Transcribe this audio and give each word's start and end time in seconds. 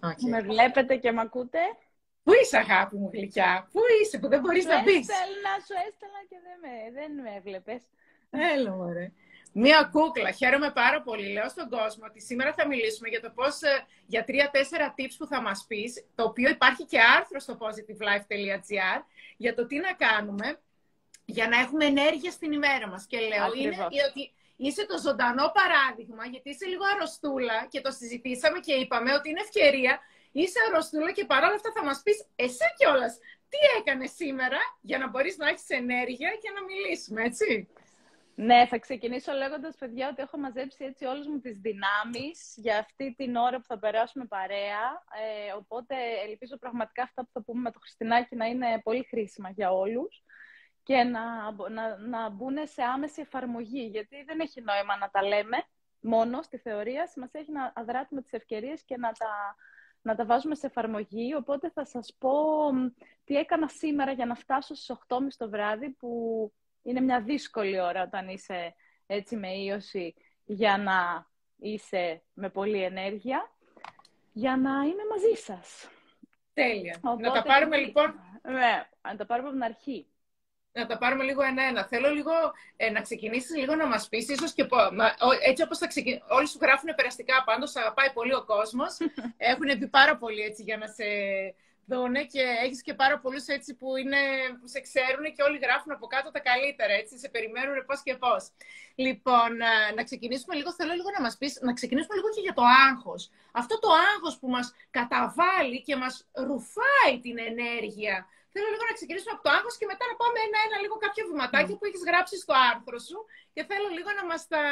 Okay. 0.00 0.28
Με 0.30 0.40
βλέπετε 0.40 0.96
και 0.96 1.12
με 1.12 1.20
ακούτε; 1.20 1.58
Πού 2.22 2.32
είσαι 2.42 2.56
αγάπη 2.56 2.96
μου 2.96 3.10
γλυκιά, 3.12 3.68
πού 3.72 3.80
είσαι 4.02 4.18
που 4.18 4.28
δεν 4.28 4.40
μπορείς 4.40 4.64
να 4.64 4.82
μπεις. 4.82 5.06
Να 5.46 5.54
σου 5.66 5.74
έστελνα 5.86 6.20
και 6.28 6.36
δεν 6.46 6.56
με, 6.62 7.00
δεν 7.00 7.22
με 7.22 7.36
έβλεπες. 7.36 7.82
Έλα 8.30 8.70
μωρέ. 8.70 9.12
Μία 9.52 9.88
κούκλα. 9.92 10.30
Χαίρομαι 10.30 10.70
πάρα 10.70 11.02
πολύ. 11.02 11.32
Λέω 11.32 11.48
στον 11.48 11.68
κόσμο 11.68 12.04
ότι 12.08 12.20
σήμερα 12.20 12.52
θα 12.52 12.66
μιλήσουμε 12.66 13.08
για 13.08 13.20
το 13.20 13.30
πώς, 13.34 13.62
ε, 13.62 13.86
για 14.06 14.24
τρία-τέσσερα 14.24 14.94
tips 14.98 15.14
που 15.18 15.26
θα 15.26 15.40
μας 15.42 15.64
πεις, 15.68 16.06
το 16.14 16.24
οποίο 16.24 16.48
υπάρχει 16.48 16.84
και 16.84 16.98
άρθρο 17.16 17.38
στο 17.40 17.58
positivelife.gr, 17.60 19.02
για 19.36 19.54
το 19.54 19.66
τι 19.66 19.76
να 19.78 19.92
κάνουμε 19.92 20.58
για 21.24 21.48
να 21.48 21.58
έχουμε 21.58 21.84
ενέργεια 21.84 22.30
στην 22.30 22.52
ημέρα 22.52 22.88
μας. 22.88 23.06
Και 23.06 23.18
λέω 23.18 23.52
είναι 23.54 23.84
ότι 24.08 24.32
είσαι 24.64 24.86
το 24.86 24.96
ζωντανό 24.98 25.46
παράδειγμα, 25.58 26.24
γιατί 26.32 26.48
είσαι 26.50 26.66
λίγο 26.66 26.84
αρρωστούλα 26.94 27.66
και 27.72 27.80
το 27.80 27.90
συζητήσαμε 27.90 28.58
και 28.58 28.74
είπαμε 28.82 29.10
ότι 29.18 29.28
είναι 29.30 29.40
ευκαιρία. 29.40 29.94
Είσαι 30.32 30.58
αρρωστούλα 30.68 31.12
και 31.12 31.24
παρόλα 31.24 31.54
αυτά 31.54 31.70
θα 31.76 31.84
μας 31.84 31.98
πεις 32.04 32.18
εσύ 32.36 32.66
κιόλας 32.78 33.12
τι 33.48 33.58
έκανες 33.78 34.10
σήμερα 34.10 34.58
για 34.80 34.98
να 34.98 35.08
μπορείς 35.08 35.36
να 35.36 35.48
έχεις 35.48 35.68
ενέργεια 35.68 36.30
και 36.42 36.50
να 36.54 36.60
μιλήσουμε, 36.64 37.22
έτσι; 37.22 37.68
Ναι, 38.34 38.66
θα 38.66 38.78
ξεκινήσω 38.78 39.32
λέγοντας, 39.32 39.76
παιδιά, 39.76 40.08
ότι 40.08 40.22
έχω 40.22 40.38
μαζέψει 40.38 40.84
έτσι 40.84 41.04
όλες 41.04 41.26
μου 41.26 41.38
τις 41.40 41.58
δυνάμεις 41.58 42.54
για 42.56 42.78
αυτή 42.78 43.14
την 43.16 43.36
ώρα 43.36 43.56
που 43.58 43.66
θα 43.66 43.78
περάσουμε 43.78 44.24
παρέα. 44.24 44.84
Ε, 45.22 45.52
οπότε 45.52 45.94
ελπίζω 46.28 46.56
πραγματικά 46.56 47.02
αυτά 47.02 47.22
που 47.24 47.30
θα 47.32 47.42
πούμε 47.42 47.60
με 47.60 47.70
το 47.70 47.78
Χριστινάκι 47.78 48.36
να 48.36 48.46
είναι 48.46 48.80
πολύ 48.82 49.04
χρήσιμα 49.10 49.50
για 49.50 49.70
όλους 49.70 50.22
και 50.88 51.02
να, 51.02 51.52
να, 51.70 51.96
να 51.98 52.28
μπουν 52.28 52.56
σε 52.62 52.82
άμεση 52.82 53.20
εφαρμογή. 53.20 53.88
Γιατί 53.92 54.22
δεν 54.26 54.40
έχει 54.40 54.60
νόημα 54.60 54.96
να 54.96 55.10
τα 55.10 55.22
λέμε 55.22 55.56
μόνο 56.00 56.42
στη 56.42 56.58
θεωρία. 56.58 57.06
Σημασία 57.06 57.40
έχει 57.40 57.52
να 57.52 57.72
αδράτουμε 57.74 58.22
τις 58.22 58.32
ευκαιρίες 58.32 58.82
και 58.84 58.96
να 58.96 59.12
τα, 59.12 59.56
να 60.02 60.14
τα 60.14 60.24
βάζουμε 60.24 60.54
σε 60.54 60.66
εφαρμογή. 60.66 61.34
Οπότε 61.34 61.70
θα 61.70 61.84
σας 61.84 62.16
πω 62.18 62.30
τι 63.24 63.36
έκανα 63.36 63.68
σήμερα 63.68 64.12
για 64.12 64.26
να 64.26 64.34
φτάσω 64.34 64.74
στις 64.74 64.96
8.30 65.08 65.18
το 65.36 65.48
βράδυ 65.48 65.90
που 65.90 66.10
είναι 66.82 67.00
μια 67.00 67.20
δύσκολη 67.20 67.80
ώρα 67.80 68.02
όταν 68.02 68.28
είσαι 68.28 68.74
έτσι 69.06 69.36
με 69.36 69.52
ίωση 69.52 70.14
για 70.44 70.78
να 70.78 71.26
είσαι 71.56 72.22
με 72.34 72.50
πολλή 72.50 72.82
ενέργεια, 72.82 73.52
για 74.32 74.56
να 74.56 74.70
είμαι 74.70 75.04
μαζί 75.10 75.42
σας. 75.42 75.88
Τέλεια. 76.52 76.98
να 77.18 77.32
τα 77.32 77.42
πάρουμε 77.42 77.76
λοιπόν... 77.76 78.14
Ναι, 78.42 78.88
να 79.02 79.16
τα 79.16 79.26
πάρουμε 79.26 79.48
από 79.48 79.56
την 79.56 79.64
αρχή. 79.64 80.06
Να 80.72 80.86
τα 80.86 80.98
πάρουμε 80.98 81.24
λίγο 81.24 81.42
ένα-ένα. 81.42 81.86
Θέλω 81.86 82.10
λίγο 82.10 82.32
ε, 82.76 82.90
να 82.90 83.00
ξεκινήσεις 83.00 83.56
λίγο 83.56 83.74
να 83.74 83.86
μας 83.86 84.08
πεις, 84.08 84.28
ίσως 84.28 84.52
και 84.52 84.66
έτσι 85.42 85.62
όπως 85.62 85.78
θα 85.78 85.86
ξεκινήσει. 85.86 86.22
Όλοι 86.28 86.48
σου 86.48 86.58
γράφουν 86.60 86.94
περαστικά 86.94 87.42
πάντως, 87.44 87.76
αγαπάει 87.76 88.12
πολύ 88.12 88.34
ο 88.34 88.44
κόσμος. 88.44 88.96
Έχουν 89.52 89.78
πει 89.78 89.86
πάρα 89.88 90.16
πολύ 90.16 90.40
έτσι 90.40 90.62
για 90.62 90.76
να 90.76 90.86
σε 90.86 91.04
δούνε 91.88 92.22
και 92.24 92.42
έχεις 92.64 92.82
και 92.82 92.94
πάρα 92.94 93.18
πολλούς 93.18 93.46
έτσι 93.46 93.74
που, 93.74 93.96
είναι, 93.96 94.20
που 94.60 94.66
σε 94.68 94.80
ξέρουν 94.80 95.24
και 95.34 95.42
όλοι 95.42 95.58
γράφουν 95.58 95.92
από 95.92 96.06
κάτω 96.06 96.30
τα 96.30 96.40
καλύτερα, 96.40 96.92
έτσι, 96.92 97.18
σε 97.18 97.28
περιμένουν 97.28 97.76
πώς 97.86 98.02
και 98.02 98.14
πώς. 98.14 98.42
Λοιπόν, 98.94 99.50
να 99.96 100.02
ξεκινήσουμε 100.04 100.54
λίγο, 100.54 100.72
θέλω 100.72 100.92
λίγο 100.92 101.10
να 101.16 101.20
μας 101.20 101.36
πεις, 101.36 101.58
να 101.60 101.72
ξεκινήσουμε 101.72 102.14
λίγο 102.16 102.28
και 102.34 102.40
για 102.40 102.52
το 102.52 102.62
άγχος. 102.88 103.30
Αυτό 103.52 103.78
το 103.78 103.88
άγχος 104.14 104.38
που 104.38 104.48
μας 104.48 104.74
καταβάλει 104.90 105.82
και 105.82 105.96
μας 105.96 106.26
ρουφάει 106.32 107.14
την 107.22 107.36
ενέργεια. 107.38 108.26
Θέλω 108.60 108.70
λίγο 108.74 108.84
να 108.90 108.98
ξεκινήσουμε 108.98 109.32
από 109.34 109.42
το 109.46 109.50
άγχος 109.56 109.76
και 109.78 109.86
μετά 109.92 110.04
να 110.10 110.16
πάμε 110.20 110.38
ένα-ένα 110.46 110.76
λίγο 110.84 110.96
κάποια 111.04 111.24
βηματάκια 111.30 111.76
που 111.76 111.86
έχεις 111.88 112.02
γράψει 112.08 112.36
στο 112.44 112.54
άρθρο 112.70 112.98
σου 113.08 113.18
και 113.54 113.62
θέλω 113.70 113.88
λίγο 113.96 114.10
να 114.18 114.24
μας, 114.30 114.42
τα, 114.52 114.62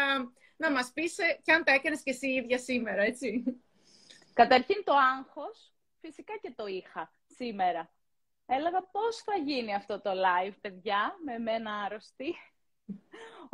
να 0.62 0.68
μας 0.74 0.86
πεις 0.94 1.18
ε, 1.18 1.40
και 1.44 1.52
αν 1.52 1.64
τα 1.64 1.72
έκανες 1.72 2.02
και 2.02 2.10
εσύ 2.16 2.28
ίδια 2.40 2.58
σήμερα, 2.58 3.02
έτσι. 3.02 3.28
Καταρχήν 4.40 4.84
το 4.84 4.94
άγχος 5.16 5.56
φυσικά 6.00 6.34
και 6.42 6.52
το 6.56 6.66
είχα 6.66 7.12
σήμερα. 7.38 7.90
Έλεγα 8.46 8.80
πώς 8.94 9.16
θα 9.16 9.36
γίνει 9.36 9.74
αυτό 9.74 10.00
το 10.00 10.10
live, 10.26 10.56
παιδιά, 10.60 11.16
με 11.24 11.38
μένα 11.38 11.70
άρρωστη. 11.84 12.34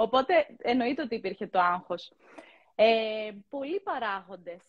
Οπότε 0.05 0.57
εννοείται 0.59 1.03
ότι 1.03 1.15
υπήρχε 1.15 1.47
το 1.47 1.61
άγχος. 1.61 2.13
Ε, 2.75 3.31
πολλοί 3.49 3.81
παράγοντες 3.81 4.63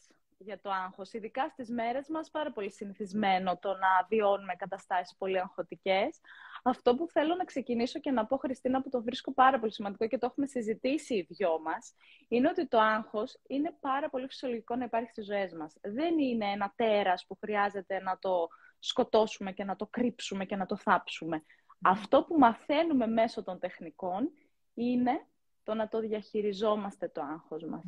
για 0.44 0.59
το 0.62 0.70
άγχος, 0.70 1.14
ειδικά 1.14 1.50
στις 1.50 1.70
μέρες 1.70 2.08
μας, 2.09 2.30
πάρα 2.30 2.52
πολύ 2.52 2.72
συνηθισμένο 2.72 3.58
το 3.58 3.70
να 3.70 4.08
βιώνουμε 4.09 4.56
καταστάσεις 4.56 5.18
πολύ 5.18 5.40
αγχωτικές. 5.40 6.20
Αυτό 6.64 6.96
που 6.96 7.08
θέλω 7.08 7.36
να 7.36 7.44
ξεκινήσω 7.44 8.00
και 8.00 8.12
να 8.12 8.26
πω, 8.26 8.38
Χριστίνα, 8.38 8.81
που 8.81 8.90
το 8.90 9.04
βρίσκω 9.04 9.34
πάρα 9.34 9.59
πολύ 9.59 9.74
σημαντικό 9.74 10.08
και 10.08 10.18
το 10.18 10.26
έχουμε 10.26 10.48
συζητήσει 10.48 11.16
οι 11.16 11.28
δυο 11.30 11.59
μας, 11.59 11.94
είναι 12.28 12.50
ότι 12.50 12.68
το 12.68 12.80
άγχος 12.80 13.40
είναι 13.48 13.78
πάρα 13.80 14.09
πολύ 14.09 14.28
φυσιολογικό 14.28 14.76
να 14.76 14.84
υπάρχει 14.84 15.09
στις 15.09 15.26
ζωές 15.26 15.54
μας. 15.54 15.76
Δεν 15.81 16.20
είναι 16.20 16.46
ένα 16.46 16.74
τέρας 16.75 17.25
που 17.28 17.38
χρειάζεται 17.42 18.02
να 18.02 18.18
το 18.20 18.48
σκοτώσουμε 18.80 19.52
και 19.52 19.64
να 19.64 19.75
το 19.75 19.88
κρύψουμε 19.88 20.46
και 20.46 20.56
να 20.56 20.66
το 20.66 20.78
θάψουμε. 20.78 21.44
Αυτό 21.81 22.24
που 22.24 22.38
μαθαίνουμε 22.38 23.08
μέσω 23.08 23.44
των 23.44 23.60
τεχνικών 23.60 24.31
είναι 24.74 25.25
το 25.63 25.74
να 25.74 25.88
το 25.88 26.00
διαχειριζόμαστε 26.00 27.07
το 27.07 27.22
άγχος 27.22 27.63
μας. 27.63 27.84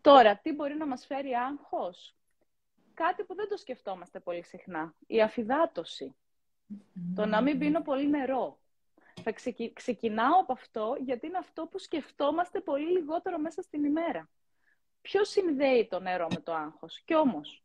Τώρα, 0.00 0.36
τι 0.36 0.52
μπορεί 0.52 0.74
να 0.74 0.86
μας 0.86 1.06
φέρει 1.06 1.32
άγχος; 1.32 2.14
Κάτι 2.94 3.24
που 3.24 3.34
δεν 3.34 3.48
το 3.48 3.56
σκεφτόμαστε 3.56 4.20
πολύ 4.20 4.42
συχνά. 4.42 4.94
Η 5.06 5.22
αφυδάτωση. 5.22 6.14
Το 7.14 7.26
να 7.26 7.40
μην 7.42 7.58
πίνω 7.58 7.82
πολύ 7.82 8.08
νερό. 8.08 8.58
Θα 9.22 9.32
ξεκινάω 9.72 10.40
από 10.40 10.52
αυτό, 10.52 10.96
γιατί 11.00 11.26
είναι 11.26 11.38
αυτό 11.38 11.66
που 11.66 11.78
σκεφτόμαστε 11.78 12.60
πολύ 12.60 12.90
λιγότερο 12.90 13.38
μέσα 13.38 13.62
στην 13.62 13.84
ημέρα. 13.84 14.28
Ποιο 15.00 15.24
συνδέει 15.24 15.86
το 15.90 16.00
νερό 16.00 16.26
με 16.34 16.40
το 16.40 16.54
άγχος; 16.54 17.00
Κι 17.00 17.14
όμως, 17.14 17.64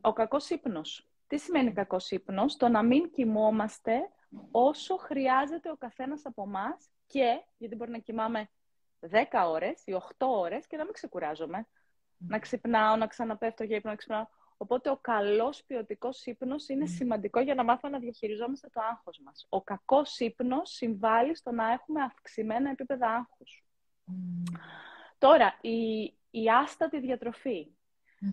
ο 0.00 0.12
κακός 0.12 0.50
ύπνος. 0.50 1.08
Τι 1.26 1.38
σημαίνει 1.38 1.72
κακός 1.72 2.10
ύπνος; 2.10 2.56
Το 2.56 2.68
να 2.68 2.82
μην 2.82 3.10
κοιμόμαστε 3.10 4.10
όσο 4.50 4.96
χρειάζεται 4.96 5.70
ο 5.70 5.76
καθένας 5.76 6.26
από 6.26 6.42
εμά 6.42 6.76
και, 7.06 7.42
γιατί 7.58 7.76
μπορεί 7.76 7.90
να 7.90 7.98
κοιμάμαι 7.98 8.48
10 9.10 9.24
ώρες 9.46 9.82
ή 9.84 9.92
8 9.92 10.26
ώρες 10.26 10.66
και 10.66 10.76
να 10.76 10.84
μην 10.84 10.92
ξεκουράζομαι. 10.92 11.66
Να 12.18 12.38
ξυπνάω, 12.38 12.96
να 12.96 13.06
ξαναπέφτω 13.06 13.64
για 13.64 13.76
ύπνο, 13.76 13.90
να 13.90 13.96
ξυπνάω. 13.96 14.26
Οπότε 14.56 14.90
ο 14.90 14.96
καλός 14.96 15.64
ποιοτικός 15.64 16.26
ύπνος 16.26 16.68
είναι 16.68 16.86
σημαντικό 16.86 17.40
για 17.40 17.54
να 17.54 17.64
μάθουμε 17.64 17.92
να 17.92 17.98
διαχειριζόμαστε 17.98 18.68
το 18.72 18.80
άγχος 18.90 19.20
μας. 19.24 19.46
Ο 19.48 19.62
κακός 19.62 20.18
ύπνος 20.18 20.70
συμβάλλει 20.70 21.36
στο 21.36 21.50
να 21.50 21.72
έχουμε 21.72 22.02
αυξημένα 22.02 22.70
επίπεδα 22.70 23.10
άγχους. 23.10 23.64
Τώρα, 25.18 25.58
η, 25.60 26.02
η 26.30 26.50
άστατη 26.62 27.00
διατροφή. 27.00 27.70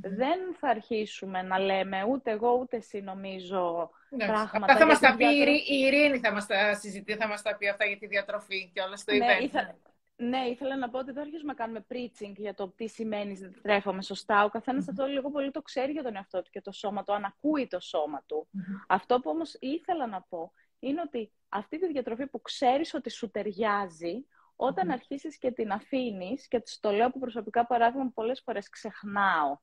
Δεν 0.01 0.55
θα 0.55 0.67
αρχίσουμε 0.67 1.41
να 1.41 1.59
λέμε 1.59 2.03
ούτε 2.03 2.31
εγώ 2.31 2.53
ούτε 2.53 2.77
εσύ 2.77 3.01
νομίζω 3.01 3.89
πράγματα. 4.17 4.57
Αυτά 4.57 4.77
θα 4.77 4.85
μας 4.85 4.99
τα 4.99 5.15
πει 5.15 5.25
η 5.25 5.79
Ειρήνη, 5.79 6.19
θα 6.19 6.31
μας 6.31 6.45
τα 6.45 6.75
συζητήσει, 6.75 7.17
θα 7.17 7.27
μας 7.27 7.41
τα 7.41 7.55
πει 7.57 7.67
αυτά 7.67 7.85
για 7.85 7.97
τη 7.97 8.07
διατροφή 8.07 8.71
και 8.73 8.81
όλα 8.81 8.95
στο 8.95 9.13
ναι, 9.13 9.25
event. 9.39 9.75
Ναι, 10.15 10.37
ήθελα 10.37 10.77
να 10.77 10.89
πω 10.89 10.99
ότι 10.99 11.11
δεν 11.11 11.23
αρχίζουμε 11.23 11.53
να 11.53 11.53
κάνουμε 11.53 11.85
preaching 11.89 12.33
για 12.35 12.53
το 12.53 12.69
τι 12.69 12.87
σημαίνει 12.87 13.37
τρέφομαι 13.61 14.01
σωστά. 14.01 14.43
Ο 14.43 14.49
καθένας 14.49 14.85
mm-hmm. 14.85 14.89
αυτό 14.89 15.05
λίγο 15.05 15.31
πολύ 15.31 15.51
το 15.51 15.61
ξέρει 15.61 15.91
για 15.91 16.03
τον 16.03 16.15
εαυτό 16.15 16.41
του 16.41 16.49
και 16.49 16.61
το 16.61 16.71
σώμα 16.71 17.03
του, 17.03 17.13
αν 17.13 17.23
ακούει 17.23 17.67
το 17.67 17.79
σώμα 17.79 18.23
του. 18.25 18.47
Αυτό 18.87 19.19
που 19.19 19.29
όμως 19.29 19.57
ήθελα 19.59 20.07
να 20.07 20.21
πω 20.21 20.53
είναι 20.79 21.01
ότι 21.01 21.31
αυτή 21.49 21.79
τη 21.79 21.87
διατροφή 21.87 22.27
που 22.27 22.41
ξέρεις 22.41 22.93
ότι 22.93 23.09
σου 23.09 23.31
ταιριάζει, 23.31 24.25
όταν 24.55 24.87
mm-hmm. 24.87 24.93
αρχίσεις 24.93 25.37
και 25.37 25.51
την 25.51 25.71
αφήνεις, 25.71 26.47
και 26.47 26.63
το 26.79 26.91
λέω 26.91 27.07
από 27.07 27.19
προσωπικά 27.19 27.65
παράδειγμα, 27.65 28.11
πολλές 28.13 28.41
φορές 28.41 28.69
ξεχνάω. 28.69 29.57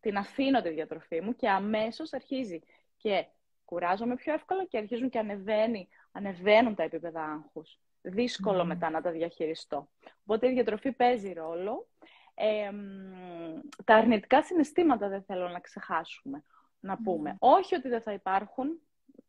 Την 0.00 0.16
αφήνω 0.16 0.62
τη 0.62 0.68
διατροφή 0.68 1.20
μου 1.20 1.36
και 1.36 1.48
αμέσως 1.48 2.12
αρχίζει 2.12 2.60
και 2.96 3.26
κουράζομαι 3.68 4.14
πιο 4.14 4.32
εύκολα 4.32 4.64
και 4.64 4.78
αρχίζουν 4.78 5.08
και 5.08 5.18
ανεβαίνει, 5.18 5.88
ανεβαίνουν 6.12 6.74
τα 6.74 6.82
επίπεδα 6.82 7.22
άγχους 7.22 7.78
δύσκολο 8.02 8.64
μετά 8.64 8.90
να 8.90 9.00
τα 9.00 9.10
διαχειριστώ. 9.10 9.88
Οπότε 10.22 10.48
η 10.48 10.52
διατροφή 10.52 10.92
παίζει 10.92 11.32
ρόλο. 11.32 11.88
τα 13.84 13.94
αρνητικά 13.94 14.42
συναισθήματα 14.42 15.08
δεν 15.08 15.22
θέλω 15.22 15.48
να 15.48 15.60
ξεχάσουμε. 15.60 16.44
Να 16.80 16.96
πούμε. 16.96 17.36
Όχι 17.38 17.74
ότι 17.74 17.88
δεν 17.88 18.02
θα 18.02 18.12
υπάρχουν. 18.12 18.80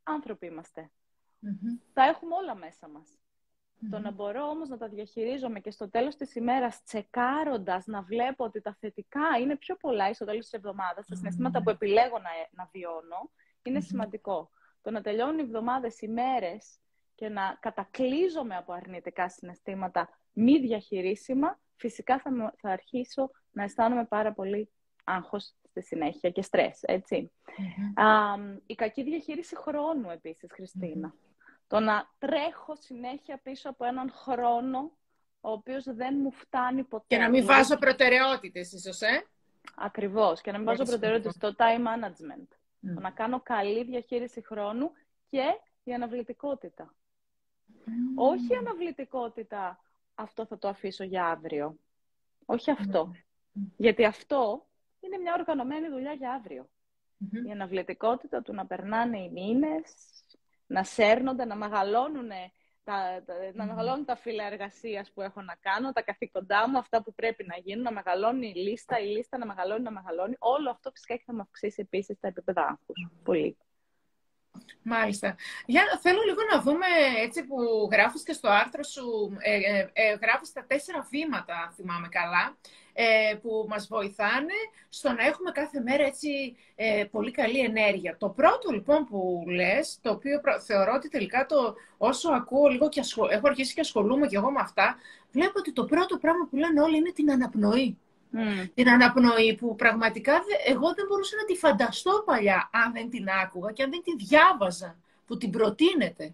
Άνθρωποι 0.04 0.46
είμαστε. 0.46 0.92
Τα 1.94 2.04
έχουμε 2.04 2.36
όλα 2.36 2.56
μέσα 2.56 2.88
μας. 2.88 3.20
Το 3.90 4.00
να 4.00 4.12
μπορώ 4.12 4.48
όμως 4.48 4.70
να 4.70 4.78
τα 4.78 4.88
διαχειρίζομαι 4.88 5.60
και 5.60 5.72
στο 5.72 5.90
τέλος 5.90 6.16
της 6.16 6.36
ημέρας 6.36 6.84
τσεκάροντας 6.84 7.86
να 7.86 8.02
βλέπω 8.02 8.44
ότι 8.44 8.62
τα 8.62 8.78
θετικά 8.80 9.38
είναι 9.42 9.56
πιο 9.56 9.76
πολλά 9.76 10.10
ή 10.10 10.14
στο 10.14 10.26
τέλος 10.26 10.44
της 10.44 10.54
εβδομάδας, 10.54 11.08
τα 11.08 11.16
συναισθήματα 11.16 11.64
που 11.64 11.70
επιλέγω 11.70 12.20
να, 12.20 12.30
να 12.52 12.70
βιώνω, 12.72 13.32
είναι 13.64 13.80
σημαντικό. 13.80 14.52
Το 14.82 14.92
να 14.92 15.02
τελειώνουν 15.02 15.40
οι 15.40 15.42
εβδομάδες, 15.42 16.02
οι 16.02 16.08
μέρες 16.08 16.80
και 17.16 17.30
να 17.30 17.58
κατακλείζομαι 17.60 18.56
από 18.56 18.74
αρνητικά 18.74 19.30
συναισθήματα 19.30 20.10
μη 20.34 20.60
διαχειρίσιμα, 20.60 21.60
φυσικά 21.76 22.20
θα, 22.20 22.54
θα 22.58 22.70
αρχίσω 22.70 23.32
να 23.52 23.64
αισθάνομαι 23.64 24.06
πάρα 24.06 24.34
πολύ 24.34 24.72
άγχος 25.04 25.54
στη 25.70 25.82
συνέχεια 25.82 26.30
και 26.30 26.42
στρες, 26.42 26.80
ετσι 26.82 27.32
η 28.66 28.76
κακή 28.76 29.04
διαχείριση 29.04 29.56
χρόνου 29.56 30.10
επίσης, 30.10 30.50
Το 31.68 31.80
να 31.80 32.10
τρέχω 32.18 32.76
συνέχεια 32.76 33.40
πίσω 33.44 33.70
από 33.70 33.86
έναν 33.86 34.12
χρόνο 34.12 34.98
ο 35.42 35.52
οποίος 35.52 35.84
δεν 35.84 36.16
μου 36.22 36.32
φτάνει 36.32 36.84
ποτέ. 36.84 37.06
Και 37.08 37.18
να 37.18 37.30
μην 37.30 37.46
βάζω 37.46 37.78
προτεραιότητες 37.78 38.72
ίσως, 38.72 39.02
ε; 39.02 39.26
Ακριβώς. 39.76 40.42
Και 40.42 40.52
να 40.52 40.58
μην 40.58 40.66
βάζω 40.66 40.84
προτεραιότητα 40.84 41.32
στο 41.32 41.56
time 41.58 41.86
management. 41.86 42.48
Mm. 42.82 43.02
να 43.02 43.12
κάνω 43.12 43.42
καλή 43.42 43.84
διαχείριση 43.84 44.42
χρόνου 44.42 44.92
και 45.30 45.44
η 45.84 45.94
αναβλητικότητα. 45.94 46.94
Όχι 48.16 48.54
η 48.54 48.56
αναβλητικότητα, 48.56 49.80
αυτό 50.16 50.46
θα 50.46 50.58
το 50.58 50.68
αφήσω 50.68 51.04
για 51.04 51.26
αύριο. 51.26 51.78
Όχι 52.46 52.72
αυτό. 52.72 53.12
Γιατί 53.78 54.06
αυτό 54.06 54.68
είναι 55.00 55.18
μια 55.18 55.36
οργανωμένη 55.40 55.90
δουλειά 55.90 56.14
για 56.14 56.32
αύριο. 56.32 56.70
Η 57.48 57.52
αναβλητικότητα 57.52 58.42
του 58.42 58.54
να 58.54 58.66
περνάνε 58.66 59.20
οι 59.20 59.30
μήνες, 59.30 59.96
να 60.68 60.84
σέρνονται, 60.84 61.46
να 61.46 61.56
μεγαλώνουν 61.56 62.30
τα, 62.90 63.24
τα, 63.26 63.34
να 63.54 63.66
μεγαλώνουν 63.66 64.06
τα 64.06 64.16
φύλλα 64.16 64.46
εργασίας 64.46 65.12
που 65.12 65.22
έχω 65.22 65.42
να 65.42 65.56
κάνω, 65.60 65.92
τα 65.92 66.02
καθήκοντά 66.02 66.70
μου, 66.70 66.78
αυτά 66.78 67.04
που 67.04 67.14
πρέπει 67.14 67.46
να 67.46 67.58
γίνουν, 67.64 67.84
να 67.84 67.92
μεγαλώνει 67.92 68.48
η 68.56 68.60
λίστα, 68.60 69.00
η 69.00 69.06
λίστα 69.06 69.38
να 69.38 69.46
μεγαλώνει, 69.46 69.84
να 69.84 69.92
μεγαλώνει. 69.92 70.36
Όλο 70.40 70.70
αυτό 70.70 70.92
φυσικά 70.92 71.22
θα 71.26 71.34
με 71.34 71.42
αυξήσει 71.42 71.82
επίσης 71.82 72.20
τα 72.20 72.28
επίπεδα 72.28 72.62
άγχους. 72.62 73.08
Πολύ. 73.24 73.58
Μάλιστα. 74.82 75.36
Για, 75.66 75.84
θέλω 76.02 76.22
λίγο 76.22 76.42
να 76.54 76.62
δούμε, 76.62 76.86
έτσι 77.18 77.46
που 77.46 77.90
γράφεις 77.92 78.24
και 78.24 78.34
στο 78.34 78.50
άρθρο 78.50 78.84
σου, 78.84 79.38
ε, 79.40 79.56
ε, 79.56 79.90
ε 79.94 80.18
γράφεις 80.22 80.52
τα 80.52 80.66
τέσσερα 80.66 81.08
βήματα, 81.10 81.56
αν 81.58 81.72
θυμάμαι 81.72 82.08
καλά, 82.08 82.58
ε, 83.02 83.36
που 83.36 83.66
μας 83.70 83.88
βοηθάνε 83.88 84.54
στο 84.90 85.12
να 85.12 85.26
έχουμε 85.26 85.52
κάθε 85.52 85.80
μέρα 85.80 86.04
έτσι 86.04 86.56
ε, 86.76 87.04
πολύ 87.12 87.32
καλή 87.32 87.60
ενέργεια. 87.60 88.18
Το 88.18 88.30
πρώτο 88.30 88.72
λοιπόν 88.72 89.06
που 89.06 89.44
λες, 89.48 90.00
το 90.02 90.12
οποίο 90.12 90.42
θεωρώ 90.66 90.94
ότι 90.96 91.10
τελικά 91.10 91.46
το, 91.46 91.76
όσο 91.98 92.30
ακούω 92.32 92.68
λίγο 92.68 92.90
και 92.90 93.02
έχω 93.32 93.48
αρχίσει 93.48 93.74
και 93.74 93.82
ασχολούμαι 93.82 94.28
και 94.28 94.36
εγώ 94.36 94.52
με 94.52 94.60
αυτά, 94.62 94.98
βλέπω 95.32 95.54
ότι 95.56 95.74
το 95.74 95.86
πρώτο 95.86 96.18
πράγμα 96.18 96.48
που 96.50 96.56
λένε 96.56 96.82
όλοι 96.82 96.98
είναι 96.98 97.12
την 97.12 97.32
αναπνοή. 97.32 97.98
Mm. 98.34 98.70
Την 98.74 98.90
αναπνοή 98.90 99.56
που 99.56 99.76
πραγματικά 99.76 100.34
εγώ 100.66 100.94
δεν 100.94 101.06
μπορούσα 101.08 101.36
να 101.36 101.46
τη 101.46 101.56
φανταστώ 101.56 102.24
παλιά 102.26 102.70
αν 102.74 102.94
δεν 102.94 103.10
την 103.10 103.30
άκουγα 103.44 103.72
και 103.72 103.84
αν 103.84 103.90
δεν 103.90 104.02
τη 104.04 104.26
διάβαζα 104.26 104.98
που 105.26 105.38
την 105.38 105.50
προτείνεται. 105.50 106.34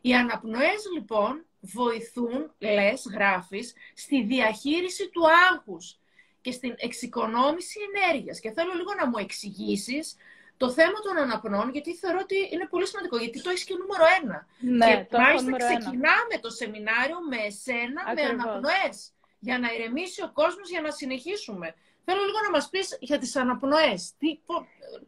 Οι 0.00 0.14
αναπνοές 0.14 0.82
λοιπόν 0.94 1.44
βοηθούν, 1.62 2.52
λες, 2.58 3.06
γράφεις, 3.12 3.74
στη 3.94 4.22
διαχείριση 4.22 5.08
του 5.08 5.22
άγχους 5.50 5.98
και 6.40 6.52
στην 6.52 6.74
εξοικονόμηση 6.76 7.78
ενέργειας. 7.94 8.40
Και 8.40 8.50
θέλω 8.50 8.72
λίγο 8.74 8.94
να 8.94 9.06
μου 9.08 9.18
εξηγήσεις 9.18 10.16
το 10.56 10.70
θέμα 10.70 10.98
των 11.04 11.16
αναπνών, 11.16 11.70
γιατί 11.70 11.94
θεωρώ 11.94 12.18
ότι 12.22 12.36
είναι 12.52 12.66
πολύ 12.66 12.86
σημαντικό, 12.86 13.16
γιατί 13.16 13.42
το 13.42 13.50
έχεις 13.50 13.64
και 13.64 13.74
νούμερο 13.74 14.04
ένα. 14.22 14.46
Ναι, 14.60 14.96
και 14.96 15.06
το 15.10 15.18
μάλιστα 15.18 15.56
ξεκινάμε 15.56 16.34
το 16.40 16.50
σεμινάριο 16.50 17.18
με 17.30 17.36
εσένα, 17.36 18.02
με 18.14 18.22
αναπνοές 18.22 19.12
για 19.38 19.58
να 19.58 19.72
ηρεμήσει 19.74 20.22
ο 20.22 20.30
κόσμος, 20.32 20.70
για 20.70 20.80
να 20.80 20.90
συνεχίσουμε. 20.90 21.74
Θέλω 22.04 22.24
λίγο 22.24 22.38
να 22.42 22.50
μας 22.50 22.68
πεις 22.68 22.96
για 23.00 23.18
τις 23.18 23.36
αναπνοές. 23.36 24.14
Τι, 24.18 24.40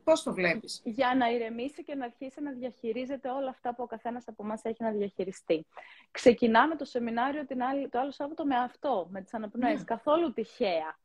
πώς 0.05 0.23
το 0.23 0.35
βλέπεις; 0.35 0.81
Για 0.85 1.15
να 1.15 1.31
ηρεμήσει 1.31 1.85
και 1.85 1.95
να 1.95 2.05
αρχίσει 2.05 2.43
να 2.43 2.53
διαχειρίζεται 2.53 3.29
όλα 3.31 3.49
αυτά 3.49 3.75
που 3.75 3.83
ο 3.83 3.87
καθένας 3.87 4.29
από 4.29 4.45
εμάς 4.45 4.65
έχει 4.65 4.83
να 4.83 4.91
διαχειριστεί. 4.91 5.67
Ξεκινάμε 6.11 6.77
το 6.77 6.85
σεμινάριο 6.85 7.47
την 7.47 7.63
άλλη, 7.63 7.89
το 7.89 7.99
άλλο 7.99 8.11
Σάββατο 8.11 8.45
με 8.45 8.57
αυτό, 8.57 9.07
με 9.11 9.23
τις 9.23 9.35
αναπνοές. 9.35 9.79
Ναι. 9.79 9.85
Καθόλου 9.85 10.33
τυχαία. 10.33 10.99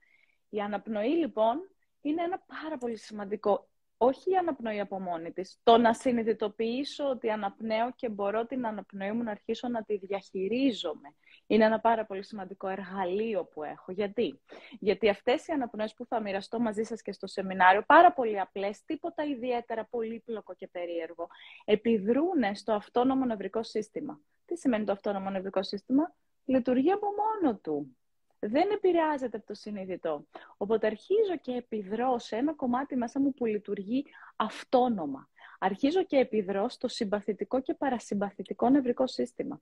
Η 0.50 0.60
αναπνοή 0.60 1.10
λοιπόν 1.10 1.58
είναι 2.02 2.24
ένα 2.24 2.44
πάρα 2.62 2.78
πολύ 2.78 2.98
σημαντικό 2.98 3.70
όχι 4.02 4.32
η 4.32 4.36
αναπνοή 4.36 4.80
από 4.80 5.00
μόνη 5.00 5.32
της, 5.32 5.60
το 5.64 5.78
να 5.78 5.94
συνειδητοποιήσω 5.94 7.10
ότι 7.10 7.30
αναπνέω 7.30 7.92
και 7.96 8.10
μπορώ 8.10 8.46
την 8.46 8.66
αναπνοή 8.66 9.12
μου 9.12 9.24
να 9.24 9.32
αρχίσω 9.32 9.68
να 9.68 9.84
τη 9.84 9.98
διαχειρίζομαι. 9.98 11.14
Είναι 11.48 11.66
ένα 11.66 11.80
πάρα 11.80 12.06
πολύ 12.06 12.24
σημαντικό 12.24 12.68
εργαλείο 12.68 13.46
που 13.46 13.64
έχω. 13.64 13.92
Γιατί, 13.92 14.42
Γιατί 14.80 15.10
αυτές 15.10 15.48
οι 15.48 15.52
αναπνοές 15.52 15.94
που 15.94 16.06
θα 16.06 16.22
μοιραστώ 16.22 16.60
μαζί 16.60 16.84
σας 16.84 17.02
και 17.02 17.12
στο 17.12 17.28
σεμινάριο, 17.28 17.84
πάρα 17.86 18.14
πολύ 18.14 18.40
απλές, 18.40 18.84
τίποτα 18.86 19.24
ιδιαίτερα 19.24 19.86
πολύπλοκο 19.86 20.54
και 20.54 20.68
περίεργο, 20.68 21.28
επιδρούν 21.66 22.56
στο 22.56 22.74
αυτόνομο 22.74 23.26
νευρικό 23.26 23.64
σύστημα. 23.64 24.20
Τι 24.46 24.58
σημαίνει 24.58 24.86
το 24.86 24.92
αυτόνομο 24.92 25.30
νευρικό 25.30 25.64
σύστημα; 25.64 26.14
Λειτουργεί 26.46 26.92
από 26.92 27.08
μόνο 27.08 27.56
του 27.58 27.98
δεν 28.40 28.70
επηρεάζεται 28.72 29.38
από 29.38 29.46
το 29.46 29.54
συνειδητό. 29.54 30.26
Οπότε 30.58 30.88
αρχίζω 30.88 31.38
και 31.42 31.52
επιδρώ 31.52 32.20
σε 32.20 32.36
ένα 32.36 32.54
κομμάτι 32.54 32.96
μέσα 32.96 33.20
μου 33.20 33.34
που 33.34 33.46
λειτουργεί 33.46 34.06
αυτόνομα. 34.36 35.30
Αρχίζω 35.60 36.04
και 36.04 36.18
επιδρώ 36.18 36.70
στο 36.70 36.88
συμπαθητικό 36.88 37.62
και 37.62 37.74
παρασυμπαθητικό 37.74 38.70
νευρικό 38.70 39.08
σύστημα. 39.08 39.62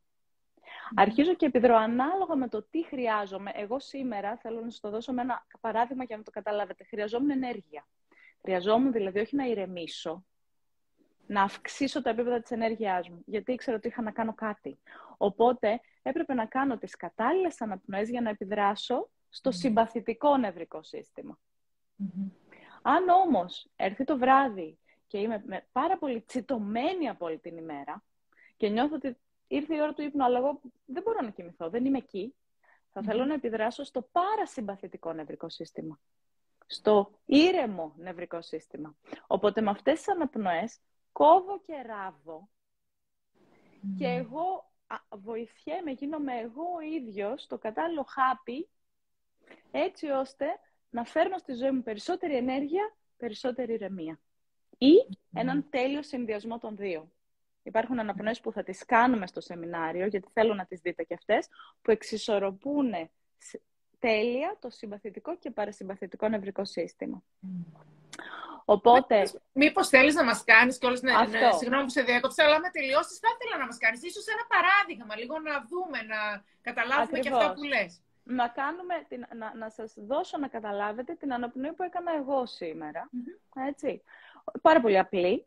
Αρχίζω 0.96 1.34
και 1.34 1.46
επιδρώ 1.46 1.76
ανάλογα 1.76 2.36
με 2.36 2.48
το 2.48 2.64
τι 2.64 2.86
χρειάζομαι. 2.86 3.52
Εγώ 3.54 3.80
σήμερα 3.80 4.38
θέλω 4.38 4.62
να 4.62 4.70
σα 4.70 4.80
το 4.80 4.90
δώσω 4.90 5.14
με 5.14 5.22
ένα 5.22 5.46
παράδειγμα 5.60 6.04
για 6.04 6.18
να 6.18 6.24
το 6.24 6.32
καταλάβετε. 6.32 6.84
Χρειαζόμουν 6.84 7.30
ενέργεια. 7.30 7.88
Χρειαζόμουν 8.42 8.92
δηλαδή 8.92 9.20
όχι 9.20 9.36
να 9.36 9.46
ηρεμήσω, 9.46 10.26
να 11.28 11.42
αυξήσω 11.42 12.02
τα 12.02 12.10
επίπεδα 12.10 12.42
της 12.42 12.52
ενέργειάς 12.52 13.10
μου, 13.10 13.22
γιατί 13.26 13.52
ήξερα 13.52 13.78
ότι 13.78 13.88
είχα 13.88 14.02
να 14.02 14.12
κάνω 14.12 14.34
κάτι. 14.34 14.80
Οπότε 15.18 15.82
έπρεπε 16.02 16.34
να 16.34 16.46
κάνω 16.46 16.78
τις 16.78 16.96
κατάλληλες 16.96 17.62
αναπνοές 17.62 18.10
για 18.10 18.22
να 18.22 18.30
επιδράσω 18.30 19.10
στο 19.30 19.52
συμπαθητικό 19.52 20.38
νευρικό 20.38 20.80
Αν 22.82 23.10
όμως 23.10 23.70
έρθει 23.76 24.04
το 24.04 24.18
βράδυ 24.18 24.78
και 25.08 25.18
είμαι 25.18 25.44
πάρα 25.72 25.98
πολύ 25.98 26.22
τσιτωμένη 26.22 27.10
από 27.10 27.26
όλη 27.26 27.40
την 27.40 27.58
ημέρα 27.58 28.04
και 28.58 28.70
νιώθω 28.70 28.96
ότι 28.96 29.18
ήρθε 29.48 29.76
η 29.76 29.82
ώρα 29.82 29.94
του 29.94 30.02
ύπνου, 30.02 30.24
αλλά 30.24 30.38
εγώ 30.38 30.62
δεν 30.86 31.04
μπορώ 31.04 31.22
να 31.22 31.30
κοιμηθώ, 31.30 31.70
δεν 31.70 31.86
είμαι 31.86 31.98
εκεί, 31.98 32.36
θα 32.92 33.02
θέλω 33.02 33.26
να 33.26 33.34
επιδράσω 33.34 33.84
στο 33.84 34.02
παρασυμπαθητικό 34.12 35.14
νευρικό 35.14 35.50
σύστημα. 35.50 36.00
Στο 36.66 37.20
ήρεμο 37.26 37.94
νευρικό 37.98 38.42
σύστημα. 38.42 38.96
Οπότε 39.28 39.62
με 39.62 39.70
αυτές 39.70 39.98
τις 39.98 40.10
αναπνοές 40.10 40.80
κόβω 41.18 41.60
και 41.66 41.82
ράβω 41.86 42.50
και 43.98 44.06
εγώ 44.06 44.72
βοηθιέμαι, 45.10 45.92
γίνομαι 45.92 46.34
εγώ 46.34 46.64
ο 46.76 46.82
ίδιος 46.82 47.48
το 47.48 47.58
κατάλληλο 47.58 48.04
χάπι 48.04 48.70
έτσι 49.72 50.10
ώστε 50.10 50.46
να 50.90 51.04
φέρνω 51.04 51.38
στη 51.38 51.54
ζωή 51.54 51.72
μου 51.72 51.84
περισσότερη 51.84 52.36
ενέργεια, 52.36 52.96
περισσότερη 53.18 53.74
ηρεμία. 53.74 54.20
Ή 54.78 54.94
έναν 55.34 55.68
τέλειο 55.70 56.04
συνδυασμό 56.04 56.58
των 56.58 56.76
δύο. 56.76 57.12
Υπάρχουν 57.64 58.00
αναπνοές 58.00 58.40
που 58.40 58.52
θα 58.52 58.64
τις 58.64 58.86
κάνουμε 58.86 59.28
στο 59.28 59.42
σεμινάριο, 59.42 60.08
γιατί 60.08 60.28
θέλω 60.34 60.54
να 60.54 60.66
τις 60.66 60.80
δείτε 60.82 61.04
και 61.04 61.14
αυτές, 61.14 61.48
που 61.82 61.92
εξισορροπούν 61.92 62.94
τέλεια 64.00 64.58
το 64.62 64.70
συμπαθητικό 64.70 65.38
και 65.38 65.52
παρασυμπαθητικό 65.52 66.30
νευρικό 66.30 66.66
σύστημα. 66.66 67.24
Οπότε. 68.70 69.32
Μήπω 69.52 69.84
θέλεις 69.86 70.16
να 70.16 70.24
μας 70.24 70.44
κάνεις 70.44 70.78
και 70.78 70.86
όλε. 70.86 71.00
Ναι, 71.02 71.12
ναι, 71.12 71.52
συγγνώμη 71.58 71.84
που 71.84 71.90
σε 71.90 72.02
διακόψα, 72.02 72.44
αλλά 72.44 72.60
με 72.60 72.70
τελειώσεις 72.70 73.18
θα 73.18 73.28
ήθελα 73.34 73.58
να 73.60 73.66
μας 73.66 73.78
κάνεις. 73.78 74.04
ίσως 74.04 74.26
ένα 74.28 74.46
παράδειγμα, 74.54 75.18
λίγο 75.18 75.40
να 75.40 75.66
δούμε, 75.70 76.00
να 76.14 76.44
καταλάβουμε 76.62 77.20
και 77.20 77.30
αυτά 77.34 77.54
που 77.54 77.64
λες. 77.64 78.02
Να, 78.24 78.48
κάνουμε, 78.48 78.96
να, 79.36 79.56
να 79.56 79.70
σας 79.70 79.94
δώσω 79.98 80.38
να 80.38 80.48
καταλάβετε 80.48 81.14
την 81.14 81.34
αναπνοή 81.34 81.74
που 81.74 81.84
έκανα 81.84 82.12
εγώ 82.16 82.46
σήμερα. 82.46 83.10
Έτσι. 83.68 84.04
Πάρα 84.62 84.82
πολύ 84.82 84.98
απλή. 84.98 85.46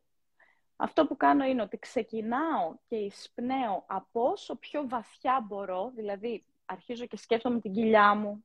Αυτό 0.77 1.07
που 1.07 1.17
κάνω 1.17 1.45
είναι 1.45 1.63
ότι 1.63 1.79
ξεκινάω 1.79 2.75
και 2.89 2.97
εισπνέω 2.97 3.85
από 3.87 4.31
όσο 4.31 4.57
πιο 4.57 4.89
βαθιά 4.89 5.45
μπορώ, 5.49 5.93
δηλαδή 5.95 6.45
αρχίζω 6.65 7.07
και 7.07 7.17
σκέφτομαι 7.17 7.61
την 7.61 7.73
κοιλιά 7.73 8.15
μου, 8.15 8.45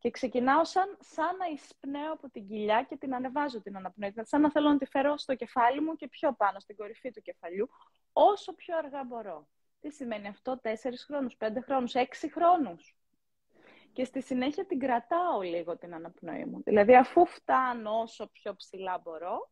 και 0.00 0.10
ξεκινάω 0.10 0.64
σαν, 0.64 0.96
σαν 1.00 1.36
να 1.36 1.46
εισπνέω 1.46 2.12
από 2.12 2.30
την 2.30 2.46
κοιλιά 2.46 2.82
και 2.82 2.96
την 2.96 3.14
ανεβάζω 3.14 3.62
την 3.62 3.76
αναπνοή. 3.76 4.14
Σαν 4.20 4.40
να 4.40 4.50
θέλω 4.50 4.68
να 4.68 4.78
τη 4.78 4.86
φέρω 4.86 5.16
στο 5.16 5.34
κεφάλι 5.34 5.80
μου 5.80 5.96
και 5.96 6.08
πιο 6.08 6.32
πάνω, 6.32 6.60
στην 6.60 6.76
κορυφή 6.76 7.10
του 7.10 7.22
κεφαλιού, 7.22 7.68
όσο 8.12 8.54
πιο 8.54 8.76
αργά 8.76 9.04
μπορώ. 9.04 9.48
Τι 9.80 9.90
σημαίνει 9.90 10.28
αυτό, 10.28 10.58
τέσσερις 10.60 11.04
χρόνους, 11.04 11.36
πέντε 11.36 11.60
χρόνους, 11.60 11.94
έξι 11.94 12.32
χρόνους. 12.32 12.96
Και 13.92 14.04
στη 14.04 14.22
συνέχεια 14.22 14.66
την 14.66 14.78
κρατάω 14.78 15.40
λίγο 15.40 15.76
την 15.76 15.94
αναπνοή 15.94 16.44
μου. 16.44 16.62
Δηλαδή, 16.62 16.96
αφού 16.96 17.26
φτάνω 17.26 18.00
όσο 18.00 18.26
πιο 18.26 18.54
ψηλά 18.56 18.98
μπορώ, 18.98 19.50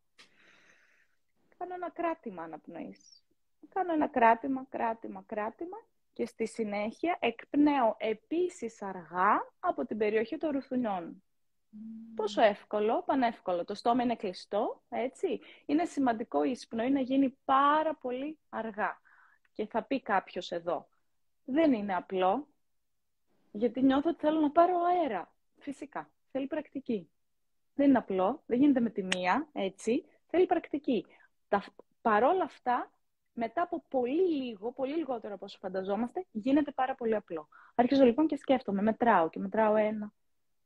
κάνω 1.58 1.74
ένα 1.74 1.90
κράτημα 1.90 2.42
αναπνοής. 2.42 3.24
Κάνω 3.68 3.92
ένα 3.92 4.08
κράτημα, 4.08 4.66
κράτημα, 4.68 5.22
κράτημα 5.26 5.76
και 6.18 6.26
στη 6.26 6.46
συνέχεια 6.46 7.16
εκπνέω 7.20 7.96
επίσης 7.98 8.82
αργά 8.82 9.52
από 9.60 9.84
την 9.84 9.98
περιοχή 9.98 10.36
των 10.36 10.50
ρουθουνιών. 10.50 11.22
Πόσο 12.14 12.42
εύκολο, 12.42 13.02
πανεύκολο. 13.02 13.64
Το 13.64 13.74
στόμα 13.74 14.02
είναι 14.02 14.16
κλειστό, 14.16 14.82
έτσι. 14.88 15.40
Είναι 15.66 15.84
σημαντικό 15.84 16.44
η 16.44 16.50
εισπνοή 16.50 16.90
να 16.90 17.00
γίνει 17.00 17.38
πάρα 17.44 17.94
πολύ 17.94 18.38
αργά. 18.48 19.00
Και 19.52 19.66
θα 19.66 19.82
πει 19.82 20.02
κάποιος 20.02 20.50
εδώ, 20.50 20.88
δεν 21.44 21.72
είναι 21.72 21.94
απλό, 21.94 22.48
γιατί 23.52 23.82
νιώθω 23.82 24.10
ότι 24.10 24.20
θέλω 24.20 24.40
να 24.40 24.50
πάρω 24.50 24.74
αέρα. 24.82 25.34
Φυσικά, 25.58 26.10
θέλει 26.30 26.46
πρακτική. 26.46 27.10
Δεν 27.74 27.88
είναι 27.88 27.98
απλό, 27.98 28.42
δεν 28.46 28.58
γίνεται 28.58 28.80
με 28.80 28.90
τη 28.90 29.02
μία, 29.02 29.48
έτσι. 29.52 30.04
Θέλει 30.26 30.46
πρακτική. 30.46 31.06
Τα, 31.48 31.64
παρόλα 32.00 32.44
αυτά, 32.44 32.90
μετά 33.38 33.62
από 33.62 33.84
πολύ 33.88 34.28
λίγο, 34.28 34.72
πολύ 34.72 34.94
λιγότερο 34.94 35.34
από 35.34 35.44
όσο 35.44 35.58
φανταζόμαστε, 35.58 36.26
γίνεται 36.30 36.70
πάρα 36.70 36.94
πολύ 36.94 37.14
απλό. 37.14 37.48
Αρχίζω 37.74 38.04
λοιπόν 38.04 38.26
και 38.26 38.36
σκέφτομαι, 38.36 38.82
μετράω 38.82 39.28
και 39.28 39.38
μετράω 39.38 39.76
ένα, 39.76 40.12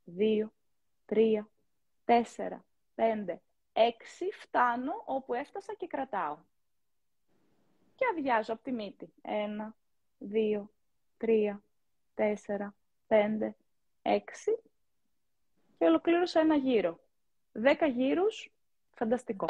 δύο, 0.05 0.53
τρία, 1.05 1.49
τέσσερα, 2.05 2.65
πέντε, 2.95 3.43
έξι, 3.73 4.31
φτάνω 4.33 4.93
όπου 5.05 5.35
έφτασα 5.35 5.75
και 5.75 5.87
κρατάω. 5.87 6.39
Και 7.95 8.05
αδειάζω 8.11 8.53
από 8.53 8.63
τη 8.63 8.73
μύτη. 8.73 9.13
Ένα, 9.23 9.77
δύο, 10.19 10.71
τρία, 11.17 11.63
τέσσερα, 12.15 12.75
πέντε, 13.07 13.57
έξι 14.03 14.63
και 15.79 15.85
ολοκλήρωσα 15.85 16.41
ένα 16.41 16.55
γύρο. 16.55 17.01
Δέκα 17.53 17.87
γύρους, 17.87 18.53
φανταστικό. 18.95 19.47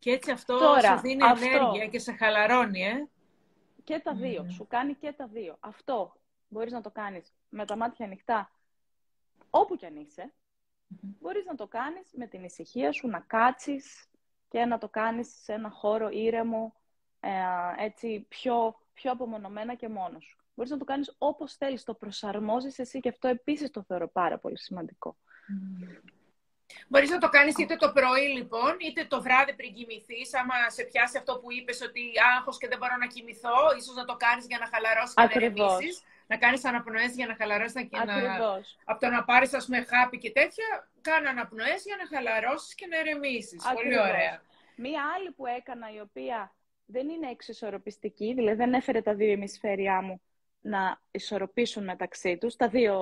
Και 0.00 0.10
έτσι 0.10 0.30
αυτό 0.30 0.58
Τώρα, 0.58 0.96
σου 0.96 1.00
δίνει 1.00 1.22
ενέργεια 1.24 1.86
και 1.86 1.98
σε 1.98 2.12
χαλαρώνει, 2.12 2.82
ε; 2.82 3.08
Και 3.84 3.98
τα 3.98 4.14
δύο. 4.14 4.46
Σου 4.50 4.66
κάνει 4.66 4.94
και 4.94 5.12
τα 5.12 5.26
δύο. 5.26 5.56
Αυτό 5.60 6.16
μπορείς 6.48 6.72
να 6.72 6.80
το 6.80 6.90
κάνεις 6.90 7.34
με 7.48 7.64
τα 7.64 7.76
μάτια 7.76 8.06
ανοιχτά 8.06 8.50
όπου 9.50 9.76
κι 9.76 9.86
αν 9.86 9.96
είσαι. 9.96 10.32
Μπορείς 11.20 11.44
να 11.44 11.54
το 11.54 11.66
κάνεις 11.66 12.10
με 12.12 12.26
την 12.26 12.44
ησυχία 12.44 12.92
σου, 12.92 13.08
να 13.08 13.20
κάτσεις 13.20 14.08
και 14.48 14.64
να 14.64 14.78
το 14.78 14.88
κάνεις 14.88 15.28
σε 15.42 15.52
ένα 15.52 15.70
χώρο 15.70 16.08
ήρεμο, 16.08 16.74
ε, 17.20 17.30
έτσι 17.76 18.26
πιο, 18.28 18.80
πιο 18.92 19.12
απομονωμένα 19.12 19.74
και 19.74 19.88
μόνος 19.88 20.24
σου. 20.24 20.38
Μπορείς 20.54 20.70
να 20.70 20.78
το 20.78 20.84
κάνεις 20.84 21.14
όπως 21.18 21.54
θέλεις, 21.54 21.84
το 21.84 21.94
προσαρμόζεις 21.94 22.78
εσύ 22.78 23.00
και 23.00 23.08
αυτό 23.08 23.28
επίσης 23.28 23.70
το 23.70 23.82
θεωρώ 23.82 24.08
πάρα 24.08 24.38
πολύ 24.38 24.58
σημαντικό. 24.58 25.16
Μπορείς 26.90 27.10
να 27.10 27.18
το 27.18 27.28
κάνεις 27.28 27.54
είτε 27.58 27.76
το 27.76 27.88
πρωί 27.92 28.26
λοιπόν, 28.38 28.72
είτε 28.78 29.04
το 29.04 29.22
βράδυ 29.22 29.54
πριν 29.54 29.74
κοιμηθείς. 29.74 30.34
Άμα 30.34 30.54
σε 30.76 30.82
πιάσει 30.82 31.16
αυτό 31.18 31.32
που 31.38 31.52
είπες 31.52 31.80
ότι 31.88 32.02
άγχος 32.36 32.58
και 32.58 32.68
δεν 32.68 32.78
μπορώ 32.78 32.96
να 32.96 33.06
κοιμηθώ, 33.06 33.58
ίσως 33.78 33.94
να 33.94 34.04
το 34.04 34.16
κάνεις 34.24 34.46
για 34.46 34.58
να 34.62 34.66
χαλαρώσεις 34.72 35.14
και 35.14 35.22
να 35.22 35.32
ερεμήσει. 35.34 35.90
Να 36.26 36.36
κάνεις 36.36 36.64
αναπνοές 36.64 37.14
για 37.14 37.26
να 37.26 37.34
χαλαρώσεις 37.40 37.88
και 37.90 37.98
να. 38.04 38.14
Από 38.84 39.00
το 39.00 39.08
να 39.08 39.24
πάρεις, 39.24 39.54
ας 39.54 39.64
πούμε, 39.64 39.84
χάπι 39.90 40.18
και 40.18 40.32
τέτοια, 40.32 40.68
κάνω 41.00 41.28
αναπνοές 41.28 41.82
για 41.84 41.96
να 42.00 42.06
χαλαρώσεις 42.16 42.74
και 42.74 42.86
να 42.86 42.98
ερεμήσει. 42.98 43.56
Πολύ 43.74 43.98
ωραία. 43.98 44.42
Μία 44.76 45.02
άλλη 45.16 45.30
που 45.30 45.46
έκανα 45.46 45.86
η 45.96 46.00
οποία 46.00 46.54
δεν 46.84 47.08
είναι 47.08 47.30
εξισορροπιστική, 47.30 48.34
δηλαδή 48.34 48.56
δεν 48.56 48.74
έφερε 48.74 49.00
τα 49.02 49.14
δύο 49.14 49.30
ημισφαίριά 49.30 50.02
μου 50.02 50.22
να 50.60 51.00
ισορροπήσουν 51.10 51.84
μεταξύ 51.84 52.36
τους, 52.38 52.56
τα 52.56 52.68
δύο, 52.68 52.96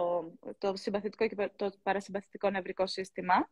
το 0.58 0.76
συμπαθητικό 0.76 1.28
και 1.28 1.50
το 1.56 1.72
παρασυμπαθητικό 1.82 2.50
νευρικό 2.50 2.86
σύστημα, 2.86 3.48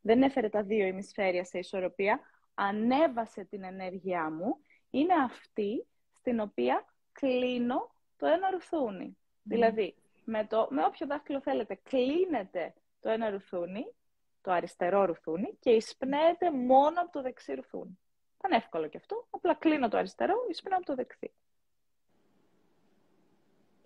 δεν 0.00 0.22
έφερε 0.22 0.48
τα 0.48 0.62
δύο 0.62 0.86
ημισφαίρια 0.86 1.44
σε 1.44 1.58
ισορροπία, 1.58 2.20
ανέβασε 2.54 3.44
την 3.44 3.64
ενέργειά 3.64 4.30
μου, 4.30 4.56
είναι 4.90 5.14
αυτή 5.14 5.86
στην 6.18 6.40
οποία 6.40 6.84
κλείνω 7.12 7.94
το 8.16 8.26
ένα 8.26 8.50
ρουθούνι. 8.50 9.16
Δηλαδή, 9.42 9.94
με, 10.24 10.46
το, 10.46 10.68
με 10.70 10.84
όποιο 10.84 11.06
δάχτυλο 11.06 11.40
θέλετε, 11.40 11.80
κλείνετε 11.82 12.74
το 13.00 13.08
ένα 13.08 13.30
ρουθούνι, 13.30 13.94
το 14.40 14.52
αριστερό 14.52 15.04
ρουθούνι, 15.04 15.56
και 15.60 15.70
εισπνέετε 15.70 16.50
μόνο 16.50 17.00
από 17.00 17.12
το 17.12 17.22
δεξί 17.22 17.54
ρουθούνι. 17.54 17.98
Ήταν 18.38 18.58
εύκολο 18.58 18.88
και 18.88 18.96
αυτό. 18.96 19.26
Απλά 19.30 19.54
κλείνω 19.54 19.88
το 19.88 19.96
αριστερό, 19.96 20.34
εισπνέω 20.48 20.76
από 20.76 20.86
το 20.86 20.94
δεξί 20.94 21.32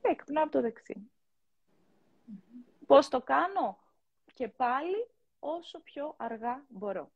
και 0.04 0.10
εκπνάω 0.10 0.42
από 0.42 0.52
το 0.52 0.60
δεξί. 0.60 1.10
Πώς 2.86 3.08
το 3.08 3.20
κάνω; 3.20 3.78
Και 4.34 4.48
πάλι 4.48 5.08
όσο 5.44 5.80
πιο 5.80 6.14
αργά 6.16 6.64
μπορώ. 6.68 7.10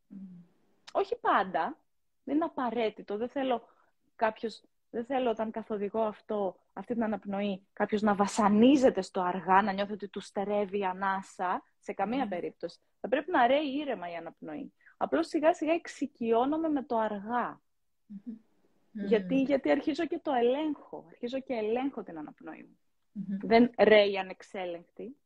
Όχι 0.92 1.16
πάντα, 1.16 1.76
δεν 2.25 2.35
είναι 2.35 2.44
απαραίτητο, 2.44 3.16
δεν 3.16 3.28
θέλω 3.28 3.68
κάποιος, 4.16 4.62
δεν 4.90 5.04
θέλω 5.04 5.30
όταν 5.30 5.50
καθοδηγώ 5.50 6.00
αυτό, 6.00 6.61
αυτή 6.73 6.94
την 6.94 7.02
αναπνοή, 7.02 7.66
κάποιος 7.73 8.02
να 8.02 8.14
βασανίζεται 8.14 9.02
στο 9.02 9.20
αργά, 9.20 9.62
να 9.62 9.73
νιώθει 9.73 9.92
ότι 9.92 10.08
του 10.08 10.20
στερεύει 10.20 10.78
η 10.78 10.85
ανάσα, 10.85 11.62
σε 11.78 11.92
καμία 11.92 12.28
περίπτωση. 12.28 12.78
Θα 13.00 13.08
πρέπει 13.08 13.30
να 13.30 13.47
ρέει 13.47 13.66
ήρεμα 13.66 14.11
η 14.11 14.14
αναπνοή. 14.14 14.73
Απλώς 14.97 15.28
σιγά 15.28 15.54
σιγά 15.54 15.73
εξοικειώνομαι 15.73 16.68
με 16.68 16.82
το 16.82 16.97
αργά. 16.99 17.61
Γιατί, 18.92 19.42
γιατί 19.42 19.70
αρχίζω 19.70 20.06
και 20.06 20.18
το 20.23 20.32
ελέγχω. 20.32 21.04
Αρχίζω 21.08 21.40
και 21.40 21.54
ελέγχω 21.54 22.02
την 22.02 22.18
αναπνοή 22.18 22.62
μου. 22.62 22.78
Δεν 23.42 23.70
ρέει 23.78 24.18
ανεξέλεγκτη. 24.18 25.16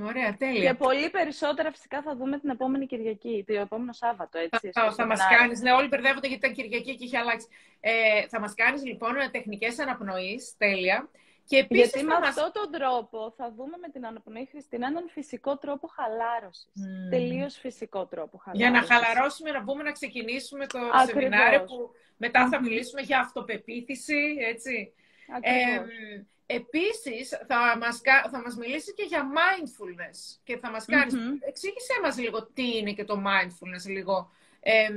Ωραία, 0.00 0.36
τέλεια. 0.36 0.70
Και 0.70 0.76
πολύ 0.76 1.10
περισσότερα 1.10 1.70
φυσικά 1.70 2.02
θα 2.02 2.16
δούμε 2.16 2.38
την 2.38 2.50
επόμενη 2.50 2.86
Κυριακή, 2.86 3.44
το 3.46 3.52
επόμενο 3.52 3.92
Σάββατο. 3.92 4.38
Έτσι, 4.38 4.70
θα 4.70 4.92
θα 4.92 5.06
μας 5.06 5.20
κάνεις, 5.38 5.60
ναι, 5.60 5.72
όλοι 5.72 5.88
μπερδεύονται 5.88 6.28
γιατί 6.28 6.46
ήταν 6.46 6.56
Κυριακή 6.56 6.96
και 6.96 7.04
είχε 7.04 7.18
αλλάξει. 7.18 7.46
Ε, 7.80 8.26
θα 8.28 8.40
μας 8.40 8.54
κάνεις 8.54 8.84
λοιπόν 8.84 9.14
τεχνικές 9.30 9.78
αναπνοής, 9.78 10.54
τέλεια. 10.58 11.08
Και 11.46 11.56
επίσης, 11.56 11.90
Γιατί 11.90 12.06
με 12.06 12.14
αυτόν 12.14 12.52
τον 12.52 12.70
τρόπο 12.70 13.34
θα 13.36 13.52
δούμε 13.56 13.76
με 13.80 13.88
την 13.88 14.06
αναπνοή 14.06 14.48
Χριστίνα 14.50 14.86
έναν 14.86 15.08
φυσικό 15.08 15.56
τρόπο 15.56 15.86
χαλάρωσης. 15.86 16.72
Mm. 16.76 17.10
Τελείως 17.10 17.56
φυσικό 17.56 18.06
τρόπο 18.06 18.38
χαλάρωσης. 18.38 18.68
Για 18.68 18.80
να 18.80 18.86
χαλαρώσουμε, 18.86 19.50
να 19.50 19.62
μπούμε 19.62 19.82
να 19.82 19.92
ξεκινήσουμε 19.92 20.66
το 20.66 20.78
Ακριβώς. 20.78 21.08
σεμινάριο 21.08 21.64
που 21.64 21.90
μετά 22.16 22.48
θα 22.48 22.60
μιλήσουμε 22.60 23.00
για 23.00 23.18
αυτοπεποίθηση, 23.18 24.36
έτσι. 24.38 24.92
Ε, 25.40 25.80
επίσης, 26.46 27.28
θα 27.46 27.76
μας, 27.80 28.00
θα 28.30 28.40
μας 28.44 28.56
μιλήσει 28.56 28.94
και 28.94 29.04
για 29.08 29.22
mindfulness 29.22 30.40
και 30.44 30.56
θα 30.56 30.70
μας 30.70 30.84
κάνει. 30.84 31.12
Mm-hmm. 31.14 31.48
Εξήγησέ 31.48 32.00
μας 32.02 32.18
λίγο 32.18 32.46
τι 32.46 32.76
είναι 32.76 32.92
και 32.92 33.04
το 33.04 33.22
mindfulness 33.26 33.86
λίγο, 33.86 34.30
ε, 34.60 34.88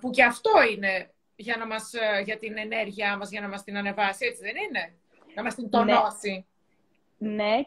που 0.00 0.10
και 0.10 0.24
αυτό 0.24 0.50
είναι 0.72 1.10
για, 1.36 1.56
να 1.56 1.66
μας, 1.66 1.92
ε, 1.94 2.22
για 2.24 2.38
την 2.38 2.58
ενέργειά 2.58 3.16
μας, 3.16 3.30
για 3.30 3.40
να 3.40 3.48
μας 3.48 3.64
την 3.64 3.76
ανεβάσει, 3.76 4.26
έτσι 4.26 4.42
δεν 4.42 4.54
είναι; 4.56 4.94
Να 5.34 5.42
μας 5.42 5.54
την 5.54 5.64
ναι. 5.64 5.70
τονώσει. 5.70 6.46
Ναι, 7.18 7.30
ναι 7.30 7.62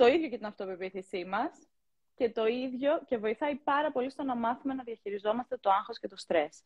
το 0.00 0.06
ίδιο 0.06 0.28
και 0.28 0.36
την 0.36 0.46
αυτοπεποίθησή 0.46 1.24
μας 1.24 1.50
και 2.14 2.30
το 2.30 2.46
ίδιο 2.46 3.02
και 3.06 3.16
βοηθάει 3.16 3.54
πάρα 3.54 3.92
πολύ 3.92 4.10
στο 4.10 4.22
να 4.22 4.36
μάθουμε 4.36 4.74
να 4.74 4.82
διαχειριζόμαστε 4.82 5.56
το 5.56 5.70
άγχος 5.70 5.98
και 5.98 6.08
το 6.08 6.16
στρες. 6.16 6.62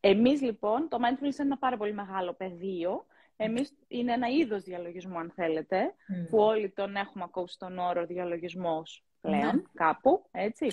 Εμείς 0.00 0.42
λοιπόν, 0.42 0.88
το 0.88 0.98
mindfulness 1.00 1.22
είναι 1.22 1.34
ένα 1.36 1.58
πάρα 1.58 1.76
πολύ 1.76 1.92
μεγάλο 1.92 2.32
πεδίο. 2.32 3.06
Εμείς 3.36 3.76
είναι 3.88 4.12
ένα 4.12 4.28
είδος 4.28 4.62
διαλογισμού, 4.62 5.18
αν 5.18 5.30
θέλετε, 5.34 5.94
που 6.30 6.38
όλοι 6.38 6.70
τον 6.70 6.96
έχουμε 6.96 7.24
ακούσει 7.24 7.58
τον 7.58 7.78
όρο 7.78 8.06
διαλογισμός 8.06 9.04
πλέον, 9.20 9.56
ναι. 9.56 9.62
κάπου, 9.74 10.28
έτσι. 10.30 10.66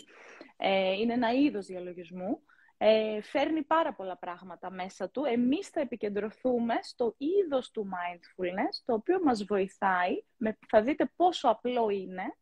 Ε, 0.58 0.92
είναι 0.92 1.14
ένα 1.14 1.32
είδος 1.32 1.66
διαλογισμού. 1.66 2.42
Ε, 2.78 3.22
φέρνει 3.22 3.64
πάρα 3.64 3.94
πολλά 3.94 4.18
πράγματα 4.18 4.72
μέσα 4.72 5.10
του. 5.10 5.24
Εμείς 5.26 5.68
θα 5.68 5.80
επικεντρωθούμε 5.80 6.74
στο 6.82 7.16
είδος 7.18 7.72
του 7.72 7.90
mindfulness, 7.90 8.82
το 8.86 8.94
οποίο 8.94 9.24
μας 9.24 9.44
βοηθάει, 9.44 10.24
με, 10.38 10.58
θα 10.68 10.82
δείτε 10.82 11.12
πόσο 11.16 11.48
απλό 11.48 11.90
είναι, 11.90 12.36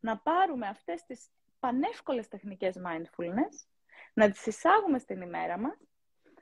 να 0.00 0.18
πάρουμε 0.18 0.66
αυτές 0.66 1.04
τις 1.04 1.30
πανεύκολες 1.60 2.28
τεχνικές 2.28 2.76
mindfulness, 2.86 3.66
να 4.14 4.30
τις 4.30 4.46
εισάγουμε 4.46 4.98
στην 4.98 5.20
ημέρα 5.20 5.58
μας 5.58 5.76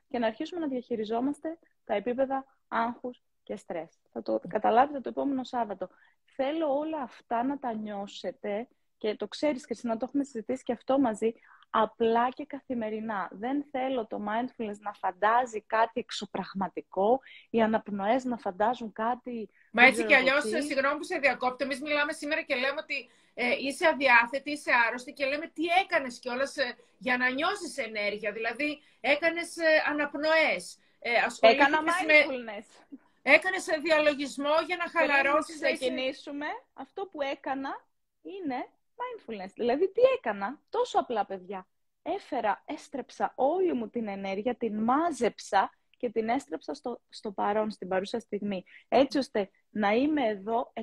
και 0.09 0.19
να 0.19 0.27
αρχίσουμε 0.27 0.59
να 0.61 0.67
διαχειριζόμαστε 0.67 1.59
τα 1.83 1.93
επίπεδα 1.93 2.45
άγχους 2.71 3.21
και 3.43 3.55
στρες. 3.55 3.99
Θα 4.11 4.21
το 4.21 4.41
καταλάβετε 4.47 4.99
το 4.99 5.09
επόμενο 5.09 5.43
Σάββατο. 5.43 5.89
Θέλω 6.25 6.77
όλα 6.77 7.01
αυτά 7.01 7.43
να 7.43 7.59
τα 7.59 7.73
νιώσετε 7.73 8.67
και 8.97 9.15
το 9.15 9.27
ξέρεις 9.27 9.65
και 9.65 9.73
εσύ 9.73 9.87
να 9.87 9.97
το 9.97 10.05
έχουμε 10.07 10.23
συζητήσει 10.23 10.63
και 10.63 10.71
αυτό 10.71 10.99
μαζί, 10.99 11.33
απλά 11.69 12.29
και 12.29 12.45
καθημερινά. 12.45 13.29
Δεν 13.31 13.65
θέλω 13.71 14.07
το 14.07 14.23
mindfulness 14.27 14.77
να 14.79 14.93
φαντάζει 14.93 15.61
κάτι 15.61 15.99
εξωπραγματικό, 15.99 17.19
οι 17.49 17.61
αναπνοές 17.61 18.23
να 18.23 18.37
φαντάζουν 18.37 18.91
κάτι... 18.91 19.49
Μα 19.71 19.83
έτσι 19.85 20.05
κι 20.05 20.13
αλλιώς, 20.15 20.43
συγγνώμη 20.43 20.97
που 20.97 21.03
σε 21.03 21.17
διακόπτω, 21.17 21.63
εμείς 21.63 21.81
μιλάμε 21.81 22.11
σήμερα 22.11 22.41
και 22.41 22.55
λέμε 22.55 22.79
ότι 22.79 23.09
ε, 23.33 23.55
είσαι 23.59 23.87
αδιάθετη, 23.87 24.51
είσαι 24.51 24.71
άρρωστη 24.87 25.13
και 25.13 25.25
λέμε 25.25 25.47
τι 25.47 25.63
έκανες 25.83 26.19
κιόλας 26.19 26.57
ε, 26.57 26.75
για 26.97 27.17
να 27.17 27.29
νιώσεις 27.29 27.77
ενέργεια. 27.77 28.31
Δηλαδή, 28.31 28.81
έκανες 28.99 29.57
ε, 29.57 29.83
αναπνοές. 29.89 30.77
Ε, 31.03 31.11
Έκανα 31.39 31.79
mindfulness. 31.81 32.65
Με... 32.89 32.99
Έκανες 33.21 33.65
διαλογισμό 33.81 34.53
για 34.65 34.77
να 34.77 34.89
χαλαρώσεις. 34.89 35.59
Να 35.59 35.71
ξεκινήσουμε. 35.71 36.45
Αυτό 36.73 37.05
που 37.05 37.21
έκανα 37.21 37.85
είναι 38.21 38.67
mindfulness. 38.95 39.51
Δηλαδή, 39.55 39.91
τι 39.91 40.01
έκανα, 40.17 40.59
τόσο 40.69 40.99
απλά, 40.99 41.25
παιδιά. 41.25 41.67
Έφερα, 42.01 42.63
έστρεψα 42.65 43.33
όλη 43.35 43.73
μου 43.73 43.89
την 43.89 44.07
ενέργεια, 44.07 44.55
την 44.55 44.83
μάζεψα 44.83 45.71
και 45.97 46.09
την 46.09 46.29
έστρεψα 46.29 46.73
στο, 46.73 47.01
στο 47.09 47.31
παρόν, 47.31 47.71
στην 47.71 47.87
παρούσα 47.87 48.19
στιγμή. 48.19 48.63
Έτσι 48.87 49.17
ώστε 49.17 49.49
να 49.69 49.91
είμαι 49.91 50.27
εδώ 50.27 50.73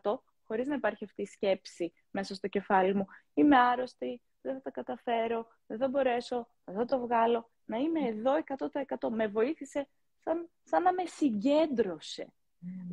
100% 0.00 0.18
χωρίς 0.44 0.66
να 0.66 0.74
υπάρχει 0.74 1.04
αυτή 1.04 1.22
η 1.22 1.26
σκέψη 1.26 1.92
μέσα 2.10 2.34
στο 2.34 2.48
κεφάλι 2.48 2.94
μου. 2.94 3.06
Είμαι 3.34 3.58
άρρωστη, 3.58 4.22
δεν 4.40 4.54
θα 4.54 4.60
τα 4.60 4.70
καταφέρω, 4.70 5.46
δεν 5.66 5.78
θα 5.78 5.88
μπορέσω, 5.88 6.48
δεν 6.64 6.74
θα 6.74 6.84
το 6.84 6.98
βγάλω. 6.98 7.50
Να 7.68 7.76
είμαι 7.76 8.00
εδώ 8.00 8.32
100%. 8.58 9.08
Με 9.10 9.26
βοήθησε 9.26 9.88
σαν, 10.24 10.48
σαν 10.62 10.82
να 10.82 10.92
με 10.92 11.04
συγκέντρωσε. 11.06 12.32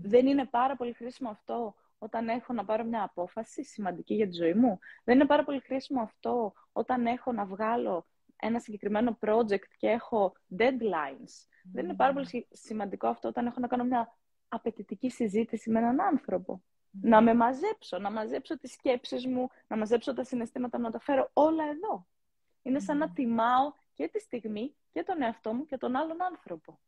Δεν 0.01 0.27
είναι 0.27 0.45
πάρα 0.45 0.75
πολύ 0.75 0.93
χρήσιμο 0.93 1.29
αυτό 1.29 1.75
όταν 1.97 2.27
έχω 2.27 2.53
να 2.53 2.65
πάρω 2.65 2.83
μια 2.83 3.03
απόφαση 3.03 3.63
σημαντική 3.63 4.13
για 4.13 4.27
τη 4.27 4.33
ζωή 4.33 4.53
μου; 4.53 4.79
Δεν 5.03 5.15
είναι 5.15 5.25
πάρα 5.25 5.43
πολύ 5.43 5.59
χρήσιμο 5.59 6.01
αυτό 6.01 6.53
όταν 6.71 7.05
έχω 7.05 7.31
να 7.31 7.45
βγάλω 7.45 8.05
ένα 8.35 8.59
συγκεκριμένο 8.59 9.17
project 9.21 9.67
και 9.77 9.87
έχω 9.87 10.33
deadlines; 10.57 11.47
Δεν 11.71 11.83
είναι 11.83 11.95
πάρα 11.95 12.13
πολύ 12.13 12.47
σημαντικό 12.51 13.07
αυτό 13.07 13.27
όταν 13.27 13.45
έχω 13.45 13.59
να 13.59 13.67
κάνω 13.67 13.83
μια 13.83 14.17
απαιτητική 14.47 15.09
συζήτηση 15.09 15.69
με 15.69 15.79
έναν 15.79 16.01
άνθρωπο; 16.01 16.61
Να 17.01 17.21
με 17.21 17.33
μαζέψω, 17.33 17.97
να 17.97 18.11
μαζέψω 18.11 18.57
τις 18.57 18.71
σκέψεις 18.71 19.27
μου, 19.27 19.47
να 19.67 19.77
μαζέψω 19.77 20.13
τα 20.13 20.23
συναισθήματα, 20.23 20.77
να 20.77 20.91
τα 20.91 20.99
φέρω 20.99 21.29
όλα 21.33 21.63
εδώ. 21.63 22.07
Είναι 22.61 22.79
σαν 22.79 22.97
να 22.97 23.09
τιμάω 23.09 23.73
και 23.95 24.07
τη 24.07 24.19
στιγμή 24.19 24.75
και 24.91 25.03
τον 25.03 25.21
εαυτό 25.21 25.53
μου 25.53 25.65
και 25.65 25.77
τον 25.77 25.95
άλλον 25.95 26.21
άνθρωπο. 26.21 26.79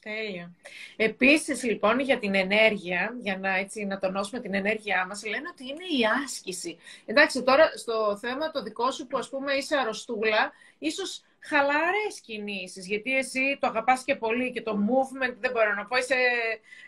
Τέλεια. 0.00 0.54
Επίσης, 0.96 1.62
λοιπόν, 1.62 2.00
για 2.00 2.18
την 2.18 2.34
ενέργεια, 2.34 3.16
για 3.20 3.38
να, 3.38 3.56
έτσι, 3.56 3.84
να 3.84 3.98
τονώσουμε 3.98 4.40
την 4.40 4.54
ενέργειά 4.54 5.06
μας, 5.06 5.24
λένε 5.24 5.48
ότι 5.48 5.64
είναι 5.64 5.84
η 5.84 6.04
άσκηση. 6.24 6.78
Εντάξει, 7.06 7.42
τώρα 7.42 7.70
στο 7.76 8.16
θέμα 8.16 8.50
το 8.50 8.62
δικό 8.62 8.90
σου 8.90 9.06
που 9.06 9.18
ας 9.18 9.28
πούμε 9.28 9.52
είσαι 9.52 9.76
αρρωστούλα, 9.76 10.52
ίσως 10.78 11.22
χαλαρές 11.40 12.20
κινήσεις, 12.22 12.86
γιατί 12.86 13.16
εσύ 13.16 13.58
το 13.60 13.66
αγαπάς 13.66 14.04
και 14.04 14.16
πολύ 14.16 14.52
και 14.52 14.62
το 14.62 14.72
movement, 14.72 15.34
δεν 15.38 15.50
μπορώ 15.50 15.74
να 15.74 15.86
πω, 15.86 15.96
είσαι 15.96 16.16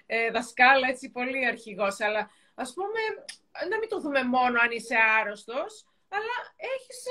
ε, 0.06 0.30
δασκάλα, 0.30 0.88
έτσι, 0.88 1.10
πολύ 1.10 1.46
αρχηγός, 1.46 2.00
αλλά 2.00 2.30
ας 2.54 2.72
πούμε, 2.72 3.00
να 3.70 3.78
μην 3.78 3.88
το 3.88 4.00
δούμε 4.00 4.22
μόνο 4.22 4.60
αν 4.60 4.70
είσαι 4.70 4.96
άρρωστος, 5.20 5.84
αλλά 6.08 6.36
έχεις 6.56 7.02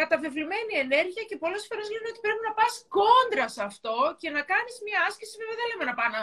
καταβεβλημένη 0.00 0.72
ενέργεια 0.84 1.24
και 1.28 1.36
πολλές 1.42 1.64
φορές 1.68 1.86
λένε 1.94 2.08
ότι 2.12 2.20
πρέπει 2.26 2.42
να 2.48 2.52
πας 2.58 2.74
κόντρα 2.96 3.46
σε 3.54 3.62
αυτό 3.70 3.96
και 4.20 4.28
να 4.36 4.42
κάνεις 4.52 4.74
μια 4.86 4.98
άσκηση. 5.08 5.34
Βέβαια 5.40 5.56
δεν 5.60 5.66
λέμε 5.70 5.84
να 5.90 5.94
πάει 5.98 6.10
να 6.18 6.22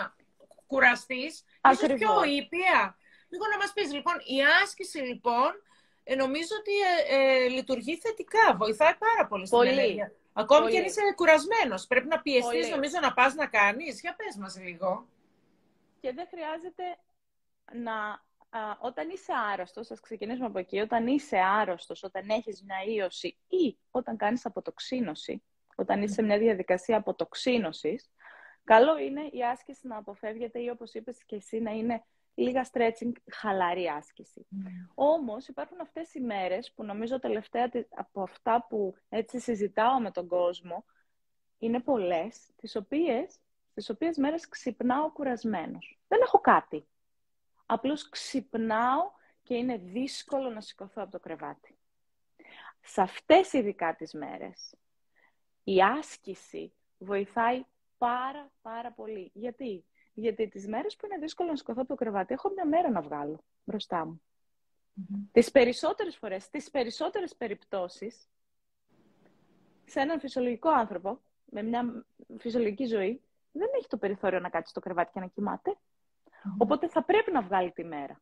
κουραστείς. 0.72 1.34
Ίσως 1.72 1.92
πιο 2.02 2.14
ήπια. 2.40 2.80
Λίγο 3.32 3.46
να 3.54 3.58
μας 3.62 3.72
πεις 3.76 3.90
λοιπόν, 3.98 4.18
η 4.36 4.38
άσκηση 4.62 5.00
λοιπόν 5.10 5.52
ε, 6.04 6.16
νομίζω 6.24 6.54
ότι 6.62 6.76
ε, 6.92 6.96
ε, 7.16 7.48
λειτουργεί 7.58 7.94
θετικά. 8.06 8.46
Βοηθάει 8.62 8.96
πάρα 9.08 9.24
πολύ 9.30 9.46
στην 9.46 9.68
ενέργεια. 9.74 10.08
Ακόμη 10.34 10.62
πολύ. 10.62 10.72
και 10.72 10.80
αν 10.80 10.86
είσαι 10.86 11.02
κουρασμένος. 11.16 11.82
Πρέπει 11.92 12.08
να 12.08 12.20
πιεστείς 12.26 12.70
νομίζω 12.76 12.98
να 13.02 13.14
πας 13.14 13.34
να 13.42 13.48
κάνεις. 13.58 13.94
Για 14.02 14.16
πες 14.20 14.36
μας 14.42 14.54
λίγο. 14.66 15.08
Και 16.02 16.12
δεν 16.18 16.28
χρειάζεται 16.32 16.86
να 17.86 17.96
όταν 18.80 19.10
είσαι 19.10 19.34
άρρωστος, 19.54 19.92
ας 19.92 20.00
ξεκινήσουμε 20.00 20.46
από 20.46 20.60
εκεί, 20.60 20.80
όταν 20.80 21.08
είσαι 21.08 21.38
άρρωστος, 21.38 22.04
όταν 22.04 22.30
έχεις 22.30 22.64
μια 22.64 22.78
ίωση 22.86 23.38
ή 23.48 23.78
όταν 23.92 24.18
κάνεις 24.18 24.46
αποτοξίνωση, 24.46 25.44
όταν 25.76 26.02
είσαι 26.02 26.14
σε 26.14 26.22
μια 26.22 26.38
διαδικασία 26.38 26.98
αποτοξίνωσης, 26.98 28.10
καλό 28.64 28.98
είναι 28.98 29.22
η 29.32 29.44
άσκηση 29.44 29.88
να 29.88 29.98
αποφεύγεται 29.98 30.60
ή 30.60 30.70
όπως 30.70 30.94
είπες 30.94 31.24
και 31.26 31.36
εσύ 31.36 31.60
να 31.60 31.72
είναι 31.72 32.04
λίγα 32.36 32.70
stretching, 32.72 33.12
χαλαρή 33.32 33.88
άσκηση. 33.88 34.48
Mm. 34.52 34.68
Όμως 34.94 35.48
υπάρχουν 35.48 35.82
αυτές 35.82 36.14
οι 36.14 36.20
μέρες 36.20 36.72
που 36.76 36.84
νομίζω 36.84 37.20
τελευταία 37.20 37.70
από 37.90 38.22
αυτά 38.22 38.66
που 38.70 38.96
έτσι 39.10 39.40
συζητάω 39.40 40.00
με 40.00 40.12
τον 40.12 40.28
κόσμο, 40.28 40.86
είναι 41.58 41.80
πολλές, 41.80 42.50
τις 42.56 42.76
οποίες, 42.76 43.40
τις 43.74 43.90
οποίες 43.90 44.18
μέρες 44.18 44.50
ξυπνάω 44.50 45.12
κουρασμένος. 45.12 46.00
Δεν 46.08 46.20
έχω 46.22 46.40
κάτι. 46.40 46.88
Απλώς 47.66 48.10
ξυπνάω 48.10 49.12
και 49.44 49.56
είναι 49.56 49.78
δύσκολο 49.78 50.50
να 50.50 50.62
σηκωθώ 50.62 51.02
από 51.02 51.12
το 51.12 51.20
κρεβάτι. 51.20 51.78
Σε 52.82 53.02
αυτές 53.02 53.54
ειδικά 53.54 53.96
τις 53.96 54.14
μέρες, 54.14 54.76
η 55.64 55.82
άσκηση 55.82 56.74
βοηθάει 56.98 57.66
πάρα 57.98 58.52
πάρα 58.62 58.92
πολύ. 58.92 59.32
Γιατί; 59.34 59.86
Γιατί 60.14 60.48
τις 60.48 60.68
μέρες 60.68 60.96
που 60.96 61.06
είναι 61.06 61.18
δύσκολο 61.18 61.50
να 61.50 61.56
σηκωθώ 61.56 61.80
από 61.82 61.90
το 61.90 61.96
κρεβάτι, 61.96 62.34
έχω 62.34 62.50
μια 62.50 62.66
μέρα 62.66 62.90
να 62.90 63.02
βγάλω 63.02 63.44
μπροστά 63.64 64.06
μου. 64.06 64.22
Mm-hmm. 64.98 65.28
Τις 65.32 65.52
περισσότερες 65.52 66.18
φορές, 66.18 66.50
τις 66.50 66.72
περισσότερες 66.72 67.36
περιπτώσεις, 67.36 68.30
σε 69.86 70.00
έναν 70.00 70.20
φυσιολογικό 70.20 70.70
άνθρωπο, 70.70 71.22
με 71.46 71.64
μια 71.64 72.06
φυσιολογική 72.38 72.86
ζωή, 72.86 73.22
δεν 73.52 73.70
έχει 73.78 73.88
το 73.88 73.98
περιθώριο 73.98 74.40
να 74.40 74.50
κάτσει 74.50 74.70
στο 74.70 74.80
κρεβάτι 74.80 75.12
και 75.14 75.20
να 75.20 75.28
κοιμάται. 75.28 75.78
Οπότε 76.58 76.88
θα 76.88 77.04
πρέπει 77.04 77.32
να 77.32 77.42
βγάλει 77.42 77.72
τη 77.72 77.84
μέρα. 77.84 78.22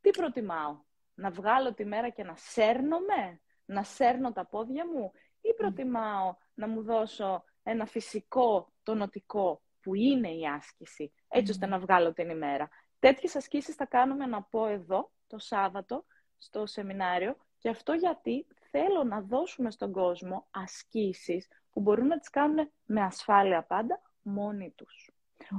Τι 0.00 0.10
προτιμάω, 0.10 0.80
να 1.14 1.30
βγάλω 1.30 1.74
τη 1.74 1.84
μέρα 1.84 2.08
και 2.08 2.24
να 2.24 2.34
σέρνομαι, 2.36 3.40
να 3.64 3.82
σέρνω 3.82 4.32
τα 4.32 4.46
πόδια 4.46 4.86
μου 4.86 5.12
ή 5.40 5.54
προτιμάω 5.54 6.36
να 6.54 6.68
μου 6.68 6.82
δώσω 6.82 7.44
ένα 7.62 7.86
φυσικό 7.86 8.72
τονοτικό 8.82 9.62
που 9.80 9.94
είναι 9.94 10.28
η 10.28 10.46
άσκηση, 10.46 11.12
έτσι 11.28 11.52
ώστε 11.52 11.66
να 11.66 11.78
βγάλω 11.78 12.12
την 12.12 12.28
ημέρα. 12.30 12.68
Τέτοιες 12.98 13.36
ασκήσεις 13.36 13.74
θα 13.74 13.86
κάνουμε 13.86 14.26
να 14.26 14.42
πω 14.42 14.66
εδώ 14.66 15.12
το 15.26 15.38
Σάββατο 15.38 16.04
στο 16.38 16.66
σεμινάριο 16.66 17.36
και 17.58 17.68
αυτό 17.68 17.92
γιατί 17.92 18.46
θέλω 18.70 19.04
να 19.04 19.20
δώσουμε 19.20 19.70
στον 19.70 19.92
κόσμο 19.92 20.46
ασκήσεις 20.50 21.48
που 21.72 21.80
μπορούν 21.80 22.06
να 22.06 22.18
τις 22.18 22.30
κάνουν 22.30 22.70
με 22.84 23.02
ασφάλεια 23.02 23.62
πάντα 23.62 24.00
μόνοι 24.22 24.72
τους. 24.76 25.10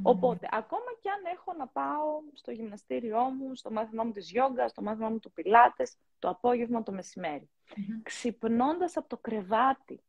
Οπότε, 0.04 0.48
ακόμα 0.52 0.92
και 1.02 1.10
αν 1.10 1.34
έχω 1.34 1.54
να 1.54 1.68
πάω 1.68 2.22
στο 2.34 2.52
γυμναστήριό 2.52 3.22
μου, 3.22 3.56
στο 3.56 3.72
μάθημά 3.72 4.04
μου 4.04 4.12
της 4.12 4.32
γιόγκας, 4.32 4.72
στο 4.72 4.82
μάθημά 4.82 5.10
μου 5.10 5.20
του 5.20 5.32
πιλάτες, 5.32 5.98
το 6.20 6.30
απόγευμα, 6.30 6.84
το 6.84 6.92
μεσημέρι, 6.92 7.50
mm-hmm. 7.68 8.02
ξυπνώντας 8.04 8.98
από 8.98 9.08
το 9.08 9.18
κρεβάτι, 9.18 10.04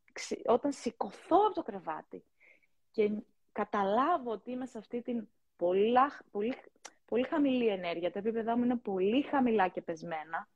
όταν 0.45 0.71
σηκωθώ 0.71 1.37
από 1.45 1.53
το 1.53 1.63
κρεβάτι 1.63 2.23
και 2.91 3.11
καταλάβω 3.51 4.31
ότι 4.31 4.51
είμαι 4.51 4.65
σε 4.65 4.77
αυτή 4.77 5.01
την 5.01 5.27
πολύ, 5.55 5.93
πολύ, 6.31 6.53
πολύ 7.05 7.27
χαμηλή 7.27 7.67
ενέργεια, 7.67 8.11
τα 8.11 8.19
επίπεδά 8.19 8.57
μου 8.57 8.63
είναι 8.63 8.75
πολύ 8.75 9.21
χαμηλά 9.21 9.67
και 9.67 9.81
πεσμένα, 9.81 10.47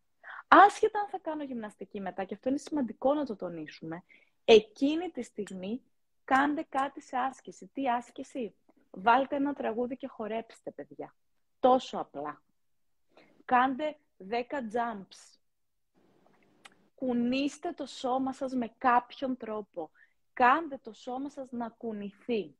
άσχετα 0.47 1.00
αν 1.00 1.08
θα 1.08 1.19
κάνω 1.19 1.43
γυμναστική 1.43 2.02
μετά, 2.02 2.24
και 2.24 2.34
αυτό 2.34 2.50
είναι 2.50 2.58
σημαντικό 2.58 3.13
να 3.13 3.26
το 3.26 3.36
τονίσουμε, 3.36 4.04
εκείνη 4.45 5.10
τη 5.10 5.21
στιγμή 5.24 5.82
κάντε 6.24 6.65
κάτι 6.69 7.02
σε 7.02 7.17
άσκηση. 7.17 7.69
Τι 7.74 7.89
άσκηση; 7.89 8.56
Βάλτε 8.91 9.36
ένα 9.36 9.54
τραγούδι 9.54 9.97
και 9.97 10.08
χορέψτε, 10.08 10.71
παιδιά. 10.71 11.15
Τόσο 11.60 11.97
απλά. 11.97 12.41
Κάντε 13.45 13.97
10 14.30 14.34
jumps. 14.73 15.39
Κουνήστε 16.95 17.71
το 17.71 17.86
σώμα 17.86 18.34
σας 18.34 18.54
με 18.54 18.73
κάποιον 18.77 19.38
τρόπο. 19.38 19.91
Κάντε 20.34 20.80
το 20.84 20.93
σώμα 20.93 21.30
σας 21.30 21.51
να 21.51 21.69
κουνηθεί. 21.69 22.56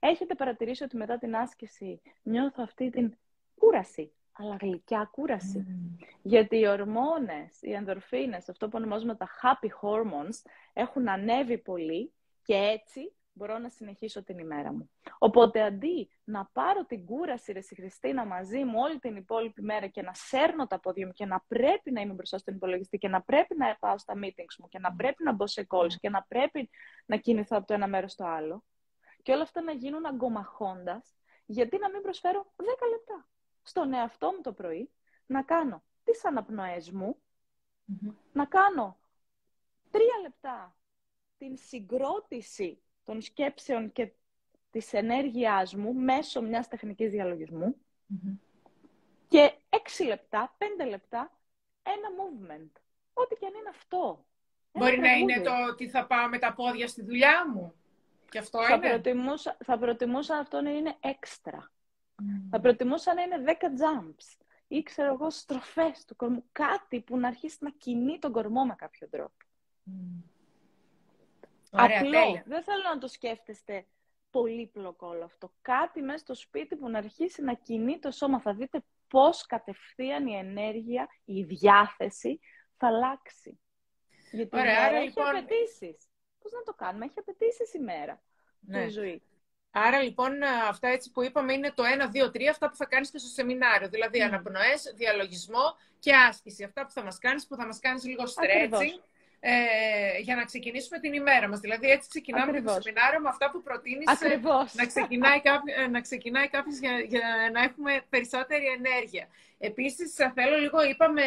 Έχετε 0.00 0.34
παρατηρήσει 0.34 0.84
ότι 0.84 0.96
μετά 0.96 1.18
την 1.18 1.36
άσκηση 1.36 2.00
νιώθω 2.22 2.62
αυτή 2.62 2.90
την 2.90 3.16
κούραση, 3.54 4.12
αλλά 4.32 4.56
γλυκιά 4.60 5.08
κούραση. 5.12 5.66
Mm. 5.68 6.04
Γιατί 6.22 6.58
οι 6.58 6.66
ορμόνες, 6.66 7.62
οι 7.62 7.72
ενδορφίνες, 7.72 8.48
αυτό 8.48 8.68
που 8.68 8.76
ονομάζουμε 8.76 9.16
τα 9.16 9.28
happy 9.42 9.68
hormones, 9.80 10.50
έχουν 10.72 11.08
ανέβει 11.08 11.58
πολύ 11.58 12.12
και 12.42 12.54
έτσι 12.54 13.12
μπορώ 13.34 13.58
να 13.58 13.68
συνεχίσω 13.68 14.22
την 14.22 14.38
ημέρα 14.38 14.72
μου. 14.72 14.90
Οπότε 15.18 15.62
αντί 15.62 16.10
να 16.24 16.44
πάρω 16.52 16.84
την 16.84 17.04
κούραση 17.04 17.52
ρε 17.52 17.60
Χριστίνα 17.60 18.24
μαζί 18.24 18.64
μου 18.64 18.78
όλη 18.78 18.98
την 18.98 19.16
υπόλοιπη 19.16 19.62
μέρα 19.62 19.86
και 19.86 20.02
να 20.02 20.14
σέρνω 20.14 20.66
τα 20.66 20.80
πόδια 20.80 21.06
μου 21.06 21.12
και 21.12 21.26
να 21.26 21.44
πρέπει 21.48 21.92
να 21.92 22.00
είμαι 22.00 22.12
μπροστά 22.12 22.38
στον 22.38 22.54
υπολογιστή 22.54 22.98
και 22.98 23.08
να 23.08 23.22
πρέπει 23.22 23.56
να 23.56 23.76
πάω 23.80 23.98
στα 23.98 24.14
meetings 24.16 24.56
μου 24.58 24.68
και 24.68 24.78
να 24.78 24.94
πρέπει 24.94 25.24
να 25.24 25.32
μπω 25.32 25.46
σε 25.46 25.66
calls 25.68 25.92
και 26.00 26.08
να 26.08 26.22
πρέπει 26.28 26.70
να 27.06 27.16
κινηθώ 27.16 27.56
από 27.56 27.66
το 27.66 27.74
ένα 27.74 27.86
μέρος 27.86 28.12
στο 28.12 28.24
άλλο 28.24 28.64
και 29.24 29.32
όλα 29.32 29.42
αυτά 29.42 29.62
να 29.62 29.72
γίνουν 29.72 30.06
αγκομαχώντας, 30.06 31.16
γιατί 31.46 31.78
να 31.78 31.90
μην 31.90 32.02
προσφέρω 32.02 32.52
10 32.56 32.62
λεπτά 32.90 33.28
στον 33.62 33.92
εαυτό 33.92 34.32
μου 34.32 34.40
το 34.40 34.52
πρωί 34.52 34.90
να 35.26 35.42
κάνω 35.42 35.84
τις 36.04 36.24
αναπνοές 36.24 36.90
μου, 36.90 37.16
να 38.32 38.44
κάνω 38.44 38.98
τρία 39.90 40.18
λεπτά 40.22 40.76
την 41.38 41.56
συγκρότηση 41.56 42.82
των 43.04 43.20
σκέψεων 43.20 43.92
και 43.92 44.12
της 44.70 44.92
ενέργειάς 44.92 45.74
μου 45.74 45.94
μέσω 45.94 46.42
μιας 46.42 46.68
τεχνικής 46.68 47.12
και 49.28 49.52
έξι 49.68 50.04
λεπτά, 50.04 50.54
πέντε 50.58 50.84
λεπτά, 50.84 51.32
ένα 51.82 52.08
movement. 52.18 52.70
Ό,τι 53.12 53.34
και 53.34 53.46
αν 53.46 53.54
είναι 53.54 53.68
αυτό. 53.68 54.24
Μπορεί 54.72 54.98
να 54.98 55.12
είναι 55.12 55.40
το 55.40 55.52
ότι 55.70 55.88
θα 55.88 56.06
πάω 56.06 56.28
με 56.28 56.38
τα 56.38 56.54
πόδια 56.54 56.88
στη 56.88 57.02
δουλειά 57.02 57.50
μου. 57.54 57.74
Και 58.30 58.38
αυτό 58.38 58.62
θα 58.62 58.74
είναι. 58.74 58.88
Προτιμούσα, 58.88 59.56
θα 59.64 59.78
προτιμούσα 59.78 60.36
αυτό 60.36 60.60
να 60.60 60.70
είναι 60.70 60.96
έξτρα. 61.00 61.70
Θα 62.50 62.60
προτιμούσα 62.60 63.14
να 63.14 63.22
είναι 63.22 63.44
10 63.46 63.50
jumps 63.50 64.44
ή 64.68 64.82
ξέρω 64.82 65.12
εγώ 65.12 65.30
στροφές 65.30 66.04
του 66.04 66.16
κορμού. 66.16 66.44
Κάτι 66.52 67.00
που 67.00 67.18
να 67.18 67.28
αρχίσει 67.28 67.56
να 67.60 67.70
κινεί 67.70 68.18
τον 68.18 68.32
κορμό 68.32 68.64
με 68.64 68.74
κάποιο 68.74 69.08
τρόπο. 69.08 69.36
Ωραία, 71.82 71.98
Απλό. 71.98 72.42
Δεν 72.44 72.62
θέλω 72.62 72.82
να 72.94 72.98
το 72.98 73.08
σκέφτεστε 73.08 73.86
πολύπλοκο 74.30 75.06
όλο 75.06 75.24
αυτό. 75.24 75.52
Κάτι 75.62 76.02
μέσα 76.02 76.18
στο 76.18 76.34
σπίτι 76.34 76.76
που 76.76 76.88
να 76.90 76.98
αρχίσει 76.98 77.42
να 77.42 77.54
κινεί 77.54 77.98
το 77.98 78.10
σώμα. 78.10 78.40
Θα 78.40 78.54
δείτε 78.54 78.82
πώς 79.08 79.46
κατευθείαν 79.46 80.26
η 80.26 80.36
ενέργεια, 80.36 81.08
η 81.24 81.42
διάθεση 81.42 82.40
θα 82.76 82.86
αλλάξει. 82.86 83.60
Γιατί 84.32 84.58
Ωραία, 84.58 84.72
η 84.72 84.82
μέρα 84.82 84.96
έχει 84.96 85.06
λοιπόν... 85.06 85.28
απαιτήσεις. 85.28 86.08
Πώς 86.38 86.52
να 86.52 86.62
το 86.62 86.74
κάνουμε, 86.74 87.04
έχει 87.04 87.18
απαιτήσεις 87.18 87.74
η 87.74 87.78
μέρα. 87.78 88.22
Ναι. 88.60 88.84
Η 88.84 88.88
ζωή. 88.88 89.22
Άρα 89.70 90.02
λοιπόν 90.02 90.42
αυτά 90.68 90.88
έτσι 90.88 91.10
που 91.10 91.22
είπαμε 91.22 91.52
είναι 91.52 91.72
το 91.72 91.82
1, 92.12 92.16
2, 92.16 92.26
3, 92.26 92.42
αυτά 92.50 92.68
που 92.68 92.76
θα 92.76 92.86
κάνεις 92.86 93.10
και 93.10 93.18
στο 93.18 93.28
σεμινάριο. 93.28 93.88
Δηλαδή 93.88 94.18
mm. 94.22 94.26
αναπνοές, 94.26 94.92
διαλογισμό 94.94 95.76
και 95.98 96.14
άσκηση. 96.14 96.64
Αυτά 96.64 96.84
που 96.84 96.90
θα 96.90 97.02
μας 97.02 97.18
κάνεις, 97.18 97.46
που 97.46 97.56
θα 97.56 97.66
μας 97.66 97.78
κάνεις 97.78 98.04
λίγο 98.04 98.22
stretching. 98.24 99.00
Ε, 99.46 100.20
για 100.20 100.34
να 100.34 100.44
ξεκινήσουμε 100.44 100.98
την 100.98 101.12
ημέρα 101.12 101.48
μας. 101.48 101.60
Δηλαδή 101.60 101.86
έτσι 101.90 102.08
ξεκινάμε 102.08 102.50
Ακριβώς. 102.50 102.74
το 102.74 102.80
σεμινάριο 102.80 103.20
με 103.20 103.28
αυτά 103.28 103.50
που 103.50 103.62
προτείνεις 103.62 104.06
ε, 104.20 104.40
να 104.72 104.86
ξεκινάει, 104.86 105.40
κάποιο, 105.40 105.74
ε, 105.82 105.86
να 105.86 106.00
ξεκινάει 106.00 106.48
κάποιος 106.48 106.76
για, 106.78 106.92
για 107.12 107.26
να 107.52 107.60
έχουμε 107.62 107.92
περισσότερη 108.08 108.66
ενέργεια. 108.78 109.28
Επίσης, 109.58 110.14
θέλω 110.34 110.56
λίγο, 110.56 110.78
είπαμε 110.90 111.22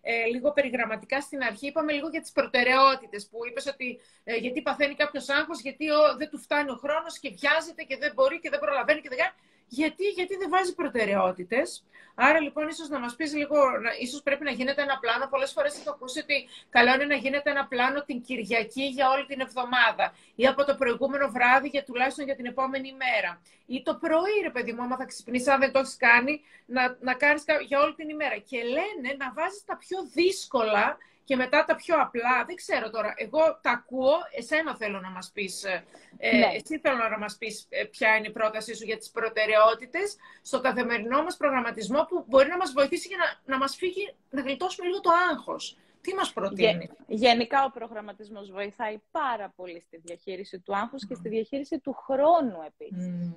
ε, 0.00 0.24
λίγο 0.32 0.52
περιγραμματικά 0.52 1.20
στην 1.20 1.42
αρχή, 1.42 1.66
είπαμε 1.66 1.92
λίγο 1.92 2.08
για 2.08 2.20
τις 2.20 2.32
προτεραιότητες 2.32 3.28
που 3.30 3.38
είπες 3.48 3.66
ότι 3.66 4.00
ε, 4.24 4.34
γιατί 4.34 4.62
παθαίνει 4.62 4.94
κάποιος 4.94 5.28
άγχος, 5.28 5.60
γιατί 5.60 5.90
ο, 5.90 6.00
δεν 6.16 6.28
του 6.30 6.38
φτάνει 6.38 6.70
ο 6.70 6.78
χρόνος 6.84 7.18
και 7.18 7.30
βιάζεται 7.38 7.82
και 7.82 7.96
δεν 7.96 8.12
μπορεί 8.14 8.40
και 8.40 8.50
δεν 8.50 8.58
προλαβαίνει 8.58 9.00
και 9.00 9.08
δεν 9.08 9.18
κάνει. 9.18 9.34
Γιατί, 9.68 10.04
γιατί 10.04 10.36
δεν 10.36 10.48
βάζει 10.50 10.74
προτεραιότητες. 10.74 11.84
Άρα 12.20 12.40
λοιπόν, 12.40 12.68
ίσως 12.68 12.88
να 12.88 12.98
μας 12.98 13.14
πεις 13.14 13.34
λίγο, 13.34 13.56
ίσως 14.00 14.22
πρέπει 14.22 14.44
να 14.44 14.50
γίνεται 14.50 14.82
ένα 14.82 14.98
πλάνο. 14.98 15.26
Πολλές 15.26 15.52
φορές 15.52 15.78
έχω 15.78 15.90
ακούσει 15.90 16.18
ότι 16.18 16.48
καλό 16.70 16.94
είναι 16.94 17.04
να 17.04 17.14
γίνεται 17.14 17.50
ένα 17.50 17.66
πλάνο 17.66 18.02
την 18.04 18.22
Κυριακή 18.22 18.82
για 18.82 19.10
όλη 19.10 19.26
την 19.26 19.40
εβδομάδα 19.40 20.14
ή 20.34 20.46
από 20.46 20.64
το 20.64 20.74
προηγούμενο 20.74 21.28
βράδυ 21.28 21.68
για 21.68 21.84
τουλάχιστον 21.84 22.24
για 22.24 22.36
την 22.36 22.46
επόμενη 22.46 22.92
μέρα. 22.92 23.42
Ή 23.66 23.82
το 23.82 23.94
πρωί, 23.94 24.36
ρε 24.42 24.50
παιδί 24.50 24.72
μου, 24.72 24.82
άμα 24.82 24.96
θα 24.96 25.04
ξυπνήσεις, 25.04 25.48
αν 25.48 25.60
δεν 25.60 25.72
το 25.72 25.78
έχεις 25.78 25.96
κάνει, 25.96 26.40
να, 26.66 26.96
να 27.00 27.14
κάνεις 27.14 27.44
για 27.66 27.80
όλη 27.80 27.94
την 27.94 28.08
ημέρα. 28.08 28.36
Και 28.36 28.62
λένε 28.62 29.16
να 29.18 29.32
βάζεις 29.32 29.64
τα 29.64 29.76
πιο 29.76 29.98
δύσκολα 30.14 30.96
και 31.28 31.36
μετά 31.36 31.64
τα 31.64 31.74
πιο 31.74 31.96
απλά, 32.00 32.44
δεν 32.46 32.56
ξέρω 32.56 32.90
τώρα, 32.90 33.14
εγώ 33.16 33.58
τα 33.62 33.70
ακούω, 33.70 34.14
εσένα 34.36 34.76
θέλω 34.76 35.00
να 35.00 35.10
μας 35.10 35.30
πεις, 35.34 35.64
ε, 35.64 35.84
ε 36.18 36.36
ναι. 36.36 36.50
εσύ 36.54 36.78
θέλω 36.78 37.08
να 37.08 37.18
μας 37.18 37.36
πεις 37.36 37.66
ε, 37.68 37.84
ποια 37.84 38.16
είναι 38.16 38.26
η 38.26 38.30
πρότασή 38.30 38.74
σου 38.74 38.84
για 38.84 38.96
τις 38.96 39.10
προτεραιότητες 39.10 40.16
στο 40.42 40.60
καθημερινό 40.60 41.22
μας 41.22 41.36
προγραμματισμό 41.36 42.04
που 42.08 42.24
μπορεί 42.28 42.48
να 42.48 42.56
μας 42.56 42.72
βοηθήσει 42.72 43.08
για 43.08 43.16
να, 43.16 43.52
να 43.52 43.58
μας 43.58 43.76
φύγει, 43.76 44.14
να 44.30 44.40
γλιτώσουμε 44.40 44.86
λίγο 44.86 45.00
το 45.00 45.10
άγχος. 45.30 45.78
Τι 46.00 46.14
μας 46.14 46.32
προτείνει; 46.32 46.90
Γενικά 47.06 47.64
ο 47.64 47.70
προγραμματισμός 47.70 48.50
βοηθάει 48.50 48.98
πάρα 49.10 49.52
πολύ 49.56 49.80
στη 49.80 49.96
διαχείριση 49.96 50.58
του 50.58 50.76
άγχους 50.76 51.06
και 51.06 51.14
στη 51.14 51.28
διαχείριση 51.28 51.78
του 51.78 51.92
χρόνου 51.92 52.58
επίσης. 52.66 53.32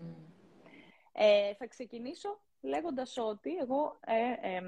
Ε, 1.12 1.54
θα 1.58 1.68
ξεκινήσω 1.68 2.40
λέγοντας 2.62 3.18
ότι 3.18 3.56
εγώ 3.56 4.00
ε, 4.06 4.62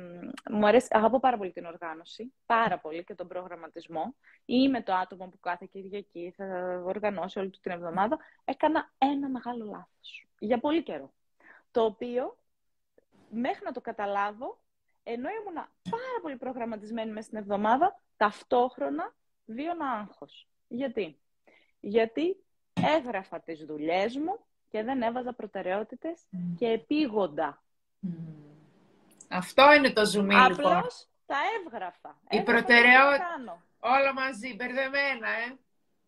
μου 0.52 0.68
αρέσει, 0.68 0.88
αγαπώ 0.90 1.20
πάρα 1.20 1.38
πολύ 1.38 1.52
την 1.52 1.66
οργάνωση, 1.66 2.34
πάρα 2.46 2.80
πολύ 2.80 3.04
και 3.04 3.16
τον 3.16 3.28
προγραμματισμό. 3.28 4.16
Είμαι 4.46 4.82
το 4.82 4.94
άτομο 4.94 5.28
που 5.28 5.40
κάθε 5.40 5.68
Κυριακή 5.72 6.34
θα 6.38 6.46
οργανώσει 6.86 7.40
όλη 7.40 7.50
την 7.50 7.72
εβδομάδα. 7.72 8.18
Έκανα 8.44 8.92
ένα 8.98 9.30
μεγάλο 9.30 9.66
λάθος 9.66 10.28
για 10.40 10.60
πολύ 10.60 10.84
καιρό. 10.84 11.14
Το 11.72 11.84
οποίο 11.84 12.38
μέχρι 13.30 13.64
να 13.64 13.72
το 13.72 13.82
καταλάβω, 13.82 14.62
ενώ 15.04 15.30
ήμουν 15.30 15.54
πάρα 15.90 16.20
πολύ 16.22 16.36
προγραμματισμένη 16.36 17.12
μέσα 17.12 17.28
στην 17.28 17.38
εβδομάδα, 17.38 18.02
ταυτόχρονα 18.18 19.16
βίωνα 19.46 19.90
άγχος. 19.90 20.48
Γιατί; 20.68 21.20
Γιατί 21.80 22.44
έγραφα 22.74 23.42
τις 23.42 23.66
δουλειές 23.66 24.18
μου 24.18 24.40
και 24.70 24.84
δεν 24.84 25.02
έβαζα 25.02 25.34
προτεραιότητες 25.34 26.26
και 26.58 26.68
επίγοντα. 26.68 27.64
Αυτό 29.30 29.74
είναι 29.74 29.92
το 29.92 30.06
ζουμί, 30.06 30.36
Απλώς 30.36 30.58
λοιπόν. 30.58 30.84
τα 31.26 31.38
έβγραφα. 31.58 32.18
Η 32.30 32.42
προτεραιότητα. 32.44 33.63
Όλα 33.80 34.13
μαζί, 34.13 34.56
μπερδεμένα, 34.56 35.28
ε. 35.28 35.58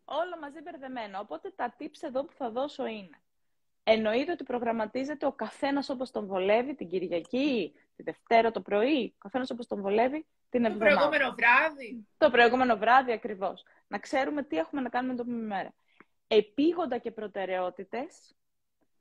Όλα 0.06 0.38
μαζί 0.42 0.62
μπερδεμένα. 0.62 1.20
Οπότε 1.20 1.54
τα 1.56 1.76
tips 1.80 2.02
εδώ 2.02 2.24
που 2.24 2.34
θα 2.34 2.50
δώσω 2.50 2.86
είναι. 2.86 3.20
Εννοείται 3.84 4.32
ότι 4.32 4.44
προγραμματίζεται 4.44 5.26
ο 5.26 5.32
καθένας 5.32 5.90
όπως 5.90 6.12
τον 6.12 6.26
βολεύει 6.26 6.76
την 6.76 6.90
Κυριακή, 6.90 7.74
τη 7.96 8.04
Δευτέρα 8.04 8.52
το 8.52 8.62
πρωί, 8.62 9.14
ο 9.16 9.18
καθένας 9.18 9.50
όπως 9.50 9.68
τον 9.68 9.82
βολεύει 9.82 10.26
την 10.50 10.66
εβδομάδα. 10.66 10.96
Το 10.96 11.10
προηγούμενο 11.10 11.36
βράδυ. 11.36 12.08
Το 12.18 12.30
προηγούμενο 12.30 12.78
βράδυ 12.78 13.12
ακριβώς. 13.12 13.64
Να 13.88 14.00
ξέρουμε 14.00 14.44
τι 14.44 14.58
έχουμε 14.58 14.82
να 14.82 14.90
κάνουμε 14.90 15.14
την 15.14 15.24
επόμενη 15.24 15.48
μέρα. 15.48 15.74
Επίγοντα 16.28 16.98
και 16.98 17.12
προτεραιότητες 17.12 18.36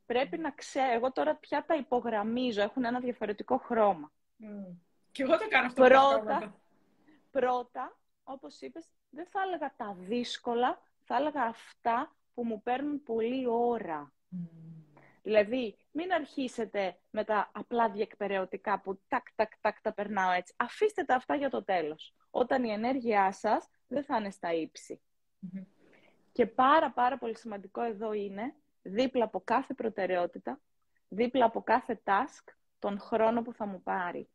πρέπει 0.05 0.37
να 0.37 0.51
ξέρω. 0.51 0.91
Εγώ 0.91 1.11
τώρα 1.11 1.35
πια 1.35 1.65
τα 1.65 1.75
υπογραμμίζω, 1.75 2.61
έχουν 2.61 2.85
ένα 2.85 2.99
διαφορετικό 2.99 3.57
χρώμα. 3.57 4.11
Mm. 4.39 4.75
Και 5.11 5.23
εγώ 5.23 5.37
το 5.37 5.47
κάνω 5.47 5.65
αυτό 5.65 5.83
πρώτα, 5.83 6.55
πρώτα, 7.31 7.97
όπως 8.23 8.61
είπες, 8.61 8.85
δεν 9.09 9.25
θα 9.25 9.41
έλεγα 9.45 9.73
τα 9.77 9.95
δύσκολα, 9.99 10.81
θα 11.03 11.15
έλεγα 11.15 11.41
αυτά 11.41 12.15
που 12.33 12.45
μου 12.45 12.61
παίρνουν 12.61 13.03
πολύ 13.03 13.47
ώρα. 13.47 14.13
Δηλαδή, 15.21 15.77
μην 15.91 16.11
αρχίσετε 16.11 16.97
με 17.09 17.23
τα 17.23 17.51
απλά 17.53 17.89
διεκπαιρεωτικά 17.89 18.79
που 18.79 19.01
τάκ, 19.07 19.27
τάκ, 19.35 19.51
τάκ 19.61 19.81
τα 19.81 19.93
περνάω 19.93 20.31
έτσι. 20.31 20.53
Αφήστε 20.57 21.03
τα 21.03 21.15
αυτά 21.15 21.35
για 21.35 21.49
το 21.49 21.63
τέλος. 21.63 22.15
Όταν 22.29 22.63
η 22.63 22.71
ενέργειά 22.71 23.31
σας 23.31 23.69
δεν 23.87 24.03
θα 24.03 24.17
είναι 24.17 24.31
στα 24.31 24.53
ύψη. 24.53 25.01
Και 26.31 26.45
πάρα 26.45 26.91
πάρα 26.91 27.17
πολύ 27.17 27.37
σημαντικό 27.37 27.81
εδώ 27.81 28.13
είναι 28.13 28.55
δίπλα 28.85 29.23
από 29.23 29.41
κάθε 29.43 29.73
προτεραιότητα, 29.73 30.59
δίπλα 31.07 31.45
από 31.45 31.61
κάθε 31.61 32.01
task, 32.03 32.53
τον 32.79 32.99
χρόνο 32.99 33.41
που 33.41 33.53
θα 33.53 33.65
μου 33.65 33.81
πάρει. 33.81 34.29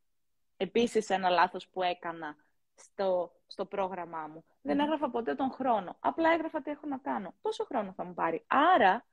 Επίσης 0.56 1.10
ένα 1.10 1.28
λάθος 1.28 1.68
που 1.68 1.82
έκανα 1.82 2.36
στο, 2.74 3.32
στο 3.46 3.66
πρόγραμμά 3.66 4.26
μου. 4.26 4.44
Δεν 4.62 4.80
έγραφα 4.80 5.10
ποτέ 5.10 5.34
τον 5.34 5.50
χρόνο. 5.50 5.96
Απλά 6.00 6.32
έγραφα 6.32 6.62
τι 6.62 6.70
έχω 6.70 6.86
να 6.86 6.98
κάνω. 6.98 7.34
Πόσο 7.40 7.64
χρόνο 7.64 7.92
θα 7.92 8.04
μου 8.04 8.14
πάρει. 8.14 8.44
Άρα 8.46 9.06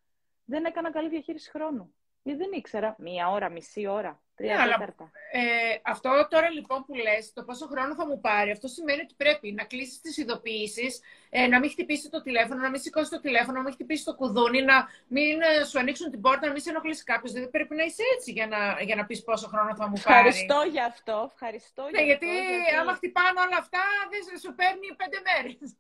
δεν 0.46 0.66
έκανα 0.66 0.92
καλή 0.92 1.10
διαχείριση 1.10 1.50
χρόνου. 1.50 1.94
Γιατί 2.24 2.40
δεν 2.40 2.52
ήξερα 2.52 2.96
μία 2.98 3.30
ώρα, 3.30 3.50
μισή 3.50 3.88
ώρα. 3.88 4.22
Τρία 4.38 4.56
ναι, 4.56 4.62
αλλά, 4.62 4.96
ε, 5.32 5.42
αυτό 5.84 6.28
τώρα 6.30 6.50
λοιπόν 6.50 6.86
που 6.86 6.94
λες, 6.94 7.34
το 7.34 7.44
πόσο 7.44 7.68
χρόνο 7.68 7.96
θα 7.96 8.06
μου 8.08 8.20
πάρει, 8.20 8.52
αυτό 8.52 8.68
σημαίνει 8.68 9.02
ότι 9.02 9.14
πρέπει 9.18 9.52
να 9.52 9.64
κλείσεις 9.64 10.02
τις 10.02 10.18
ειδοποιήσεις, 10.18 11.02
ε, 11.30 11.48
να 11.48 11.60
μην 11.60 11.70
χτυπήσει 11.70 12.10
το 12.10 12.22
τηλέφωνο, 12.22 12.62
να 12.62 12.70
μην 12.70 12.80
σηκώσει 12.80 13.10
το 13.10 13.20
τηλέφωνο, 13.20 13.58
να 13.58 13.64
μην 13.64 13.74
χτυπήσει 13.74 14.04
το 14.04 14.16
κουδούνι, 14.16 14.62
να 14.62 14.88
μην 15.08 15.42
ε, 15.42 15.64
σου 15.64 15.80
ανοίξουν 15.80 16.12
την 16.12 16.22
πόρτα, 16.22 16.46
να 16.46 16.52
μην 16.52 16.62
σε 16.62 16.70
ενοχλήσει 16.70 17.04
κάποιος. 17.04 17.32
Δηλαδή 17.32 17.52
πρέπει 17.52 17.76
να 17.76 17.84
είσαι 17.84 18.04
έτσι 18.16 18.32
για 18.32 18.48
να, 18.48 18.82
για 18.82 18.96
να 18.96 19.06
πεις 19.06 19.24
πόσο 19.24 19.48
χρόνο 19.48 19.76
θα 19.76 19.88
μου 19.90 20.02
πάρει. 20.04 20.28
Ευχαριστώ 20.28 20.62
για 20.72 20.86
αυτό. 20.86 21.30
Ευχαριστώ 21.34 21.84
ναι, 21.84 21.90
για 21.90 22.04
γιατί, 22.04 22.26
αυτό, 22.26 22.54
γιατί 22.54 22.76
άμα 22.80 22.94
χτυπάνε 22.94 23.40
όλα 23.48 23.58
αυτά, 23.58 23.84
δεν 24.10 24.40
σου 24.40 24.56
παίρνει 24.56 24.88
πέντε 25.02 25.18
μέρες. 25.28 25.78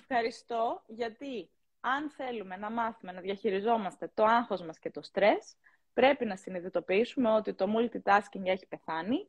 Ευχαριστώ 0.00 0.82
γιατί 0.86 1.50
αν 1.80 2.10
θέλουμε 2.10 2.56
να 2.56 2.70
μάθουμε 2.70 3.12
να 3.12 3.20
διαχειριζόμαστε 3.20 4.10
το 4.14 4.24
άγχος 4.24 4.62
μας 4.62 4.78
και 4.78 4.90
το 4.90 5.02
στρες, 5.02 5.56
πρέπει 5.92 6.24
να 6.24 6.36
συνειδητοποιήσουμε 6.36 7.30
ότι 7.30 7.54
το 7.54 7.66
multitasking 7.76 8.44
έχει 8.44 8.66
πεθάνει. 8.66 9.26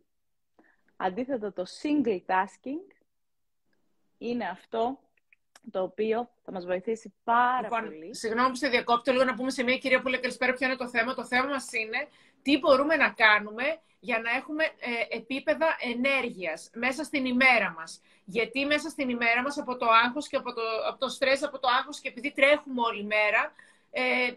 Αντίθετα, 0.95 1.54
το 1.54 1.63
single 1.82 2.19
tasking 2.26 2.95
είναι 4.17 4.45
αυτό 4.45 5.00
το 5.71 5.82
οποίο 5.82 6.30
θα 6.43 6.52
μας 6.52 6.65
βοηθήσει 6.65 7.13
πάρα 7.24 7.62
λοιπόν, 7.62 7.84
πολύ. 7.84 8.15
Συγγνώμη 8.15 8.50
που 8.50 8.56
σε 8.56 8.67
διακόπτω 8.67 9.12
λίγο 9.12 9.24
να 9.24 9.34
πούμε 9.34 9.50
σε 9.50 9.63
μια 9.63 9.78
κυρία 9.78 10.02
που 10.02 10.08
λέει 10.08 10.19
καλησπέρα 10.19 10.54
ποιο 10.54 10.67
είναι 10.67 10.76
το 10.76 10.88
θέμα. 10.88 11.13
Το 11.13 11.26
θέμα 11.26 11.45
μας 11.45 11.71
είναι 11.71 12.08
τι 12.41 12.60
μπορούμε 12.60 12.95
να 12.95 13.10
κάνουμε 13.10 13.63
για 14.00 14.19
να 14.19 14.32
έχουμε 14.32 14.63
ε, 14.63 15.17
επίπεδα 15.17 15.78
ενέργειας 15.80 16.69
μέσα 16.74 17.04
στην 17.04 17.26
ημέρα 17.26 17.74
μας. 17.78 18.02
Γιατί 18.26 18.65
μέσα 18.65 18.89
στην 18.89 19.10
ημέρα 19.10 19.41
μας 19.41 19.58
από 19.58 19.78
το 19.78 19.86
άγχος 20.06 20.28
και 20.28 20.36
από 20.36 20.54
το, 20.54 20.62
από 20.88 21.00
το 21.00 21.10
στρες, 21.10 21.43
από 21.43 21.60
το 21.60 21.67
άγχος 21.80 22.00
και 22.00 22.08
επειδή 22.08 22.32
τρέχουμε 22.32 22.82
όλη 22.82 23.04
μέρα, 23.04 23.54
ε, 23.91 24.27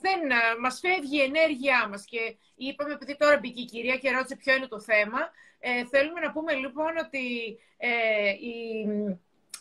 δεν 0.00 0.30
ε, 0.30 0.58
μας 0.60 0.80
φεύγει 0.80 1.16
η 1.18 1.22
ενέργειά 1.22 1.88
μας. 1.88 2.04
Και 2.04 2.36
είπαμε, 2.54 2.92
επειδή 2.92 3.16
τώρα 3.16 3.38
μπήκε 3.38 3.60
η 3.60 3.64
κυρία 3.64 3.96
και 3.96 4.10
ρώτησε 4.10 4.36
ποιο 4.36 4.54
είναι 4.54 4.66
το 4.66 4.80
θέμα, 4.80 5.20
ε, 5.58 5.84
θέλουμε 5.84 6.20
να 6.20 6.32
πούμε 6.32 6.52
λοιπόν 6.54 6.96
ότι 6.96 7.58
ε, 7.76 8.30
η 8.30 8.56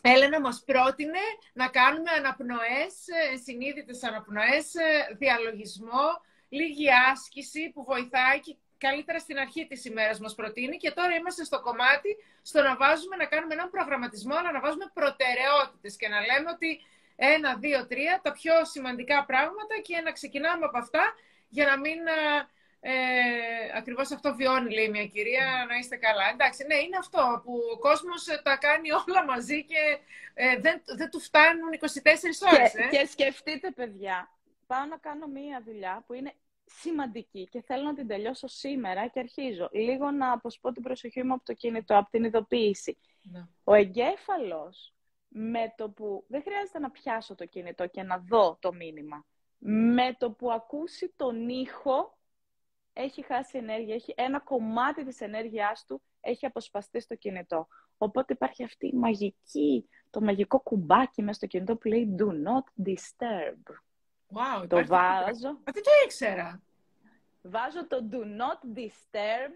Έλενα 0.01 0.39
μας 0.41 0.63
πρότεινε 0.65 1.25
να 1.53 1.67
κάνουμε 1.67 2.11
αναπνοές, 2.17 2.93
ε, 3.07 3.37
συνείδητες 3.37 4.03
αναπνοές, 4.03 4.73
διαλογισμό, 5.17 6.07
λίγη 6.49 6.87
άσκηση 7.11 7.71
που 7.73 7.83
βοηθάει 7.83 8.39
και 8.39 8.55
καλύτερα 8.77 9.19
στην 9.19 9.37
αρχή 9.37 9.67
της 9.67 9.85
ημέρας 9.85 10.19
μας 10.19 10.35
προτείνει 10.35 10.77
και 10.77 10.91
τώρα 10.91 11.15
είμαστε 11.15 11.43
στο 11.43 11.61
κομμάτι 11.61 12.09
στο 12.41 12.61
να 12.61 12.75
βάζουμε, 12.75 13.15
να 13.15 13.25
κάνουμε 13.25 13.53
έναν 13.53 13.69
προγραμματισμό, 13.69 14.35
αλλά 14.35 14.51
να 14.51 14.59
βάζουμε 14.59 14.91
προτεραιότητες 14.93 15.95
και 15.95 16.07
να 16.07 16.19
λέμε 16.19 16.49
ότι 16.55 16.69
ένα, 17.15 17.55
δύο, 17.55 17.87
τρία, 17.87 18.19
τα 18.23 18.31
πιο 18.31 18.53
σημαντικά 18.65 19.25
πράγματα 19.25 19.79
και 19.83 20.01
να 20.01 20.11
ξεκινάμε 20.11 20.65
από 20.65 20.77
αυτά 20.77 21.13
για 21.49 21.65
να 21.65 21.79
μην... 21.79 21.99
Ε, 22.87 23.77
ακριβώς 23.77 24.11
αυτό 24.11 24.35
βιώνει, 24.35 24.73
λέει 24.73 24.89
μια 24.89 25.05
κυρία, 25.05 25.65
να 25.69 25.75
είστε 25.75 25.95
καλά. 25.95 26.29
Εντάξει, 26.33 26.65
ναι, 26.65 26.75
είναι 26.75 26.97
αυτό 26.97 27.41
που 27.43 27.61
ο 27.73 27.77
κόσμος 27.77 28.23
τα 28.43 28.57
κάνει 28.57 28.91
όλα 28.91 29.25
μαζί 29.25 29.65
και 29.65 29.99
ε, 30.33 30.59
δεν, 30.59 30.81
δεν 30.85 31.09
του 31.09 31.19
φτάνουν 31.19 31.69
24 31.79 32.53
ώρες. 32.53 32.71
Και, 32.71 32.81
ε. 32.81 32.87
και 32.87 33.05
σκεφτείτε, 33.05 33.71
παιδιά, 33.71 34.29
πάω 34.67 34.85
να 34.85 34.97
κάνω 34.97 35.27
μία 35.27 35.61
δουλειά 35.65 36.03
που 36.07 36.13
είναι 36.13 36.33
σημαντική 36.65 37.47
και 37.51 37.61
θέλω 37.61 37.83
να 37.83 37.93
την 37.93 38.07
τελειώσω 38.07 38.47
σήμερα 38.47 39.07
και 39.07 39.19
αρχίζω 39.19 39.69
λίγο 39.71 40.11
να 40.11 40.31
αποσπώ 40.31 40.71
την 40.71 40.83
προσοχή 40.83 41.23
μου 41.23 41.33
από 41.33 41.45
το 41.45 41.53
κινητό, 41.53 41.97
από 41.97 42.09
την 42.09 42.23
ειδοποίηση. 42.23 42.97
Ναι. 43.21 43.47
Ο 43.63 43.73
εγκέφαλος 43.73 44.94
με 45.37 45.73
το 45.77 45.89
που 45.89 46.25
δεν 46.27 46.41
χρειάζεται 46.41 46.79
να 46.79 46.91
πιάσω 46.91 47.35
το 47.35 47.45
κινητό 47.45 47.87
και 47.87 48.03
να 48.03 48.17
δω 48.17 48.57
το 48.61 48.73
μήνυμα. 48.73 49.25
Με 49.57 50.15
το 50.17 50.31
που 50.31 50.51
ακούσει 50.51 51.13
τον 51.15 51.49
ήχο, 51.49 52.17
έχει 52.93 53.21
χάσει 53.25 53.57
ενέργεια, 53.57 53.95
έχει 53.95 54.13
ένα 54.17 54.39
κομμάτι 54.39 55.05
της 55.05 55.21
ενέργειάς 55.21 55.85
του 55.85 56.01
έχει 56.21 56.45
αποσπαστεί 56.45 56.99
στο 56.99 57.15
κινητό. 57.15 57.67
Οπότε 57.97 58.33
υπάρχει 58.33 58.63
αυτή 58.63 58.87
η 58.87 58.95
μαγική, 58.95 59.89
το 60.09 60.21
μαγικό 60.21 60.59
κουμπάκι 60.59 61.21
μέσα 61.21 61.33
στο 61.33 61.47
κινητό 61.47 61.75
που 61.75 61.87
λέει 61.87 62.15
Do 62.19 62.25
not 62.25 62.87
disturb. 62.87 63.75
Wow, 64.33 64.69
το 64.69 64.85
βάζω. 64.85 65.51
Μα 65.51 65.71
δεν 65.71 65.83
το 65.83 65.91
ήξερα. 66.05 66.61
Βάζω 67.41 67.87
το 67.87 68.09
Do 68.11 68.17
not 68.17 68.77
disturb 68.77 69.51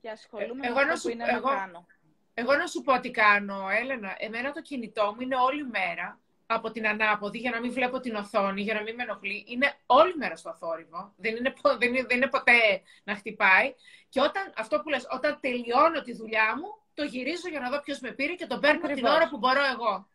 και 0.00 0.10
ασχολούμαι 0.10 0.66
ε, 0.66 0.70
με 0.70 0.80
αυτό 0.80 1.08
που 1.08 1.14
είναι 1.14 1.24
εγώ, 1.28 1.50
να 1.50 1.56
κάνω. 1.56 1.86
Εγώ 2.34 2.54
να 2.56 2.66
σου 2.66 2.82
πω 2.82 3.00
τι 3.00 3.10
κάνω, 3.10 3.68
Έλενα. 3.80 4.14
Εμένα 4.18 4.52
το 4.52 4.62
κινητό 4.62 5.12
μου 5.14 5.20
είναι 5.20 5.36
όλη 5.36 5.64
μέρα 5.66 6.18
από 6.46 6.70
την 6.70 6.86
ανάποδη 6.86 7.38
για 7.38 7.50
να 7.50 7.60
μην 7.60 7.72
βλέπω 7.72 8.00
την 8.00 8.14
οθόνη, 8.14 8.62
για 8.62 8.74
να 8.74 8.82
μην 8.82 8.94
με 8.94 9.02
ενοχλεί. 9.02 9.44
Είναι 9.48 9.74
όλη 9.86 10.16
μέρα 10.16 10.36
στο 10.36 10.54
θόρυβο. 10.54 11.12
Δεν 11.16 11.36
είναι, 11.36 11.54
δεν 11.78 11.94
είναι, 11.94 12.04
δεν 12.08 12.16
είναι 12.16 12.28
ποτέ 12.28 12.82
να 13.04 13.14
χτυπάει. 13.14 13.74
Και 14.08 14.20
όταν, 14.20 14.52
αυτό 14.56 14.80
που 14.80 14.88
λες, 14.88 15.06
όταν 15.10 15.38
τελειώνω 15.40 16.02
τη 16.02 16.12
δουλειά 16.12 16.56
μου, 16.56 16.82
το 16.94 17.04
γυρίζω 17.04 17.48
για 17.48 17.60
να 17.60 17.70
δω 17.70 17.80
ποιος 17.80 18.00
με 18.00 18.10
πήρε 18.10 18.34
και 18.34 18.46
το 18.46 18.58
παίρνω 18.58 18.80
Ακριβώς. 18.84 19.00
την 19.00 19.06
ώρα 19.06 19.28
που 19.28 19.38
μπορώ 19.38 19.64
εγώ. 19.64 20.08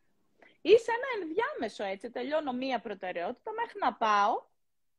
Είσαι 0.61 0.91
ένα 0.91 1.25
ενδιάμεσο 1.25 1.83
έτσι. 1.83 2.09
Τελειώνω 2.09 2.53
μία 2.53 2.79
προτεραιότητα 2.79 3.51
μέχρι 3.51 3.79
να 3.79 3.93
πάω. 3.93 4.47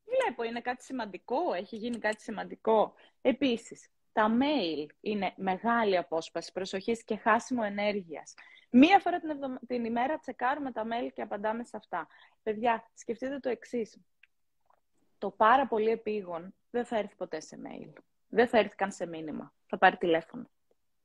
Βλέπω, 0.04 0.42
είναι 0.42 0.61
κάτι 0.61 0.85
σημαντικό, 0.85 1.54
έχει 1.54 1.76
γίνει 1.76 1.98
κάτι 1.98 2.22
σημαντικό. 2.22 2.94
Επίσης, 3.22 3.88
τα 4.12 4.30
mail 4.40 4.86
είναι 5.00 5.32
μεγάλη 5.36 5.96
απόσπαση 5.96 6.52
προσοχής 6.52 7.04
και 7.04 7.16
χάσιμο 7.16 7.62
ενέργειας. 7.64 8.34
Μία 8.70 8.98
φορά 8.98 9.20
την, 9.20 9.58
την 9.66 9.84
ημέρα 9.84 10.18
τσεκάρουμε 10.18 10.72
τα 10.72 10.84
mail 10.84 11.08
και 11.14 11.22
απαντάμε 11.22 11.64
σε 11.64 11.76
αυτά. 11.76 12.08
Παιδιά, 12.42 12.90
σκεφτείτε 12.94 13.38
το 13.38 13.48
εξής. 13.48 14.00
Το 15.18 15.30
πάρα 15.30 15.66
πολύ 15.66 15.90
επίγον 15.90 16.54
δεν 16.70 16.84
θα 16.84 16.96
έρθει 16.96 17.14
ποτέ 17.14 17.40
σε 17.40 17.58
mail. 17.66 17.92
Δεν 18.28 18.48
θα 18.48 18.58
έρθει 18.58 18.74
καν 18.74 18.92
σε 18.92 19.06
μήνυμα. 19.06 19.54
Θα 19.66 19.78
πάρει 19.78 19.96
τηλέφωνο. 19.96 20.50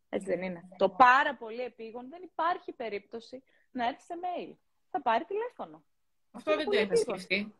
Έτσι 0.09 0.27
δεν 0.27 0.41
είναι. 0.41 0.67
Το 0.77 0.89
πάρα 0.89 1.35
πολύ 1.35 1.61
επίγον 1.61 2.09
δεν 2.09 2.21
υπάρχει 2.23 2.71
περίπτωση 2.71 3.43
να 3.71 3.87
έρθει 3.87 4.01
σε 4.01 4.13
mail. 4.21 4.55
Θα 4.91 5.01
πάρει 5.01 5.25
τηλέφωνο. 5.25 5.83
Αυτό, 6.31 6.55
δεν 6.55 6.65
το 6.65 6.77
είχα 6.79 6.95
σκεφτεί. 6.95 7.55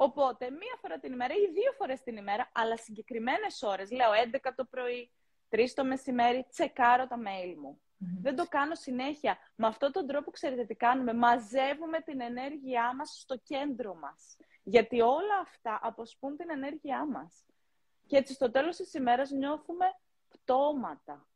Οπότε, 0.00 0.50
μία 0.50 0.76
φορά 0.80 0.98
την 0.98 1.12
ημέρα 1.12 1.34
ή 1.34 1.52
δύο 1.52 1.72
φορές 1.72 2.02
την 2.02 2.16
ημέρα, 2.16 2.50
αλλά 2.54 2.76
συγκεκριμένες 2.76 3.62
ώρες, 3.62 3.90
λέω 3.90 4.10
11 4.12 4.52
το 4.54 4.64
πρωί, 4.64 5.10
3 5.48 5.74
το 5.74 5.84
μεσημέρι, 5.84 6.46
τσεκάρω 6.50 7.06
τα 7.06 7.16
mail 7.16 7.54
μου. 7.56 7.80
Δεν 8.20 8.36
το 8.36 8.46
κάνω 8.48 8.74
συνέχεια. 8.74 9.38
Με 9.54 9.66
αυτόν 9.66 9.92
τον 9.92 10.06
τρόπο, 10.06 10.30
ξέρετε 10.30 10.64
τι 10.64 10.74
κάνουμε. 10.74 11.14
Μαζεύουμε 11.14 12.00
την 12.00 12.20
ενέργειά 12.20 12.94
μας 12.94 13.18
στο 13.20 13.36
κέντρο 13.36 13.94
μας. 13.94 14.36
Γιατί 14.62 15.00
όλα 15.00 15.38
αυτά 15.42 15.78
αποσπούν 15.82 16.36
την 16.36 16.50
ενέργειά 16.50 17.06
μας. 17.06 17.44
Και 18.06 18.16
έτσι 18.16 18.32
στο 18.32 18.50
τέλος 18.50 18.76
της 18.76 18.94
ημέρας 18.94 19.30
νιώθουμε 19.30 19.86
πτώματα. 20.28 21.26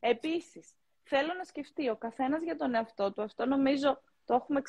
Επίσης, 0.00 0.74
θέλω 1.02 1.34
να 1.34 1.44
σκεφτεί 1.44 1.88
ο 1.88 1.96
καθένας 1.96 2.42
για 2.42 2.56
τον 2.56 2.74
εαυτό 2.74 3.12
του. 3.12 3.22
Αυτό 3.22 3.46
νομίζω 3.46 4.02
το 4.24 4.34
έχουμε... 4.34 4.62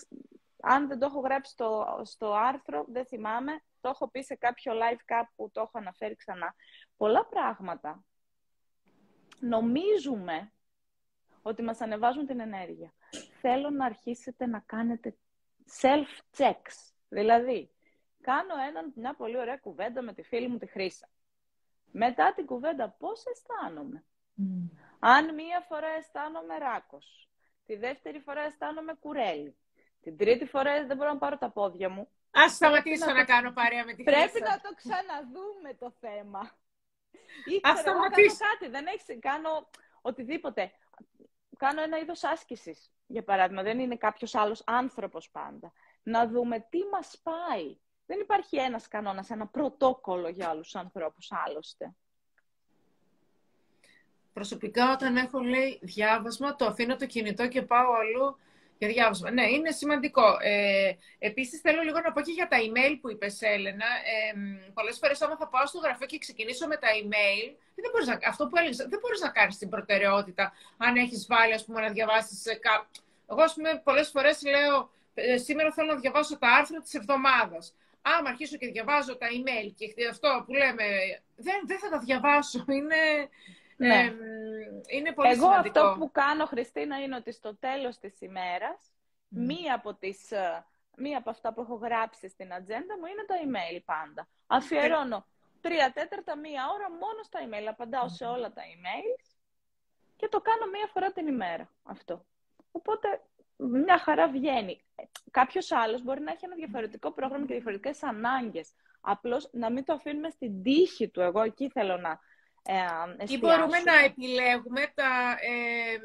Αν 0.61 0.87
δεν 0.87 0.99
το 0.99 1.05
έχω 1.05 1.19
γράψει 1.19 1.51
στο, 1.51 2.01
στο 2.03 2.33
άρθρο, 2.33 2.85
δεν 2.87 3.05
θυμάμαι. 3.05 3.61
Το 3.81 3.89
έχω 3.89 4.09
πει 4.09 4.21
σε 4.21 4.35
κάποιο 4.35 4.73
live 4.73 4.99
κάπου, 5.05 5.49
το 5.51 5.61
έχω 5.61 5.71
αναφέρει 5.73 6.15
ξανά. 6.15 6.55
Πολλά 6.97 7.25
πράγματα 7.25 8.03
νομίζουμε 9.39 10.51
ότι 11.41 11.61
μας 11.61 11.81
ανεβάζουν 11.81 12.25
την 12.25 12.39
ενέργεια. 12.39 12.93
Θέλω 13.41 13.69
να 13.69 13.85
αρχίσετε 13.85 14.45
να 14.45 14.59
κάνετε 14.59 15.17
self-checks. 15.81 16.91
Δηλαδή, 17.09 17.71
κάνω 18.21 18.53
έναν, 18.69 18.93
μια 18.95 19.15
πολύ 19.15 19.37
ωραία 19.37 19.57
κουβέντα 19.57 20.01
με 20.01 20.13
τη 20.13 20.23
φίλη 20.23 20.47
μου 20.47 20.57
τη 20.57 20.65
Χρύσα. 20.65 21.09
Μετά 21.91 22.33
την 22.33 22.45
κουβέντα, 22.45 22.89
πώς 22.89 23.23
αισθάνομαι; 23.25 24.05
Αν 24.99 25.33
μία 25.33 25.61
φορά 25.67 25.87
αισθάνομαι 25.87 26.57
ράκος, 26.57 27.29
τη 27.65 27.75
δεύτερη 27.75 28.19
φορά 28.19 28.41
αισθάνομαι 28.41 28.93
κουρέλι, 28.93 29.57
την 30.07 30.17
τρίτη 30.17 30.45
φορά 30.45 30.85
δεν 30.85 30.97
μπορώ 30.97 31.11
να 31.11 31.17
πάρω 31.17 31.37
τα 31.37 31.49
πόδια 31.49 31.89
μου. 31.89 32.07
Ας 32.31 32.51
σταματήσω 32.51 33.05
να, 33.05 33.13
να, 33.13 33.25
κάνω 33.25 33.51
παρέα 33.51 33.85
με 33.85 33.93
τη 33.93 34.03
Χρύσα. 34.03 34.19
Πρέπει 34.19 34.39
να 34.39 34.59
το 34.59 34.75
ξαναδούμε 34.75 35.73
το 35.79 35.91
θέμα. 35.99 36.39
Ας 37.61 37.79
σταματήσω. 37.79 38.37
Κάνω 38.37 38.51
κάτι, 38.51 38.71
δεν 38.71 38.85
έχεις, 38.85 39.05
κάνω 39.19 39.69
οτιδήποτε 40.01 40.71
κάνω 41.57 41.81
ένα 41.81 41.97
είδος 41.97 42.23
άσκησης, 42.23 42.91
για 43.07 43.23
παράδειγμα. 43.23 43.63
Δεν 43.63 43.79
είναι 43.79 43.95
κάποιος 43.95 44.35
άλλος 44.35 44.63
άνθρωπος 44.65 45.29
πάντα. 45.29 45.73
Να 46.03 46.27
δούμε 46.27 46.59
τι 46.69 46.79
μας 46.91 47.19
πάει. 47.23 47.77
Δεν 48.05 48.19
υπάρχει 48.19 48.57
ένας 48.57 48.87
κανόνας, 48.87 49.29
ένα 49.29 49.47
πρωτόκολλο 49.47 50.27
για 50.27 50.49
άλλους 50.49 50.75
ανθρώπους 50.75 51.31
άλλωστε. 51.31 51.95
Προσωπικά 54.33 54.91
όταν 54.91 55.17
έχω 55.17 55.39
λέει 55.39 55.79
διάβασμα, 55.81 56.55
το 56.55 56.65
αφήνω 56.65 56.95
το 56.95 57.05
κινητό 57.05 57.47
και 57.47 57.61
πάω 57.61 57.91
αλλού 57.91 58.37
για 58.77 58.87
διάβασμα. 58.87 59.31
Ναι, 59.31 59.45
είναι 59.49 59.71
σημαντικό. 59.71 60.37
Ε, 60.41 60.91
επίσης, 61.19 61.61
θέλω 61.61 61.81
λίγο 61.81 61.99
να 61.99 62.11
πω 62.11 62.21
και 62.21 62.31
για 62.31 62.47
τα 62.47 62.57
email 62.57 62.97
που 63.01 63.11
είπες, 63.11 63.41
Έλενα. 63.41 63.85
Ε, 63.85 64.33
πολλές 64.73 64.97
φορές, 64.97 65.21
άμα 65.21 65.35
θα 65.37 65.47
πάω 65.47 65.65
στο 65.65 65.79
γραφείο 65.79 66.05
και 66.05 66.17
ξεκινήσω 66.17 66.67
με 66.67 66.77
τα 66.77 66.87
email, 66.87 67.55
δεν 67.75 67.91
μπορείς 67.91 68.07
να, 68.07 68.19
αυτό 68.27 68.47
που 68.47 68.57
έλεγες, 68.57 68.77
δεν 68.77 68.99
μπορείς 69.01 69.21
να 69.21 69.29
κάνεις 69.29 69.57
την 69.57 69.69
προτεραιότητα, 69.69 70.53
αν 70.77 70.95
έχεις 70.95 71.25
βάλει, 71.29 71.53
ας 71.53 71.65
πούμε, 71.65 71.81
να 71.81 71.89
διαβάσεις... 71.89 72.43
Κα... 72.59 72.89
Εγώ, 73.29 73.41
ας 73.41 73.53
πούμε, 73.53 73.81
πολλές 73.83 74.09
φορές 74.09 74.41
λέω, 74.41 74.89
ε, 75.13 75.37
σήμερα 75.37 75.71
θέλω 75.71 75.93
να 75.93 75.99
διαβάσω 75.99 76.37
τα 76.37 76.47
άρθρα 76.47 76.79
της 76.81 76.93
εβδομάδας. 76.93 77.75
Άμα 78.01 78.29
αρχίσω 78.29 78.57
και 78.57 78.67
διαβάζω 78.67 79.17
τα 79.17 79.27
email 79.27 79.71
και 79.75 80.07
αυτό 80.09 80.43
που 80.45 80.53
λέμε, 80.53 80.85
δεν, 81.35 81.55
δεν 81.65 81.79
θα 81.79 81.89
τα 81.89 81.99
διαβάσω. 81.99 82.65
Είναι... 82.67 83.29
Ναι. 83.77 84.13
είναι 84.87 85.13
πολύ 85.13 85.29
Εγώ 85.29 85.47
αυτό 85.47 85.95
που 85.99 86.11
κάνω, 86.11 86.45
Χριστίνα, 86.45 86.99
είναι 87.01 87.15
ότι 87.15 87.31
στο 87.31 87.55
τέλος 87.55 87.97
της 87.97 88.21
ημέρας, 88.21 88.91
μία, 89.27 89.75
από 89.75 89.93
τις, 89.93 90.31
ε, 90.31 90.65
μία 90.97 91.17
από 91.17 91.29
αυτά 91.29 91.53
που 91.53 91.61
έχω 91.61 91.75
γράψει 91.75 92.29
στην 92.29 92.53
ατζέντα 92.53 92.97
μου 92.97 93.05
είναι 93.05 93.25
το 93.27 93.33
email 93.45 93.81
πάντα. 93.85 94.27
Αφιερώνω 94.47 95.25
τρία 95.61 95.91
τέταρτα, 95.91 96.37
μία 96.37 96.63
ώρα 96.73 96.89
μόνο 96.89 97.23
στα 97.23 97.39
email. 97.45 97.65
Απαντάω 97.69 98.09
σε 98.09 98.25
όλα 98.25 98.53
τα 98.53 98.61
email 98.61 99.23
και 100.15 100.27
το 100.27 100.41
κάνω 100.41 100.71
μία 100.71 100.87
φορά 100.93 101.11
την 101.11 101.27
ημέρα 101.27 101.69
αυτό. 101.83 102.25
Οπότε 102.71 103.21
μια 103.55 103.97
χαρά 103.97 104.27
βγαίνει. 104.27 104.81
Κάποιος 105.31 105.71
άλλος 105.71 106.03
μπορεί 106.03 106.21
να 106.21 106.31
έχει 106.31 106.45
ένα 106.45 106.55
διαφορετικό 106.55 107.11
πρόγραμμα 107.11 107.45
και 107.45 107.53
διαφορετικές 107.53 108.03
ανάγκες. 108.03 108.73
Απλώς 109.01 109.49
να 109.51 109.71
μην 109.71 109.83
το 109.85 109.93
αφήνουμε 109.93 110.29
στην 110.29 110.63
τύχη 110.63 111.09
του. 111.09 111.21
Εγώ 111.21 111.41
εκεί 111.41 111.69
θέλω 111.69 111.97
να 111.97 112.19
ε, 112.69 113.23
Ή 113.27 113.37
μπορούμε 113.37 113.79
να 113.79 113.95
επιλέγουμε 114.09 114.91
τα, 114.95 115.11
ε, 115.51 115.97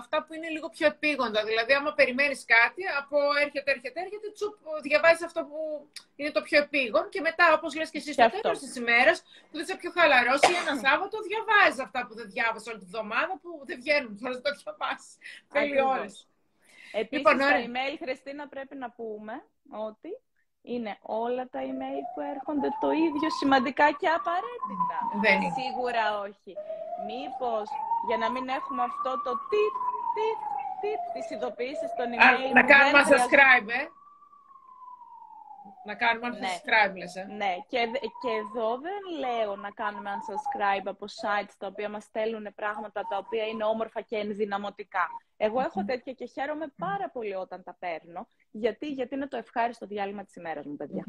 αυτά 0.00 0.24
που 0.24 0.34
είναι 0.34 0.48
λίγο 0.48 0.68
πιο 0.68 0.86
επίγοντα. 0.86 1.44
Δηλαδή, 1.44 1.72
άμα 1.72 1.92
περιμένεις 1.92 2.44
κάτι, 2.44 2.82
από 3.00 3.16
έρχεται, 3.44 3.70
έρχεται, 3.70 4.00
έρχεται, 4.00 4.28
τσουπ, 4.34 4.54
διαβάζεις 4.82 5.22
αυτό 5.22 5.40
που 5.44 5.88
είναι 6.16 6.30
το 6.30 6.42
πιο 6.42 6.58
επίγον 6.62 7.08
και 7.08 7.20
μετά, 7.20 7.52
όπως 7.52 7.74
λες 7.74 7.90
και 7.90 7.98
εσύ, 7.98 8.12
στο 8.12 8.30
τέλος 8.40 8.58
της 8.58 8.76
ημέρας, 8.76 9.22
που 9.22 9.54
δεν 9.56 9.62
είσαι 9.62 9.76
πιο 9.76 9.90
χαλαρός 9.96 10.40
ή 10.50 10.54
ένα 10.62 10.74
Σάββατο, 10.84 11.16
διαβάζεις 11.28 11.80
αυτά 11.86 12.06
που 12.06 12.14
δεν 12.14 12.26
διάβασες 12.30 12.68
όλη 12.68 12.78
τη 12.78 12.84
βδομάδα, 12.84 13.34
που 13.42 13.50
δεν 13.68 13.76
βγαίνουν, 13.80 14.18
θα 14.22 14.40
το 14.40 14.50
διαβάσεις. 14.62 15.12
Θέλει 15.48 15.80
ώρες. 15.82 16.28
Επίσης, 16.92 17.16
λοιπόν, 17.16 17.34
στα 17.40 17.56
email, 17.66 17.94
Χριστίνα, 18.02 18.48
πρέπει 18.48 18.76
να 18.76 18.90
πούμε 18.90 19.34
ότι 19.88 20.10
είναι 20.74 20.92
όλα 21.22 21.44
τα 21.52 21.60
email 21.70 22.02
που 22.12 22.20
έρχονται 22.34 22.70
το 22.82 22.88
ίδιο 23.06 23.28
σημαντικά 23.40 23.86
και 24.00 24.08
απαραίτητα. 24.18 24.98
Δεν 25.24 25.36
είναι. 25.42 25.54
Σίγουρα 25.60 26.04
όχι. 26.26 26.52
Μήπως 27.10 27.66
για 28.08 28.18
να 28.22 28.28
μην 28.34 28.44
έχουμε 28.58 28.82
αυτό 28.90 29.10
το 29.26 29.32
τι, 29.50 29.62
τι, 30.14 30.26
τι, 30.80 30.90
τις 31.12 31.26
ειδοποιήσεις 31.32 31.90
των 31.98 32.06
email. 32.14 32.50
να 32.58 32.62
κάνουμε 32.72 33.00
subscribe, 33.10 33.68
ε. 33.80 33.82
Να 35.84 35.94
κάνουμε 35.94 36.28
unsubscribe, 36.28 36.92
ναι. 36.92 36.98
λες, 36.98 37.16
ε. 37.16 37.24
Ναι, 37.24 37.56
και, 37.68 37.78
και 38.22 38.30
εδώ 38.30 38.78
δεν 38.78 39.18
λέω 39.18 39.56
να 39.56 39.70
κάνουμε 39.70 40.10
unsubscribe 40.10 40.86
από 40.86 41.06
sites 41.06 41.52
τα 41.58 41.66
οποία 41.66 41.88
μας 41.88 42.04
στέλνουν 42.04 42.54
πράγματα 42.54 43.06
τα 43.08 43.16
οποία 43.16 43.46
είναι 43.46 43.64
όμορφα 43.64 44.00
και 44.00 44.16
ενδυναμωτικά. 44.16 45.08
Εγώ 45.36 45.60
έχω 45.60 45.84
τέτοια 45.84 46.12
και 46.12 46.26
χαίρομαι 46.26 46.72
πάρα 46.76 47.10
πολύ 47.10 47.34
όταν 47.34 47.62
τα 47.62 47.76
παίρνω. 47.78 48.28
Γιατί, 48.50 48.92
γιατί 48.92 49.14
είναι 49.14 49.28
το 49.28 49.36
ευχάριστο 49.36 49.86
διάλειμμα 49.86 50.24
της 50.24 50.36
ημέρας 50.36 50.66
μου, 50.66 50.76
παιδιά. 50.76 51.04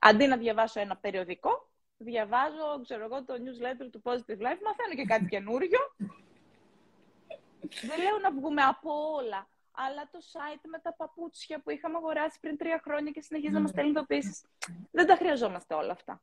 Αντί 0.00 0.26
να 0.26 0.36
διαβάσω 0.36 0.80
ένα 0.80 0.96
περιοδικό, 0.96 1.68
διαβάζω, 1.96 2.80
ξέρω 2.82 3.04
εγώ, 3.04 3.24
το 3.24 3.34
newsletter 3.34 3.88
του 3.92 4.02
Positive 4.04 4.40
Life, 4.46 4.60
μαθαίνω 4.64 4.94
και 4.96 5.04
κάτι 5.06 5.24
καινούριο. 5.24 5.78
δεν 7.88 7.98
λέω 8.02 8.18
να 8.22 8.32
βγούμε 8.32 8.62
από 8.62 8.90
όλα, 9.16 9.48
αλλά 9.86 10.08
το 10.12 10.18
site 10.32 10.64
με 10.68 10.78
τα 10.78 10.94
παπούτσια 10.94 11.60
που 11.60 11.70
είχαμε 11.70 11.96
αγοράσει 11.96 12.38
πριν 12.40 12.56
τρία 12.56 12.80
χρόνια 12.84 13.10
και 13.10 13.20
συνεχίζει 13.20 13.52
να 13.52 13.60
μας 13.60 13.70
στέλνει 13.70 13.90
ειδοποιήσεις. 13.90 14.44
Δεν 14.90 15.06
τα 15.06 15.16
χρειαζόμαστε 15.16 15.74
όλα 15.74 15.92
αυτά. 15.92 16.22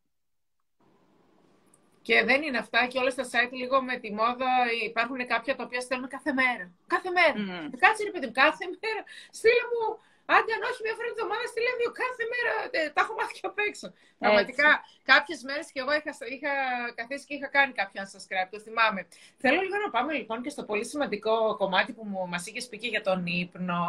Και 2.01 2.23
δεν 2.23 2.41
είναι 2.41 2.57
αυτά 2.57 2.87
και 2.87 2.97
όλα 2.97 3.09
στα 3.09 3.23
site 3.23 3.51
λίγο 3.51 3.81
με 3.81 3.97
τη 3.97 4.13
μόδα 4.13 4.51
υπάρχουν 4.85 5.27
κάποια 5.27 5.55
τα 5.55 5.63
οποία 5.63 5.81
στέλνουν 5.81 6.09
κάθε 6.09 6.33
μέρα. 6.33 6.71
Κάθε 6.87 7.09
μέρα. 7.09 7.33
Mm. 7.33 7.75
Κάτσε 7.79 8.03
ρε 8.03 8.11
παιδί 8.11 8.25
μου, 8.25 8.31
κάθε 8.31 8.65
μέρα. 8.65 9.03
Στείλε 9.29 9.63
μου 9.71 9.99
Άντε, 10.33 10.51
αν 10.57 10.61
όχι, 10.69 10.81
μια 10.85 10.95
φορά 10.97 11.07
την 11.07 11.15
εβδομάδα 11.17 11.45
στη 11.51 11.59
δύο 11.79 11.91
κάθε 12.01 12.23
μέρα. 12.33 12.53
Ε, 12.77 12.89
τα 12.95 13.01
έχω 13.03 13.13
μάθει 13.19 13.33
και 13.38 13.45
απ' 13.51 13.61
έξω. 13.69 13.88
Πραγματικά, 14.21 14.69
κάποιες 15.11 15.39
μέρες 15.47 15.67
και 15.73 15.79
εγώ 15.83 15.91
είχα, 15.99 16.11
είχα 16.33 16.53
καθίσει 16.99 17.25
και 17.27 17.35
είχα 17.38 17.49
κάνει 17.57 17.71
κάποιο 17.79 17.97
unsubscribe, 18.03 18.49
το 18.53 18.59
θυμάμαι. 18.65 19.01
Θέλω 19.43 19.59
λίγο 19.65 19.77
να 19.85 19.89
πάμε 19.95 20.11
λοιπόν 20.19 20.38
και 20.43 20.51
στο 20.55 20.63
πολύ 20.69 20.85
σημαντικό 20.85 21.33
κομμάτι 21.61 21.91
που 21.97 22.03
μας 22.31 22.43
είχες 22.47 22.65
πει 22.67 22.77
και 22.77 22.88
για 22.88 23.03
τον 23.07 23.19
ύπνο. 23.25 23.81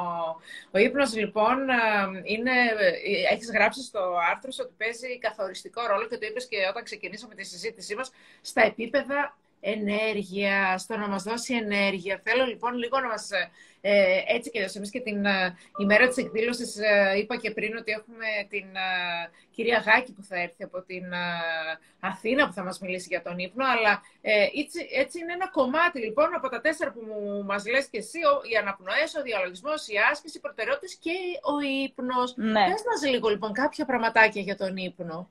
Ο 0.75 0.79
ύπνος, 0.87 1.11
λοιπόν, 1.21 1.57
είναι. 2.33 2.55
Έχεις 3.33 3.51
γράψει 3.57 3.81
στο 3.83 4.03
άρθρο 4.31 4.51
σου 4.51 4.63
ότι 4.65 4.75
παίζει 4.83 5.19
καθοριστικό 5.19 5.81
ρόλο 5.87 6.07
και 6.09 6.19
το 6.19 6.27
είπες 6.27 6.47
και 6.47 6.59
όταν 6.71 6.83
ξεκινήσαμε 6.85 7.35
τη 7.35 7.45
συζήτησή 7.45 7.95
μας 7.95 8.09
στα 8.41 8.63
επίπεδα 8.63 9.37
ενέργεια, 9.61 10.79
στο 10.79 10.97
να 10.97 11.09
μας 11.09 11.23
δώσει 11.23 11.55
ενέργεια. 11.55 12.21
Θέλω 12.25 12.45
λοιπόν 12.45 12.75
λίγο 12.75 13.01
να 13.01 13.07
μας, 13.07 13.31
ε, 13.81 14.23
έτσι 14.27 14.51
και 14.51 14.71
εμείς 14.75 14.91
και 14.91 15.01
την 15.01 15.25
ε, 15.25 15.57
ημέρα 15.79 16.09
της 16.09 16.17
εκδήλωσης 16.17 16.77
ε, 16.77 17.19
είπα 17.19 17.37
και 17.37 17.51
πριν 17.51 17.77
ότι 17.77 17.93
έχουμε 17.93 18.27
την 18.49 18.67
ε, 18.77 19.31
κυρία 19.51 19.79
Γάκη 19.87 20.13
που 20.13 20.23
θα 20.23 20.41
έρθει 20.41 20.63
από 20.63 20.83
την 20.83 21.05
Αθήνα 22.01 22.47
που 22.47 22.53
θα 22.53 22.63
μας 22.65 22.79
μιλήσει 22.79 23.07
για 23.11 23.23
τον 23.23 23.39
ύπνο, 23.39 23.65
αλλά 23.67 24.03
έτσι, 24.61 24.89
έτσι 24.93 25.19
είναι 25.19 25.33
ένα 25.33 25.49
κομμάτι 25.49 25.99
λοιπόν 25.99 26.35
από 26.35 26.49
τα 26.49 26.61
τέσσερα 26.61 26.93
που 26.93 27.01
μου, 27.07 27.45
μας 27.45 27.67
λες 27.67 27.87
και 27.87 27.99
εσύ, 27.99 28.19
ο, 28.19 28.41
οι 28.51 28.57
αναπνοές, 28.57 29.15
ο 29.19 29.23
διαλογισμός, 29.23 29.89
η 29.89 29.95
άσκηση, 30.11 30.37
οι 30.37 30.41
προτεραιότητες 30.41 30.95
και 30.95 31.13
ο 31.43 31.61
ύπνος. 31.85 32.35
Ναι. 32.37 32.65
Πες 32.71 32.83
μας 32.91 33.11
λίγο 33.11 33.29
λοιπόν 33.29 33.53
κάποια 33.53 33.85
πραγματάκια 33.85 34.43
για 34.43 34.57
τον 34.57 34.77
ύπνο, 34.77 35.29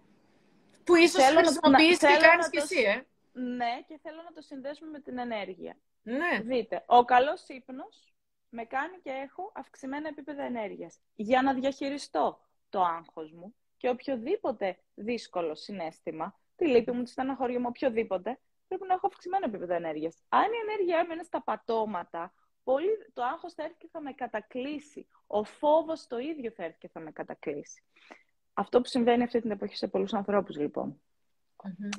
που 0.83 0.95
ίσως 0.95 1.23
χρησιμοποιείς 1.23 1.97
και 1.97 2.17
κάνεις 2.27 2.49
και 2.49 2.59
εσύ, 2.63 2.81
ε. 2.81 3.05
Ναι, 3.37 3.81
και 3.87 3.99
θέλω 4.01 4.21
να 4.21 4.31
το 4.31 4.41
συνδέσουμε 4.41 4.89
με 4.91 4.99
την 4.99 5.17
ενέργεια. 5.17 5.77
Ναι. 6.03 6.39
Δείτε, 6.43 6.83
ο 6.85 7.05
καλός 7.05 7.47
ύπνος 7.47 8.13
με 8.49 8.63
κάνει 8.65 8.99
και 9.03 9.09
έχω 9.09 9.51
αυξημένα 9.55 10.07
επίπεδα 10.07 10.43
ενέργειας. 10.43 10.99
Για 11.15 11.41
να 11.41 11.53
διαχειριστώ 11.53 12.39
το 12.69 12.81
άγχος 12.81 13.31
μου 13.31 13.55
και 13.77 13.89
οποιοδήποτε 13.89 14.77
δύσκολο 14.95 15.55
συνέστημα, 15.55 16.39
τη 16.55 16.67
λύπη 16.67 16.91
μου, 16.91 17.03
τη 17.03 17.09
στεναχώρια 17.09 17.59
μου, 17.59 17.65
οποιοδήποτε, 17.69 18.39
πρέπει 18.67 18.85
να 18.87 18.93
έχω 18.93 19.07
αυξημένο 19.07 19.45
επίπεδο 19.47 19.73
ενέργειας. 19.73 20.15
Αν 20.29 20.43
η 20.43 20.71
ενέργεια 20.71 20.99
έμενε 20.99 21.23
στα 21.23 21.41
πατώματα, 21.41 22.33
πολύ, 22.63 22.89
το 23.13 23.23
άγχος 23.23 23.53
θα 23.53 23.63
έρθει 23.63 23.77
και 23.77 23.87
θα 23.91 24.01
με 24.01 24.13
κατακλείσει. 24.13 25.07
Ο 25.27 25.43
φόβος 25.43 26.07
το 26.07 26.17
ίδιο 26.17 26.51
θα 26.51 26.63
έρθει 26.63 26.77
και 26.77 26.87
θα 26.87 26.99
με 26.99 27.11
κατακλείσει. 27.11 27.83
Αυτό 28.53 28.81
που 28.81 28.87
συμβαίνει 28.87 29.23
αυτή 29.23 29.41
την 29.41 29.51
εποχή 29.51 29.75
σε 29.75 29.87
πολλούς 29.87 30.13
ανθρώπους, 30.13 30.57
λοιπον 30.57 31.01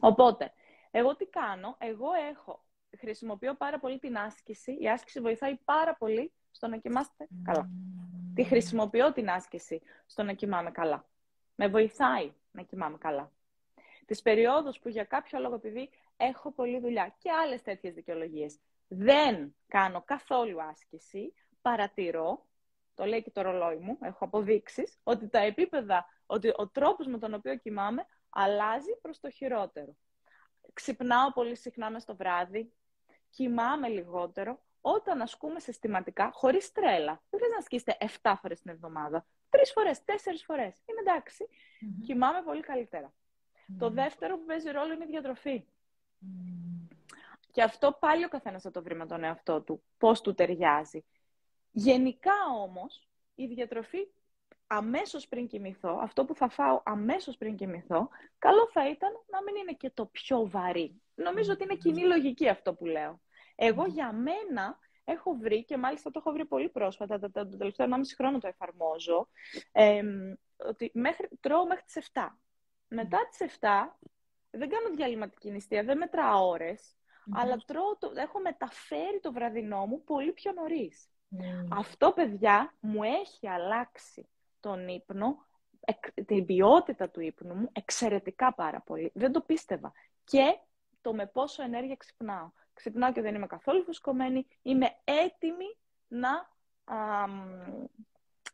Οπότε, 0.00 0.52
εγώ 0.98 1.16
τι 1.16 1.26
κάνω, 1.26 1.76
εγώ 1.78 2.06
έχω, 2.30 2.64
χρησιμοποιώ 2.98 3.54
πάρα 3.54 3.78
πολύ 3.78 3.98
την 3.98 4.16
άσκηση. 4.18 4.76
Η 4.80 4.88
άσκηση 4.88 5.20
βοηθάει 5.20 5.56
πάρα 5.64 5.94
πολύ 5.96 6.32
στο 6.50 6.68
να 6.68 6.76
κοιμάστε 6.76 7.28
καλά. 7.44 7.70
Τη 8.34 8.44
χρησιμοποιώ 8.44 9.12
την 9.12 9.30
άσκηση 9.30 9.82
στο 10.06 10.22
να 10.22 10.32
κοιμάμαι 10.32 10.70
καλά. 10.70 11.08
Με 11.54 11.68
βοηθάει 11.68 12.32
να 12.50 12.62
κοιμάμαι 12.62 12.98
καλά. 12.98 13.32
Τις 14.06 14.22
περιόδους 14.22 14.78
που 14.78 14.88
για 14.88 15.04
κάποιο 15.04 15.38
λόγο, 15.38 15.54
επειδή 15.54 15.90
έχω 16.16 16.52
πολλή 16.52 16.80
δουλειά 16.80 17.14
και 17.18 17.30
άλλες 17.30 17.62
τέτοιες 17.62 17.94
δικαιολογίες, 17.94 18.58
δεν 18.88 19.54
κάνω 19.66 20.02
καθόλου 20.02 20.62
άσκηση, 20.62 21.34
παρατηρώ, 21.62 22.46
το 22.94 23.04
λέει 23.04 23.22
και 23.22 23.30
το 23.30 23.42
ρολόι 23.42 23.76
μου, 23.76 23.98
έχω 24.00 24.24
αποδείξεις, 24.24 24.98
ότι 25.02 25.28
τα 25.28 25.38
επίπεδα, 25.38 26.06
ότι 26.26 26.52
ο 26.56 26.68
τρόπος 26.68 27.06
με 27.06 27.18
τον 27.18 27.34
οποίο 27.34 27.56
κοιμάμαι 27.56 28.06
αλλάζει 28.30 28.96
προς 29.02 29.20
το 29.20 29.30
χειρότερο 29.30 29.96
ξυπνάω 30.76 31.32
πολύ 31.32 31.56
συχνά 31.56 31.90
μες 31.90 32.04
το 32.04 32.16
βράδυ, 32.16 32.72
κοιμάμαι 33.30 33.88
λιγότερο, 33.88 34.62
όταν 34.80 35.20
ασκούμε 35.20 35.60
συστηματικά, 35.60 36.30
χωρίς 36.32 36.72
τρέλα. 36.72 37.22
Δεν 37.30 37.40
θες 37.40 37.50
να 37.50 37.56
ασκήσετε 37.56 37.96
7 38.22 38.34
φορές 38.40 38.60
την 38.60 38.70
εβδομάδα. 38.70 39.26
Τρεις 39.48 39.72
φορές, 39.72 40.04
τέσσερις 40.04 40.44
φορές. 40.44 40.74
Είναι 40.86 41.00
εντάξει. 41.00 41.46
Mm-hmm. 41.48 42.04
Κοιμάμαι 42.06 42.42
πολύ 42.42 42.60
καλύτερα. 42.62 43.12
Το 43.78 43.90
δεύτερο 43.90 44.38
που 44.38 44.44
παίζει 44.44 44.70
ρόλο 44.70 44.92
είναι 44.92 45.04
η 45.04 45.06
διατροφή. 45.06 45.64
Και 47.52 47.62
αυτό 47.62 47.96
πάλι 48.00 48.24
ο 48.24 48.28
καθένας 48.28 48.62
θα 48.62 48.70
το 48.70 48.82
βρει 48.82 48.94
με 48.94 49.06
τον 49.06 49.24
εαυτό 49.24 49.62
του. 49.62 49.82
Πώς 49.98 50.20
του 50.20 50.34
ταιριάζει. 50.34 51.04
Γενικά 51.70 52.34
όμως, 52.60 53.08
η 53.34 53.46
διατροφή 53.46 54.08
αμέσως 54.66 55.28
πριν 55.28 55.46
κοιμηθώ, 55.46 55.98
αυτό 56.02 56.24
που 56.24 56.34
θα 56.34 56.48
φάω 56.48 56.80
αμέσως 56.84 57.36
πριν 57.36 57.56
κοιμηθώ, 57.56 58.08
καλό 58.38 58.68
θα 58.72 58.88
ήταν 58.88 59.10
να 59.26 59.42
μην 59.42 59.56
είναι 59.56 59.72
και 59.72 59.90
το 59.90 60.06
πιο 60.06 60.48
βαρύ. 60.48 61.00
Νομίζω 61.14 61.52
ότι 61.52 61.62
είναι 61.62 61.74
κοινή 61.74 62.02
λογική 62.02 62.48
αυτό 62.48 62.74
που 62.74 62.86
λέω. 62.86 63.20
Εγώ 63.54 63.86
για 63.86 64.12
μένα 64.12 64.78
έχω 65.04 65.34
βρει, 65.34 65.64
και 65.64 65.76
μάλιστα 65.76 66.10
το 66.10 66.18
έχω 66.18 66.32
βρει 66.32 66.44
πολύ 66.44 66.68
πρόσφατα, 66.68 67.18
το, 67.18 67.30
το, 67.30 67.56
τελευταίο 67.56 67.86
1,5 67.90 67.96
χρόνο 68.16 68.38
το 68.38 68.48
εφαρμόζω, 68.48 69.28
ε, 69.72 70.02
ότι 70.56 70.90
μέχρι, 70.94 71.28
τρώω 71.40 71.66
μέχρι 71.66 71.84
τις 71.84 72.10
7. 72.12 72.20
Μετά 72.88 73.18
τις 73.28 73.56
7 73.60 73.68
δεν 74.50 74.68
κάνω 74.68 74.90
διαλυματική 74.94 75.50
νηστεία, 75.50 75.84
δεν 75.84 75.96
μετράω 75.96 76.56
αλλά 77.34 77.56
τρώω, 77.56 77.96
το, 77.98 78.12
έχω 78.16 78.40
μεταφέρει 78.40 79.20
το 79.20 79.32
βραδινό 79.32 79.86
μου 79.86 80.04
πολύ 80.04 80.32
πιο 80.32 80.52
νωρίς. 80.52 81.08
Αυτό, 81.70 82.12
παιδιά, 82.12 82.74
μου 82.80 83.02
έχει 83.02 83.48
αλλάξει 83.48 84.28
τον 84.60 84.88
ύπνο, 84.88 85.46
την 86.26 86.46
ποιότητα 86.46 87.08
του 87.10 87.20
ύπνου 87.20 87.54
μου 87.54 87.68
εξαιρετικά 87.72 88.54
πάρα 88.54 88.80
πολύ. 88.80 89.10
Δεν 89.14 89.32
το 89.32 89.40
πίστευα. 89.40 89.92
Και 90.24 90.58
το 91.00 91.14
με 91.14 91.26
πόσο 91.26 91.62
ενέργεια 91.62 91.96
ξυπνάω. 91.96 92.50
Ξυπνάω 92.72 93.12
και 93.12 93.20
δεν 93.20 93.34
είμαι 93.34 93.46
καθόλου 93.46 93.82
φουσκωμένη. 93.82 94.46
Είμαι 94.62 94.86
έτοιμη 95.04 95.76
να, 96.08 96.48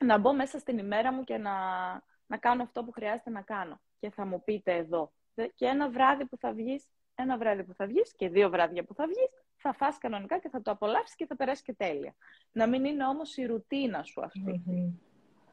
να 0.04 0.18
μπω 0.18 0.32
μέσα 0.32 0.58
στην 0.58 0.78
ημέρα 0.78 1.12
μου 1.12 1.24
και 1.24 1.36
να, 1.36 1.52
να 2.26 2.36
κάνω 2.36 2.62
αυτό 2.62 2.84
που 2.84 2.92
χρειάζεται 2.92 3.30
να 3.30 3.42
κάνω. 3.42 3.80
Και 3.98 4.10
θα 4.10 4.24
μου 4.26 4.42
πείτε 4.44 4.76
εδώ. 4.76 5.12
Και 5.54 5.66
ένα 5.66 5.90
βράδυ 5.90 6.24
που 6.24 6.36
θα 6.36 6.52
βγεις, 6.52 6.88
ένα 7.14 7.38
βράδυ 7.38 7.64
που 7.64 7.74
θα 7.74 7.86
βγεις 7.86 8.14
και 8.16 8.28
δύο 8.28 8.50
βράδια 8.50 8.84
που 8.84 8.94
θα 8.94 9.06
βγεις, 9.06 9.30
θα 9.56 9.72
φας 9.72 9.98
κανονικά 9.98 10.38
και 10.38 10.48
θα 10.48 10.62
το 10.62 10.70
απολαύσεις 10.70 11.14
και 11.14 11.26
θα 11.26 11.36
περάσει 11.36 11.62
και 11.62 11.74
τέλεια. 11.74 12.14
Να 12.52 12.66
μην 12.66 12.84
είναι 12.84 13.06
όμως 13.06 13.36
η 13.36 13.46
ρουτίνα 13.46 14.02
σου 14.02 14.22
αυτη 14.22 14.62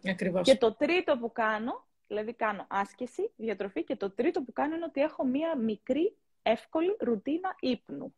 Ακριβώς. 0.06 0.42
Και 0.42 0.58
το 0.58 0.74
τρίτο 0.74 1.18
που 1.18 1.32
κάνω, 1.32 1.88
δηλαδή 2.08 2.34
κάνω 2.34 2.66
άσκηση, 2.70 3.32
διατροφή 3.36 3.84
και 3.84 3.96
το 3.96 4.12
τρίτο 4.12 4.44
που 4.44 4.54
κάνω 4.54 4.76
είναι 4.76 4.86
ότι 4.86 5.02
έχω 5.02 5.26
μία 5.26 5.58
μικρή, 5.58 6.16
εύκολη 6.42 6.96
ρουτίνα 7.00 7.56
ύπνου. 7.60 8.14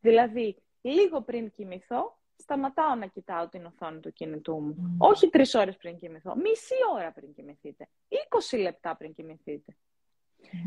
Δηλαδή, 0.00 0.62
λίγο 0.80 1.22
πριν 1.22 1.50
κοιμηθώ, 1.50 2.18
σταματάω 2.36 2.94
να 2.94 3.06
κοιτάω 3.06 3.48
την 3.48 3.64
οθόνη 3.64 4.00
του 4.00 4.12
κινητού 4.12 4.60
μου. 4.60 4.96
Όχι 4.98 5.28
τρεις 5.28 5.54
ώρες 5.54 5.76
πριν 5.76 5.98
κοιμηθώ, 5.98 6.36
μισή 6.36 6.74
ώρα 6.94 7.12
πριν 7.12 7.34
κοιμηθείτε, 7.34 7.88
20 8.50 8.58
λεπτά 8.58 8.96
πριν 8.96 9.14
κοιμηθείτε. 9.14 9.76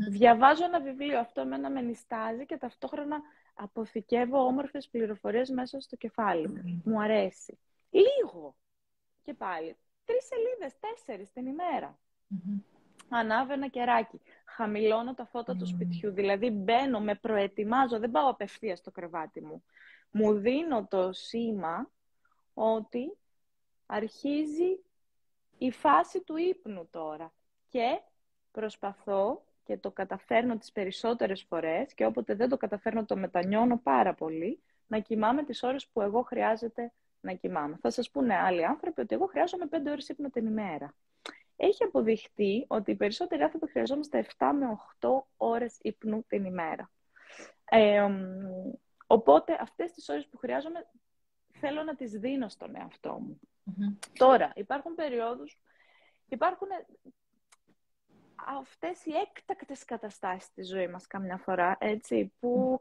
Διαβάζω 0.10 0.66
ένα 0.66 0.82
βιβλίο, 0.82 1.20
αυτό 1.20 1.42
εμένα 1.42 1.70
με 1.70 1.82
νιστάζει 1.82 2.46
και 2.46 2.58
ταυτόχρονα 2.58 3.22
αποθηκεύω 3.54 4.46
όμορφες 4.46 4.88
πληροφορίες 4.88 5.50
μέσα 5.50 5.80
στο 5.80 5.96
κεφάλι 5.96 6.48
μου. 6.48 6.82
Μου 6.86 7.02
αρέσει. 7.02 7.60
Λίγο. 7.90 8.56
Και 9.24 9.34
πάλι, 9.34 9.78
τρεις 10.10 10.26
σελίδες, 10.26 10.80
τέσσερις 10.80 11.32
την 11.32 11.46
ημέρα. 11.46 12.00
Mm-hmm. 12.34 12.62
Ανάβω 13.10 13.54
ένα 13.54 13.68
κεράκι. 13.68 14.22
Χαμηλώνω 14.46 15.14
τα 15.14 15.26
φώτα 15.26 15.56
του 15.56 15.66
σπιτιού. 15.66 16.12
Δηλαδή 16.12 16.50
μπαίνω, 16.50 17.00
με 17.00 17.16
προετοιμάζω, 17.16 18.00
δεν 18.00 18.12
πάω 18.12 18.30
απευθείας 18.30 18.80
στο 18.80 18.92
κρεβάτι 18.92 19.42
μου. 19.42 19.64
Μου 20.12 20.34
δίνω 20.34 20.88
το 20.88 21.12
σήμα 21.14 21.90
ότι 22.54 23.18
αρχίζει 23.86 24.84
η 25.58 25.72
φάση 25.72 26.22
του 26.22 26.38
ύπνου 26.38 26.88
τώρα. 26.90 27.34
Και 27.68 28.02
προσπαθώ 28.52 29.44
και 29.64 29.78
το 29.78 29.92
καταφέρνω 29.92 30.58
τις 30.58 30.72
περισσότερες 30.72 31.44
φορές 31.44 31.94
και 31.94 32.06
όποτε 32.06 32.36
δεν 32.36 32.50
το 32.50 32.58
καταφέρνω 32.58 33.06
το 33.06 33.18
μετανιώνω 33.18 33.78
πάρα 33.78 34.14
πολύ, 34.14 34.64
να 34.88 35.00
κοιμάμαι 35.00 35.44
τις 35.44 35.64
ώρες 35.64 35.88
που 35.88 36.02
εγώ 36.02 36.22
χρειάζεται 36.22 36.92
να 37.22 37.34
κοιμάμαι. 37.34 37.78
Θα 37.82 37.90
σας 37.90 38.10
πούνε 38.10 38.36
άλλοι 38.36 38.66
άνθρωποι 38.66 39.02
ότι 39.02 39.16
εγώ 39.16 39.26
χρειάζομαι 39.26 39.66
5 39.72 39.92
ώρες 39.92 40.10
ύπνο 40.10 40.30
την 40.30 40.46
ημέρα. 40.46 40.94
Έχει 41.56 41.84
αποδειχτεί 41.84 42.66
ότι 42.68 42.92
οι 42.92 42.96
περισσότεροι 42.96 43.42
άνθρωποι 43.42 43.70
χρειαζόμαστε 43.70 44.28
7 44.38 44.52
με 44.54 44.66
8 45.00 45.10
ώρες 45.38 45.78
ύπνου 45.82 46.26
την 46.28 46.46
ημέρα. 46.46 46.92
Ε, 47.66 48.10
οπότε 49.08 49.58
αυτές 49.62 49.92
τις 49.92 50.10
ώρες 50.10 50.28
που 50.28 50.38
χρειάζομαι 50.38 50.88
θέλω 51.60 51.84
να 51.84 51.96
τις 51.96 52.12
δίνω 52.12 52.50
στον 52.50 52.76
εαυτό 52.76 53.20
μου. 53.20 53.40
Τώρα, 54.14 54.52
υπάρχουν 54.56 54.96
περιόδους, 54.96 55.60
υπάρχουν 56.28 56.68
αυτές 58.36 59.06
οι 59.06 59.12
έκτακτες 59.28 59.86
καταστάσεις 59.86 60.44
στη 60.44 60.64
ζωή 60.64 60.88
μας 60.88 61.08
καμιά 61.08 61.38
φορά, 61.38 61.78
έτσι, 61.80 62.34
που 62.40 62.80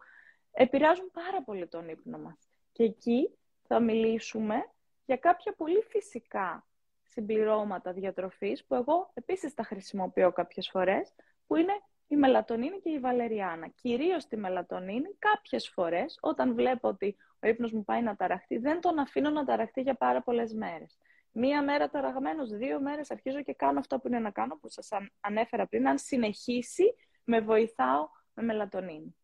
επηρεάζουν 0.53 1.11
πάρα 1.11 1.43
πολύ 1.43 1.67
τον 1.67 1.89
ύπνο 1.89 2.19
μας. 2.19 2.39
Και 2.73 2.83
εκεί 2.83 3.31
θα 3.69 3.81
μιλήσουμε 3.81 4.71
για 5.07 5.17
κάποια 5.17 5.53
πολύ 5.53 5.83
φυσικά 5.89 6.67
συμπληρώματα 7.03 7.93
διατροφής 7.93 8.65
που 8.65 8.75
εγώ 8.75 9.11
επίσης 9.15 9.55
τα 9.55 9.63
χρησιμοποιώ 9.63 10.33
κάποιες 10.33 10.69
φορές, 10.69 11.15
που 11.47 11.57
είναι 11.57 11.73
η 12.07 12.17
μελατονίνη 12.17 12.79
και 12.81 12.91
η 12.91 12.99
βαλεριάνα. 12.99 13.69
Κυρίως 13.69 14.27
τη 14.27 14.37
μελατονίνη 14.37 15.15
κάποιες 15.19 15.69
φορές 15.69 16.19
όταν 16.21 16.55
βλέπω 16.55 16.89
ότι 16.89 17.17
ο 17.41 17.49
ύπνος 17.49 17.73
μου 17.73 17.85
πάει 17.85 18.03
να 18.03 18.17
ταραχτεί, 18.17 18.59
δεν 18.59 18.81
τον 18.81 18.99
αφήνω 18.99 19.31
να 19.31 19.45
ταραχτεί 19.45 19.81
για 19.81 19.95
πάρα 19.95 20.23
πολλές 20.23 20.53
μέρες. 20.55 20.99
Μία 21.33 21.63
μέρα 21.63 21.89
ταραγμένος, 21.89 22.51
δύο 22.51 22.81
μέρες 22.81 23.11
αρχίζω 23.11 23.43
και 23.43 23.55
κάνω 23.55 23.79
αυτό 23.79 23.99
που 23.99 24.07
είναι 24.09 24.19
να 24.19 24.31
κάνω, 24.31 24.57
που 24.57 24.69
σας 24.69 24.89
ανέφερα 25.21 25.67
πριν. 25.67 25.89
Αν 25.89 25.99
συνεχίσει, 25.99 26.95
με 27.25 27.41
βοηθάω 27.41 28.09
με 28.35 28.43
μελατονίνη. 28.43 29.17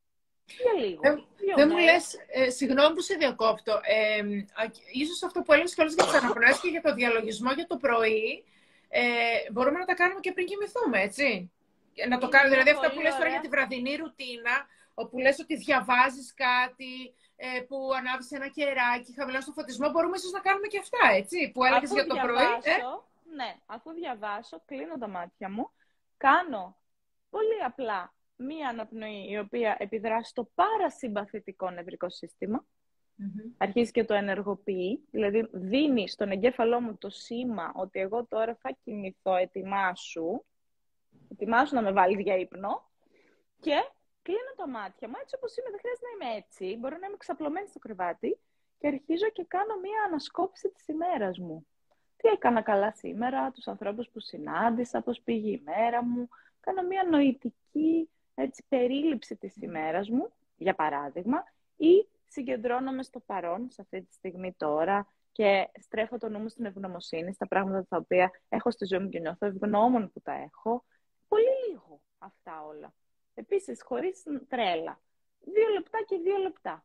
Για 0.46 0.72
λίγο. 0.84 1.00
Δεν 1.56 1.68
μου 1.70 1.78
λες, 1.78 2.16
ε, 2.26 2.50
συγγνώμη 2.50 2.94
που 2.94 3.00
σε 3.00 3.14
διακόπτω, 3.14 3.80
ε, 3.82 4.22
ίσως 4.92 5.22
αυτό 5.22 5.42
που 5.42 5.52
έλεγες 5.52 5.74
κιόλας 5.74 5.94
για 5.94 6.04
τις 6.04 6.14
αναπνοές 6.14 6.60
και 6.60 6.68
για 6.68 6.82
το 6.82 6.94
διαλογισμό 6.94 7.52
για 7.52 7.66
το 7.66 7.76
πρωί, 7.76 8.44
ε, 8.88 9.02
μπορούμε 9.52 9.78
να 9.78 9.84
τα 9.84 9.94
κάνουμε 9.94 10.20
και 10.20 10.32
πριν 10.32 10.46
κοιμηθούμε, 10.46 11.00
έτσι; 11.00 11.52
Να 12.08 12.18
το 12.18 12.28
κάνουμε, 12.28 12.50
δηλαδή 12.50 12.70
αυτά 12.70 12.90
που 12.92 13.00
λες 13.00 13.16
τώρα 13.16 13.28
για 13.28 13.40
τη 13.40 13.48
βραδινή 13.48 13.96
ρουτίνα, 13.96 14.66
όπου 14.94 15.18
λες 15.18 15.38
ότι 15.38 15.56
διαβάζεις 15.56 16.34
κάτι, 16.34 17.14
ε, 17.36 17.60
που 17.60 17.90
ανάβεις 17.98 18.30
ένα 18.30 18.48
κεράκι, 18.48 19.14
χαμηλάς 19.18 19.42
στο 19.42 19.52
φωτισμό, 19.52 19.90
μπορούμε 19.90 20.16
ίσως 20.16 20.30
να 20.30 20.40
κάνουμε 20.40 20.66
και 20.66 20.78
αυτά, 20.78 21.14
έτσι, 21.14 21.50
που 21.54 21.64
έλεγες 21.64 21.90
για 21.92 22.06
το 22.06 22.16
πρωί. 22.22 22.52
Ε; 22.62 22.76
Ναι, 23.34 23.56
αφού 23.66 23.92
διαβάσω, 23.92 24.62
κλείνω 24.66 24.98
τα 24.98 25.08
μάτια 25.08 25.50
μου, 25.50 25.70
κάνω 26.16 26.76
πολύ 27.30 27.62
απλά 27.64 28.14
μία 28.36 28.68
αναπνοή 28.68 29.30
η 29.30 29.38
οποία 29.38 29.76
επιδρά 29.78 30.22
στο 30.22 30.50
παρασυμπαθητικό 30.54 31.70
νευρικό 31.70 32.06
αρχίζει 33.56 33.90
και 33.90 34.04
το 34.04 34.14
ενεργοποιεί, 34.14 35.04
δηλαδή 35.10 35.48
δίνει 35.52 36.08
στον 36.08 36.30
εγκέφαλό 36.30 36.80
μου 36.80 36.96
το 36.96 37.10
σήμα 37.10 37.72
ότι 37.74 38.00
εγώ 38.00 38.24
τώρα 38.24 38.54
θα 38.54 38.76
κοιμηθώ, 38.84 39.34
ετοιμάσου, 39.36 40.44
ετοιμάσου 41.32 41.74
να 41.74 41.82
με 41.82 41.92
βάλεις 41.92 42.20
για 42.20 42.36
ύπνο 42.36 42.90
και 43.60 43.74
κλείνω 44.22 44.52
τα 44.56 44.68
μάτια 44.68 45.08
μου, 45.08 45.14
έτσι 45.22 45.34
όπως 45.38 45.56
είμαι, 45.56 45.70
δεν 45.70 45.78
χρειάζεται 45.78 46.06
να 46.06 46.26
είμαι 46.26 46.36
έτσι, 46.36 46.76
μπορώ 46.80 46.96
να 46.98 47.06
είμαι 47.06 47.16
ξαπλωμένη 47.16 47.68
στο 47.68 47.78
κρεβάτι 47.78 48.38
και 48.78 48.86
αρχίζω 48.86 49.28
και 49.32 49.44
κάνω 49.48 49.74
μία 49.82 50.02
ανασκόπηση 50.06 50.70
της 50.70 50.86
ημέρας 50.86 51.38
μου. 51.38 51.66
Τι 52.16 52.28
έκανα 52.28 52.62
καλά 52.62 52.92
σήμερα, 52.92 53.50
τους 53.50 53.68
ανθρώπους 53.68 54.08
που 54.08 54.20
συνάντησα, 54.20 55.02
πώς 55.02 55.20
πήγε 55.20 55.50
η 55.50 55.62
μέρα 55.64 56.04
μου, 56.04 56.28
κάνω 56.60 56.82
μία 56.82 57.06
νοητική 57.10 58.08
έτσι, 58.34 58.64
περίληψη 58.68 59.36
της 59.36 59.56
ημέρας 59.56 60.08
μου, 60.08 60.32
για 60.56 60.74
παράδειγμα, 60.74 61.44
ή 61.76 62.08
συγκεντρώνομαι 62.26 63.02
στο 63.02 63.20
παρόν, 63.20 63.70
σε 63.70 63.80
αυτή 63.80 64.02
τη 64.02 64.12
στιγμή 64.12 64.52
τώρα, 64.52 65.08
και 65.32 65.70
στρέφω 65.80 66.18
το 66.18 66.28
νου 66.28 66.38
μου 66.38 66.48
στην 66.48 66.64
ευγνωμοσύνη, 66.64 67.32
στα 67.32 67.48
πράγματα 67.48 67.86
τα 67.88 67.96
οποία 67.96 68.30
έχω 68.48 68.70
στη 68.70 68.84
ζωή 68.84 68.98
μου 68.98 69.08
και 69.08 69.20
νιώθω 69.20 69.46
ευγνώμων 69.46 70.12
που 70.12 70.20
τα 70.20 70.32
έχω. 70.32 70.84
Πολύ 71.28 71.44
λίγο 71.68 72.00
αυτά 72.18 72.64
όλα. 72.64 72.94
Επίσης, 73.34 73.82
χωρίς 73.82 74.22
τρέλα. 74.48 75.00
Δύο 75.40 75.68
λεπτά 75.68 75.98
και 76.06 76.18
δύο 76.18 76.36
λεπτά. 76.36 76.84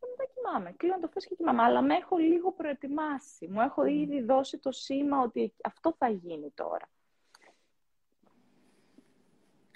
Και 0.00 0.06
μετά 0.10 0.30
κοιμάμαι. 0.34 0.72
Κλείνω 0.72 0.98
το 1.00 1.08
φως 1.08 1.26
και 1.26 1.34
κοιμάμαι. 1.34 1.62
Αλλά 1.62 1.82
με 1.82 1.94
έχω 1.94 2.16
λίγο 2.16 2.52
προετοιμάσει. 2.52 3.48
Μου 3.48 3.60
έχω 3.60 3.84
ήδη 3.84 4.22
δώσει 4.22 4.58
το 4.58 4.72
σήμα 4.72 5.22
ότι 5.22 5.54
αυτό 5.64 5.94
θα 5.98 6.08
γίνει 6.08 6.50
τώρα. 6.50 6.88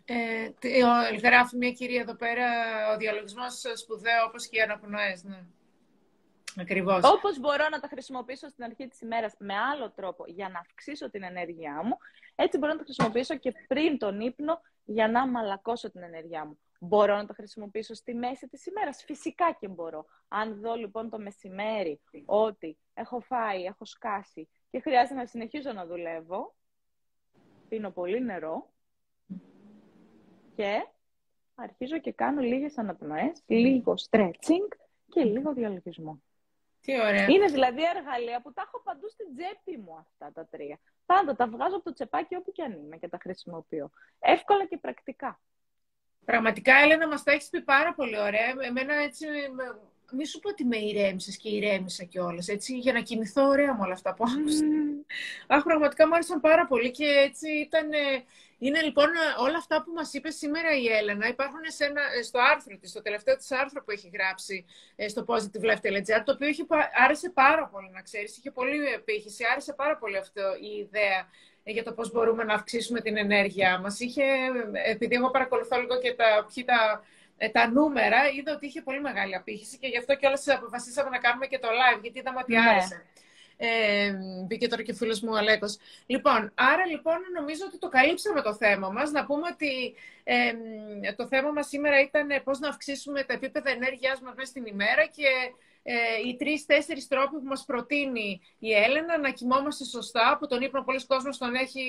Ε, 0.05 0.49
γράφει 1.23 1.57
μια 1.57 1.71
κυρία 1.73 2.01
εδώ 2.01 2.15
πέρα, 2.15 2.47
ο 2.95 2.97
διαλογισμός 2.97 3.63
σπουδαίο 3.75 4.25
όπως 4.27 4.49
και 4.49 4.59
οι 4.59 4.61
αναπνοές, 4.61 5.25
ναι. 5.25 5.45
Ακριβώς. 6.61 7.05
Όπως 7.05 7.39
μπορώ 7.39 7.69
να 7.69 7.81
τα 7.81 7.89
χρησιμοποιήσω 7.89 8.49
στην 8.49 8.65
αρχή 8.65 8.89
της 8.89 9.01
ημέρας 9.01 9.35
με 9.39 9.55
άλλο 9.55 9.91
τρόπο 9.91 10.25
για 10.27 10.49
να 10.49 10.59
αυξήσω 10.59 11.11
την 11.11 11.23
ενέργειά 11.23 11.83
μου, 11.85 11.97
έτσι 12.35 12.59
μπορώ 12.59 12.73
να 12.73 12.79
τα 12.79 12.85
χρησιμοποιήσω 12.85 13.37
και 13.37 13.53
πριν 13.69 13.99
τον 13.99 14.21
ύπνο 14.21 14.61
για 14.85 15.09
να 15.09 15.27
μαλακώσω 15.29 15.91
την 15.91 16.03
ενέργειά 16.03 16.45
μου. 16.47 16.59
Μπορώ 16.81 17.17
να 17.17 17.27
τα 17.27 17.35
χρησιμοποιήσω 17.35 17.95
στη 17.95 18.15
μέση 18.15 18.49
της 18.49 18.67
ημέρας. 18.67 19.03
Φυσικά 19.05 19.57
και 19.61 19.69
μπορώ. 19.69 20.07
Αν 20.29 20.61
δω 20.61 20.75
λοιπόν 20.75 21.11
το 21.11 21.19
μεσημέρι 21.19 22.01
ότι 22.25 22.79
έχω 22.95 23.21
φάει, 23.21 23.65
έχω 23.65 23.85
σκάσει 23.85 24.49
και 24.71 24.81
χρειάζεται 24.81 25.15
να 25.15 25.27
συνεχίσω 25.27 25.73
να 25.73 25.87
δουλεύω, 25.87 26.55
πίνω 27.69 27.91
πολύ 27.91 28.21
νερό, 28.21 28.73
και 30.57 30.87
αρχίζω 31.55 31.99
και 31.99 32.13
κάνω 32.13 32.41
λίγες 32.41 32.79
αναπνοές, 32.79 33.43
λίγο 33.47 33.95
stretching 34.11 34.69
και 35.09 35.25
λίγο 35.25 35.53
διαλογισμό. 35.53 36.23
Τι 36.81 37.01
ωραία. 37.01 37.29
Είναι 37.29 37.47
δηλαδή 37.47 37.81
εργαλεία 37.97 38.41
που 38.43 38.53
τα 38.53 38.63
έχω 38.67 38.83
παντού 38.83 39.09
στην 39.09 39.27
τσέπη 39.37 39.79
μου 39.79 39.97
αυτά 39.97 40.33
τα 40.33 40.47
τρία. 40.47 40.79
Πάντα 41.07 41.37
τα 41.37 41.47
βγάζω 41.49 41.75
από 41.75 41.85
το 41.85 41.93
τσεπάκι 41.93 42.35
όπου 42.35 42.53
και 42.53 42.63
αν 42.63 42.73
είμαι 42.73 42.97
και 42.97 43.09
τα 43.09 43.19
χρησιμοποιώ. 43.21 43.91
Εύκολα 44.19 44.67
και 44.67 44.79
πρακτικά. 44.79 45.41
Πραγματικά, 46.25 46.75
Έλενα, 46.75 47.09
μας 47.09 47.23
τα 47.23 47.33
έχεις 47.33 47.49
πει 47.49 47.63
πάρα 47.63 47.95
πολύ 47.95 48.19
ωραία. 48.19 48.55
Εμένα 48.61 48.95
έτσι, 48.95 49.27
μη 50.17 50.27
σου 50.27 50.39
πω 50.39 50.49
ότι 50.49 50.65
με 50.65 50.77
ηρέμησες 50.77 51.37
και 51.37 51.49
ηρέμησα 51.49 52.05
κιόλας, 52.05 52.49
έτσι, 52.49 52.79
για 52.79 52.93
να 52.93 53.01
κοιμηθώ 53.01 53.47
ωραία 53.49 53.75
με 53.75 53.83
όλα 53.85 53.93
αυτά 53.93 54.15
που 54.15 54.25
άκουσα. 54.39 54.65
Αχ, 55.47 55.63
πραγματικά 55.63 56.07
μου 56.09 56.15
άρεσαν 56.15 56.41
πάρα 56.41 56.67
πολύ 56.67 56.91
και 56.91 57.05
έτσι 57.05 57.49
ήταν 57.51 57.89
είναι 58.65 58.83
λοιπόν 58.83 59.09
όλα 59.39 59.57
αυτά 59.57 59.83
που 59.83 59.93
μας 59.93 60.13
είπες 60.13 60.35
σήμερα 60.37 60.71
η 60.77 60.87
Έλενα, 60.87 61.29
υπάρχουν 61.29 61.61
σε 61.67 61.85
ένα, 61.85 62.03
στο 62.23 62.39
άρθρο 62.53 62.77
της, 62.77 62.91
στο 62.91 63.03
τελευταίο 63.03 63.37
της 63.37 63.51
άρθρο 63.51 63.83
που 63.85 63.91
έχει 63.91 64.11
γράψει 64.13 64.65
ε, 64.97 65.09
στο 65.09 65.25
Positive 65.29 65.65
Life 65.69 65.83
Telegram, 65.87 66.23
το 66.25 66.33
οποίο 66.33 66.49
είχε, 66.49 66.65
άρεσε 67.05 67.31
πάρα 67.31 67.69
πολύ 67.69 67.91
να 67.93 68.03
ξέρεις, 68.03 68.37
είχε 68.37 68.51
πολύ 68.51 68.79
επίχυση, 68.95 69.45
άρεσε 69.53 69.73
πάρα 69.73 69.97
πολύ 69.97 70.17
αυτό 70.17 70.43
η 70.61 70.79
ιδέα 70.79 71.21
ε, 71.63 71.73
για 71.73 71.83
το 71.83 71.93
πώς 71.93 72.13
μπορούμε 72.13 72.45
να 72.45 72.55
αυξήσουμε 72.55 73.01
την 73.01 73.17
ενέργειά 73.17 73.79
μας. 73.79 74.01
Είχε, 74.01 74.25
επειδή 74.87 75.15
εγώ 75.15 75.31
παρακολουθώ 75.31 75.81
λίγο 75.81 75.99
και 75.99 76.15
τα, 76.15 76.47
τα, 76.65 76.81
ε, 76.95 77.22
τα 77.49 77.70
νούμερα, 77.70 78.18
είδα 78.36 78.53
ότι 78.53 78.66
είχε 78.66 78.82
πολύ 78.82 79.01
μεγάλη 79.01 79.34
απήχηση 79.34 79.78
και 79.78 79.86
γι' 79.86 79.99
αυτό 79.99 80.14
και 80.14 80.26
όλες 80.26 80.49
αποφασίσαμε 80.49 81.11
να 81.11 81.18
κάνουμε 81.18 81.47
και 81.47 81.59
το 81.59 81.68
live, 81.68 82.01
γιατί 82.03 82.18
είδαμε 82.18 82.38
ότι 82.43 82.53
ναι. 82.55 82.61
άρεσε. 82.70 83.07
Ε, 83.57 84.12
μπήκε 84.47 84.68
τώρα 84.68 84.82
και 84.82 84.90
ο 84.90 84.95
φίλος 84.95 85.20
μου 85.20 85.30
ο 85.32 85.36
Αλέκος. 85.36 85.78
Λοιπόν, 86.07 86.53
άρα 86.55 86.86
λοιπόν 86.86 87.18
νομίζω 87.34 87.64
ότι 87.66 87.78
το 87.78 87.88
καλύψαμε 87.88 88.43
το 88.43 88.55
θέμα 88.55 88.88
μας. 88.88 89.11
Να 89.11 89.24
πούμε 89.24 89.49
ότι 89.53 89.95
ε, 90.24 90.53
το 91.16 91.26
θέμα 91.26 91.51
μας 91.51 91.66
σήμερα 91.66 92.01
ήταν 92.01 92.43
πώς 92.45 92.59
να 92.59 92.68
αυξήσουμε 92.68 93.22
τα 93.22 93.32
επίπεδα 93.32 93.70
ενέργειάς 93.70 94.20
μας 94.20 94.34
μέσα 94.34 94.51
στην 94.51 94.66
ημέρα 94.66 95.07
και 95.07 95.26
ε, 95.83 95.95
οι 96.26 96.37
τρει-τέσσερι 96.37 97.07
τρόποι 97.07 97.37
που 97.37 97.47
μας 97.47 97.64
προτείνει 97.64 98.41
η 98.59 98.72
Έλενα 98.72 99.18
να 99.18 99.30
κοιμόμαστε 99.30 99.85
σωστά. 99.85 100.37
Που 100.39 100.47
τον 100.47 100.62
ύπνο 100.62 100.83
πολλοί 100.83 101.07
κόσμος 101.07 101.39
τον 101.39 101.55
έχει, 101.55 101.83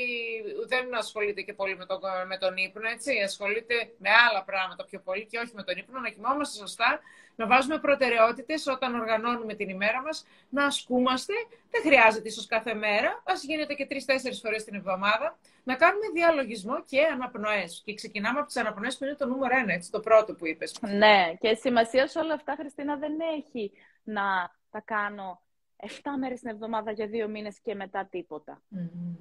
δεν 0.67 0.95
ασχολείται 0.95 1.41
και 1.41 1.53
πολύ 1.53 1.77
με 1.77 1.85
τον, 1.85 1.99
με 2.27 2.37
τον 2.37 2.57
ύπνο, 2.57 2.89
έτσι. 2.89 3.11
Ασχολείται 3.23 3.75
με 3.97 4.09
άλλα 4.29 4.43
πράγματα 4.43 4.85
πιο 4.85 4.99
πολύ 4.99 5.25
και 5.25 5.37
όχι 5.39 5.51
με 5.55 5.63
τον 5.63 5.77
ύπνο. 5.77 5.99
Να 5.99 6.09
κοιμόμαστε 6.09 6.57
σωστά, 6.57 6.99
να 7.35 7.47
βάζουμε 7.47 7.79
προτεραιότητες 7.79 8.67
όταν 8.67 8.95
οργανώνουμε 8.95 9.53
την 9.53 9.69
ημέρα 9.69 10.01
μας, 10.01 10.25
να 10.49 10.65
ασκούμαστε. 10.65 11.33
Δεν 11.69 11.81
χρειάζεται 11.81 12.27
ίσως 12.27 12.45
κάθε 12.45 12.73
μέρα, 12.73 13.21
ας 13.25 13.43
γίνεται 13.43 13.73
και 13.73 13.85
τρει-τέσσερι 13.85 14.35
φορές 14.35 14.63
την 14.63 14.75
εβδομάδα. 14.75 15.37
Να 15.63 15.75
κάνουμε 15.75 16.05
διαλογισμό 16.13 16.83
και 16.83 17.01
αναπνοές. 17.13 17.81
Και 17.85 17.93
ξεκινάμε 17.93 18.39
από 18.39 18.47
τις 18.47 18.57
αναπνοές 18.57 18.97
που 18.97 19.03
είναι 19.03 19.15
το 19.15 19.25
νούμερο 19.27 19.57
ένα, 19.57 19.73
έτσι, 19.73 19.91
το 19.91 19.99
πρώτο 19.99 20.33
που 20.33 20.47
είπες. 20.47 20.75
Ναι, 20.81 21.33
και 21.39 21.53
σημασία 21.55 22.07
σε 22.07 22.19
όλα 22.19 22.33
αυτά, 22.33 22.55
Χριστίνα, 22.59 22.97
δεν 22.97 23.13
έχει 23.37 23.71
να 24.03 24.51
τα 24.71 24.81
κάνω 24.85 25.42
7 25.83 25.89
μέρες 26.19 26.39
την 26.39 26.49
εβδομάδα 26.49 26.91
για 26.91 27.07
δύο 27.07 27.27
μήνες 27.27 27.59
και 27.59 27.75
μετά 27.75 28.05
τίποτα. 28.05 28.61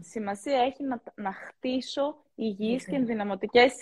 Σημασία 0.01 0.59
έχει 0.59 0.85
να, 0.85 1.03
να 1.15 1.33
χτίσω 1.33 2.25
υγιείς 2.35 2.85
και 2.85 2.97
ενδυναμωτικές 2.97 3.73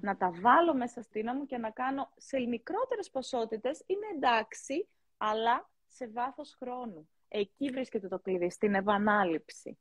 να 0.00 0.16
τα 0.16 0.30
βάλω 0.40 0.74
μέσα 0.74 1.02
στην 1.02 1.30
μου 1.34 1.46
και 1.46 1.56
να 1.56 1.70
κάνω 1.70 2.12
σε 2.16 2.38
μικρότερες 2.38 3.10
ποσότητες, 3.10 3.82
είναι 3.86 4.06
εντάξει, 4.14 4.88
αλλά 5.16 5.70
σε 5.88 6.08
βάθος 6.08 6.56
χρόνου. 6.58 7.08
Εκεί 7.28 7.70
βρίσκεται 7.70 8.08
το 8.08 8.18
κλειδί, 8.18 8.50
στην 8.50 8.74
ευανάληψη. 8.74 9.78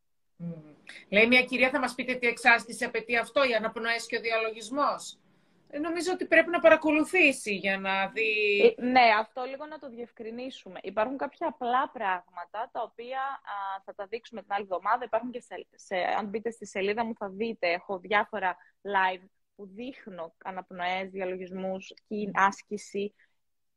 Λέει 1.09 1.27
μια 1.27 1.43
κυρία, 1.43 1.69
θα 1.69 1.79
μας 1.79 1.95
πείτε 1.95 2.15
τι 2.15 2.27
εξάσκηση 2.27 2.85
απαιτεί 2.85 3.17
αυτό, 3.17 3.43
η 3.43 3.53
αναπνοές 3.53 4.05
και 4.05 4.17
ο 4.17 4.21
διαλογισμός; 4.21 5.18
Ε, 5.71 5.79
νομίζω 5.79 6.11
ότι 6.11 6.25
πρέπει 6.25 6.49
να 6.49 6.59
παρακολουθήσει 6.59 7.55
για 7.55 7.79
να 7.79 8.07
δει... 8.07 8.59
Ε, 8.77 8.81
ναι, 8.81 9.01
αυτό 9.19 9.43
λίγο 9.43 9.65
να 9.65 9.77
το 9.77 9.89
διευκρινίσουμε. 9.89 10.79
Υπάρχουν 10.83 11.17
κάποια 11.17 11.47
απλά 11.47 11.89
πράγματα, 11.89 12.69
τα 12.71 12.81
οποία 12.81 13.19
α, 13.19 13.81
θα 13.85 13.95
τα 13.95 14.05
δείξουμε 14.05 14.41
την 14.41 14.53
άλλη 14.53 14.63
εβδομάδα. 14.63 15.03
Υπάρχουν 15.03 15.31
και 15.31 15.43
σε, 15.75 15.95
αν 16.17 16.27
μπείτε 16.27 16.51
στη 16.51 16.65
σελίδα 16.65 17.05
μου 17.05 17.13
θα 17.15 17.29
δείτε, 17.29 17.71
έχω 17.71 17.99
διάφορα 17.99 18.57
live 18.81 19.23
που 19.55 19.67
δείχνω 19.67 20.35
αναπνοές, 20.43 21.09
διαλογισμούς, 21.09 21.93
άσκηση. 22.33 23.13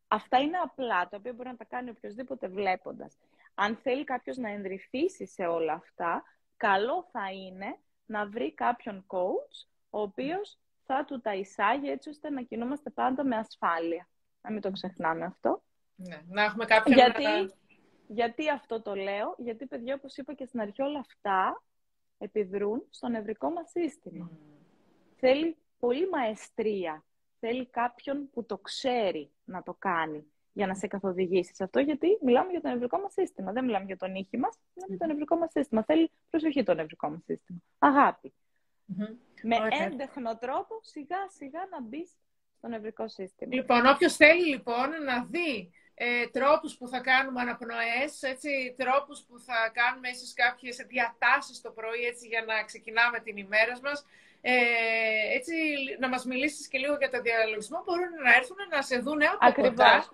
Αυτά 0.09 0.38
είναι 0.38 0.59
απλά, 0.59 1.09
τα 1.09 1.16
οποία 1.16 1.32
μπορεί 1.32 1.49
να 1.49 1.57
τα 1.57 1.64
κάνει 1.64 1.90
οποιοδήποτε 1.90 2.49
βλέποντας. 2.49 3.18
Αν 3.55 3.76
θέλει 3.76 4.05
κάποιος 4.05 4.36
να 4.36 4.51
ενδρυφήσει 4.51 5.26
σε 5.26 5.47
όλα 5.47 5.72
αυτά, 5.72 6.22
καλό 6.57 7.09
θα 7.12 7.32
είναι 7.32 7.78
να 8.07 8.26
βρει 8.26 8.55
κάποιον 8.55 9.07
coach, 9.09 9.66
ο 9.90 10.01
οποίος 10.01 10.59
θα 10.97 11.05
του 11.05 11.20
τα 11.20 11.34
εισάγει 11.34 11.90
έτσι 11.90 12.09
ώστε 12.09 12.30
να 12.30 12.43
κινούμαστε 12.43 12.90
πάντα 12.90 13.24
με 13.24 13.36
ασφάλεια. 13.36 14.09
Να 14.40 14.53
μην 14.53 14.61
το 14.61 14.70
ξεχνάμε 14.70 15.24
αυτό. 15.24 15.62
Ναι, 15.95 16.22
να 16.28 16.43
έχουμε 16.43 16.64
κάποιον... 16.64 16.95
Γιατί, 16.95 17.55
γιατί 18.07 18.51
αυτό 18.51 18.82
το 18.82 18.95
λέω, 18.95 19.34
γιατί 19.38 19.66
παιδιά 19.66 19.95
όπως 19.95 20.16
είπα 20.16 20.34
και 20.34 20.47
στην 20.47 20.61
αρχή 20.61 20.82
όλα 20.82 20.99
αυτά 20.99 21.62
επιδρούν 22.18 22.86
στο 22.90 23.09
νευρικό 23.09 23.51
μας 23.51 23.70
σύστημα. 23.70 24.30
Θέλει 25.16 25.57
πολύ 25.78 26.09
μαεστρία. 26.09 27.05
Θέλει 27.40 27.66
κάποιον 27.66 28.30
που 28.30 28.45
το 28.45 28.59
ξέρει 28.59 29.30
να 29.45 29.62
το 29.62 29.74
κάνει. 29.78 30.32
για 30.53 30.66
να 30.66 30.74
σε 30.74 30.86
καθοδηγήσει 30.86 31.55
σε 31.55 31.64
αυτό, 31.64 31.80
γιατί 31.80 32.18
μιλάμε 32.22 32.51
για 32.51 32.61
το 32.61 32.68
νευρικό 32.68 32.99
μας 32.99 33.12
σύστημα. 33.12 33.53
Δεν 33.53 33.64
μιλάμε 33.64 33.84
για 33.84 33.97
τον 33.97 34.14
ήχη 34.14 34.36
μας, 34.38 34.59
μιλάμε 34.74 34.95
για 34.95 34.99
το 34.99 35.12
νευρικό 35.12 35.36
μας 35.36 35.51
σύστημα. 35.51 35.84
Θέλει 35.84 36.11
προσοχή 36.30 36.62
το 36.62 36.74
νευρικό 36.74 37.09
μας 37.11 37.22
σύστημα. 37.24 37.59
Αγάπη. 37.78 38.32
Με 39.43 39.57
έντεχνο 39.70 40.36
τρόπο 40.36 40.80
σιγά 40.82 41.28
σιγά 41.38 41.66
να 41.70 41.82
μπεις 41.82 42.11
στο 42.57 42.68
νευρικό 42.68 43.09
σύστημα. 43.09 43.55
Λοιπόν, 43.55 43.86
όποιος 43.86 44.16
θέλει 44.16 44.47
λοιπόν 44.47 44.88
να 45.05 45.24
δει 45.24 45.72
ε, 45.95 46.26
τρόπους 46.26 46.76
που 46.76 46.88
θα 46.88 47.01
κάνουμε 47.01 47.40
αναπνοές, 47.40 48.22
έτσι, 48.22 48.74
τρόπους 48.76 49.20
που 49.20 49.38
θα 49.38 49.70
κάνουμε 49.74 50.09
ίσως 50.09 50.32
κάποιες 50.32 50.76
διατάσεις 50.76 51.61
το 51.61 51.70
πρωί 51.70 52.03
έτσι, 52.05 52.26
για 52.26 52.45
να 52.47 52.64
ξεκινάμε 52.64 53.18
την 53.20 53.36
ημέρα 53.36 53.80
μας, 53.82 54.07
ε, 54.40 54.53
έτσι, 55.36 55.55
να 55.99 56.09
μας 56.09 56.24
μιλήσεις 56.24 56.68
και 56.68 56.78
λίγο 56.78 56.97
για 56.99 57.11
το 57.11 57.20
διαλογισμό, 57.20 57.82
μπορούν 57.86 58.12
να 58.24 58.32
έρθουν 58.34 58.57
να 58.70 58.82
σε 58.82 58.99
δουν 58.99 59.22
από 59.22 59.36
Ακριβώς. 59.40 59.68
κοντά 59.68 60.09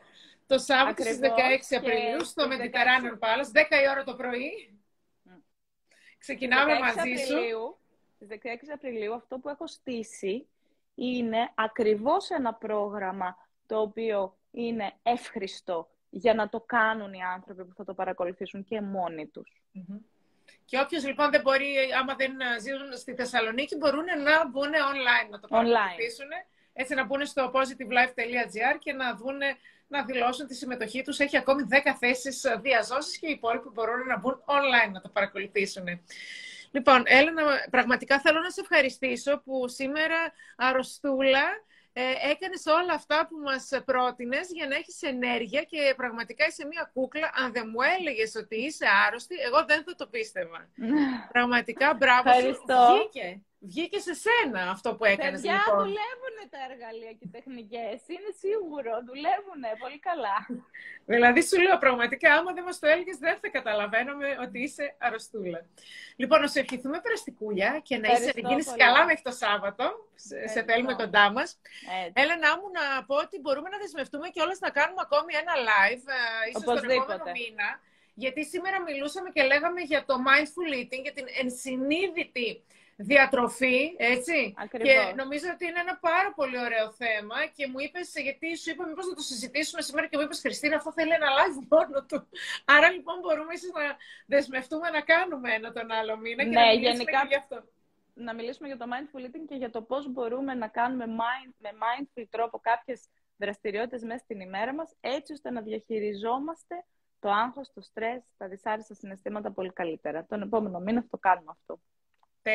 το 0.46 0.58
Σάββατο 0.58 1.02
στις 1.02 1.18
16 1.18 1.76
Απριλίου 1.76 2.24
στο 2.24 2.48
Mediterranean 2.50 3.18
Palace, 3.24 3.50
10 3.52 3.82
η 3.84 3.88
ώρα 3.90 4.04
το 4.04 4.14
πρωί. 4.14 4.78
Ξεκινάμε 6.18 6.78
μαζί 6.78 6.98
Απριλίου, 6.98 7.58
σου. 7.58 7.77
Στις 8.20 8.28
16 8.30 8.72
Απριλίου 8.74 9.14
αυτό 9.14 9.38
που 9.38 9.48
έχω 9.48 9.66
στήσει 9.66 10.46
είναι 10.94 11.50
ακριβώς 11.54 12.30
ένα 12.30 12.54
πρόγραμμα 12.54 13.36
το 13.66 13.80
οποίο 13.80 14.36
είναι 14.50 14.92
εύχριστο 15.02 15.88
για 16.10 16.34
να 16.34 16.48
το 16.48 16.60
κάνουν 16.60 17.12
οι 17.12 17.22
άνθρωποι 17.22 17.64
που 17.64 17.74
θα 17.74 17.84
το 17.84 17.94
παρακολουθήσουν 17.94 18.64
και 18.64 18.80
μόνοι 18.80 19.26
τους. 19.26 19.62
Και 20.64 20.78
όποιος 20.78 21.06
λοιπόν 21.06 21.30
δεν 21.30 21.40
μπορεί, 21.40 21.74
άμα 21.98 22.14
δεν 22.14 22.32
ζουν 22.60 22.96
στη 22.96 23.14
Θεσσαλονίκη, 23.14 23.76
μπορούν 23.76 24.04
να 24.04 24.48
μπουν 24.48 24.70
online, 24.70 25.30
να 25.30 25.38
το 25.40 25.48
παρακολουθήσουν. 25.48 26.28
Έτσι 26.72 26.94
να 26.94 27.04
μπουν 27.04 27.26
στο 27.26 27.50
positivelife.gr 27.54 28.78
και 28.78 28.92
να 28.92 29.14
δουν 29.14 29.38
να 29.86 30.04
δηλώσουν 30.04 30.46
τη 30.46 30.54
συμμετοχή 30.54 31.02
τους. 31.02 31.18
Έχει 31.18 31.36
ακόμη 31.36 31.66
10 31.70 31.74
θέσεις 31.98 32.44
διαζώσεις 32.60 33.18
και 33.18 33.26
οι 33.26 33.30
υπόλοιποι 33.30 33.68
μπορούν 33.72 34.06
να 34.06 34.18
μπουν 34.18 34.42
online 34.46 34.92
να 34.92 35.00
το 35.00 35.08
παρακολουθήσουν. 35.08 35.84
Λοιπόν, 36.70 37.02
Έλενα, 37.04 37.42
πραγματικά 37.70 38.20
θέλω 38.20 38.40
να 38.40 38.50
σε 38.50 38.60
ευχαριστήσω 38.60 39.42
που 39.44 39.68
σήμερα 39.68 40.32
αρρωστούλα 40.56 41.42
ε, 41.92 42.30
έκανες 42.30 42.66
όλα 42.66 42.92
αυτά 42.92 43.26
που 43.28 43.36
μας 43.36 43.70
πρότεινες 43.84 44.48
για 44.52 44.66
να 44.66 44.74
έχεις 44.74 45.02
ενέργεια 45.02 45.62
και 45.62 45.94
πραγματικά 45.96 46.46
είσαι 46.46 46.66
μια 46.66 46.90
κούκλα. 46.92 47.30
Αν 47.34 47.52
δεν 47.52 47.68
μου 47.72 47.80
έλεγες 47.98 48.34
ότι 48.34 48.56
είσαι 48.56 48.86
άρρωστη, 49.06 49.34
εγώ 49.46 49.64
δεν 49.64 49.82
θα 49.84 49.94
το 49.94 50.06
πίστευα. 50.06 50.68
πραγματικά 51.32 51.94
μπράβο 51.94 52.30
σου. 52.32 52.64
Βγήκε. 52.66 53.42
Βγήκε 53.60 53.98
σε 53.98 54.14
σένα 54.24 54.70
αυτό 54.70 54.94
που 54.94 55.04
έκανες 55.04 55.40
Παιδιά, 55.40 55.52
λοιπόν. 55.52 55.78
δουλεύουν 55.78 56.36
τα 56.50 56.60
εργαλεία 56.68 57.12
και 57.18 57.24
οι 57.28 57.30
τεχνικές. 57.36 57.96
Είναι 58.14 58.32
σίγουρο. 58.44 58.92
Δουλεύουν 59.10 59.62
πολύ 59.82 59.98
καλά. 60.08 60.36
δηλαδή 61.12 61.40
σου 61.48 61.60
λέω 61.64 61.78
πραγματικά, 61.78 62.34
άμα 62.34 62.52
δεν 62.52 62.64
μας 62.64 62.78
το 62.78 62.86
έλεγες, 62.92 63.16
δεν 63.26 63.36
θα 63.42 63.48
καταλαβαίναμε 63.48 64.26
ότι 64.44 64.58
είσαι 64.62 64.84
αρρωστούλα. 64.98 65.60
Λοιπόν, 66.16 66.40
να 66.40 66.48
σου 66.48 66.58
ευχηθούμε 66.58 67.00
περαστικούλια 67.00 67.70
και 67.88 67.96
να 67.96 68.08
είσαι, 68.12 68.32
να 68.36 68.48
γίνεις 68.48 68.74
καλά 68.76 69.04
μέχρι 69.04 69.22
το 69.22 69.34
Σάββατο. 69.42 69.84
Σε 70.54 70.60
θέλουμε 70.68 70.94
κοντά 70.94 71.30
μας. 71.32 71.48
Έλα 72.12 72.36
να 72.44 72.50
μου 72.58 72.66
να 72.78 72.84
πω 73.08 73.14
ότι 73.24 73.40
μπορούμε 73.40 73.68
να 73.68 73.78
δεσμευτούμε 73.78 74.28
και 74.28 74.40
όλες 74.40 74.58
να 74.60 74.70
κάνουμε 74.70 75.00
ακόμη 75.06 75.32
ένα 75.42 75.54
live, 75.70 76.04
ε, 76.18 76.48
ίσως 76.50 76.64
τον 76.64 76.90
επόμενο 76.90 77.24
μήνα. 77.38 77.68
Γιατί 78.14 78.44
σήμερα 78.44 78.82
μιλούσαμε 78.82 79.28
και 79.34 79.42
λέγαμε 79.42 79.80
για 79.80 80.04
το 80.04 80.14
mindful 80.26 80.68
eating, 80.80 81.02
για 81.06 81.12
την 81.12 81.26
ενσυνείδητη 81.42 82.62
διατροφή, 83.00 83.94
έτσι. 83.96 84.54
Ακριβώς. 84.56 84.92
Και 84.92 85.14
νομίζω 85.16 85.46
ότι 85.54 85.64
είναι 85.66 85.80
ένα 85.80 85.96
πάρα 86.08 86.32
πολύ 86.38 86.58
ωραίο 86.66 86.90
θέμα 86.90 87.38
και 87.56 87.66
μου 87.66 87.78
είπες, 87.78 88.12
γιατί 88.26 88.56
σου 88.56 88.70
είπα 88.70 88.86
μήπως 88.86 89.06
να 89.06 89.14
το 89.14 89.22
συζητήσουμε 89.30 89.82
σήμερα 89.82 90.06
και 90.06 90.16
μου 90.16 90.22
είπες 90.22 90.40
Χριστίνα, 90.40 90.76
αυτό 90.76 90.92
θέλει 90.92 91.12
ένα 91.12 91.28
live 91.38 91.58
μόνο 91.74 92.04
του. 92.08 92.28
Άρα 92.64 92.90
λοιπόν 92.90 93.16
μπορούμε 93.20 93.52
ίσως 93.54 93.70
να 93.70 93.96
δεσμευτούμε 94.26 94.90
να 94.90 95.00
κάνουμε 95.00 95.54
ένα 95.54 95.72
τον 95.72 95.90
άλλο 95.90 96.16
μήνα 96.16 96.42
και 96.42 96.48
ναι, 96.48 96.60
να 96.60 96.72
γενικά... 96.72 97.20
και 97.20 97.26
γι' 97.28 97.34
αυτό. 97.34 97.62
Να 98.14 98.34
μιλήσουμε 98.34 98.68
για 98.68 98.76
το 98.76 98.86
mindful 98.92 99.24
eating 99.26 99.44
και 99.48 99.54
για 99.54 99.70
το 99.70 99.82
πώς 99.82 100.12
μπορούμε 100.12 100.54
να 100.54 100.68
κάνουμε 100.68 101.04
mind, 101.20 101.52
με 101.58 101.70
mindful 101.84 102.24
τρόπο 102.30 102.58
κάποιες 102.58 103.00
δραστηριότητες 103.36 104.02
μέσα 104.02 104.18
στην 104.18 104.40
ημέρα 104.40 104.74
μας, 104.74 104.94
έτσι 105.00 105.32
ώστε 105.32 105.50
να 105.50 105.60
διαχειριζόμαστε 105.60 106.84
το 107.20 107.30
άγχος, 107.30 107.72
το 107.74 107.80
στρες, 107.80 108.22
τα 108.36 108.48
δυσάρεστα 108.48 108.94
συναισθήματα 108.94 109.50
πολύ 109.50 109.72
καλύτερα. 109.72 110.26
Τον 110.28 110.42
επόμενο 110.42 110.78
μήνα 110.78 111.00
θα 111.00 111.08
το 111.10 111.18
κάνουμε 111.18 111.50
αυτό. 111.50 111.80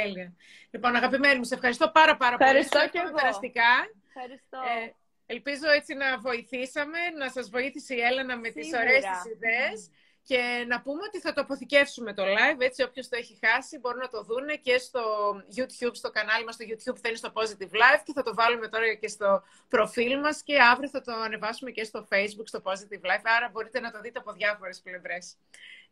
Τέλεια. 0.01 0.33
Λοιπόν, 0.71 0.95
αγαπημένη 0.95 1.37
μου, 1.37 1.43
σε 1.43 1.53
ευχαριστώ 1.53 1.91
πάρα, 1.91 2.17
πάρα 2.17 2.37
ευχαριστώ 2.39 2.77
πολύ. 2.77 2.85
Ευχαριστώ 2.85 3.15
και 3.15 3.21
περαστικά. 3.21 3.71
Ευχαριστώ. 4.07 4.57
Ε, 4.57 4.93
ελπίζω 5.25 5.67
έτσι 5.79 5.93
να 5.93 6.07
βοηθήσαμε, 6.19 6.99
να 7.17 7.29
σας 7.29 7.49
βοήθησε 7.49 7.95
η 7.95 8.01
Έλενα 8.09 8.37
με 8.37 8.49
Σίγουρα. 8.49 8.61
τις 8.61 8.73
ωραίες 8.81 9.03
της 9.03 9.31
ιδέες. 9.35 9.89
Και 10.25 10.65
να 10.67 10.81
πούμε 10.81 11.01
ότι 11.07 11.19
θα 11.19 11.33
το 11.33 11.41
αποθηκεύσουμε 11.41 12.13
το 12.13 12.23
live, 12.23 12.59
έτσι 12.59 12.83
όποιος 12.83 13.09
το 13.09 13.15
έχει 13.17 13.39
χάσει 13.45 13.79
μπορούν 13.79 13.99
να 13.99 14.09
το 14.09 14.23
δούνε 14.23 14.55
και 14.55 14.77
στο 14.77 15.01
YouTube, 15.57 15.95
στο 16.01 16.09
κανάλι 16.09 16.43
μας 16.45 16.55
στο 16.55 16.65
YouTube 16.69 16.97
θα 17.01 17.07
είναι 17.07 17.17
στο 17.17 17.31
Positive 17.33 17.73
Live 17.81 18.01
και 18.03 18.13
θα 18.13 18.23
το 18.23 18.33
βάλουμε 18.33 18.67
τώρα 18.67 18.93
και 18.93 19.07
στο 19.07 19.43
προφίλ 19.69 20.19
μας 20.19 20.43
και 20.43 20.61
αύριο 20.61 20.89
θα 20.89 21.01
το 21.01 21.13
ανεβάσουμε 21.13 21.71
και 21.71 21.83
στο 21.83 22.07
Facebook, 22.11 22.47
στο 22.51 22.61
Positive 22.63 23.05
Live, 23.09 23.25
άρα 23.37 23.49
μπορείτε 23.51 23.79
να 23.79 23.91
το 23.91 23.99
δείτε 24.01 24.19
από 24.19 24.31
διάφορες 24.31 24.81
πλευρές. 24.81 25.37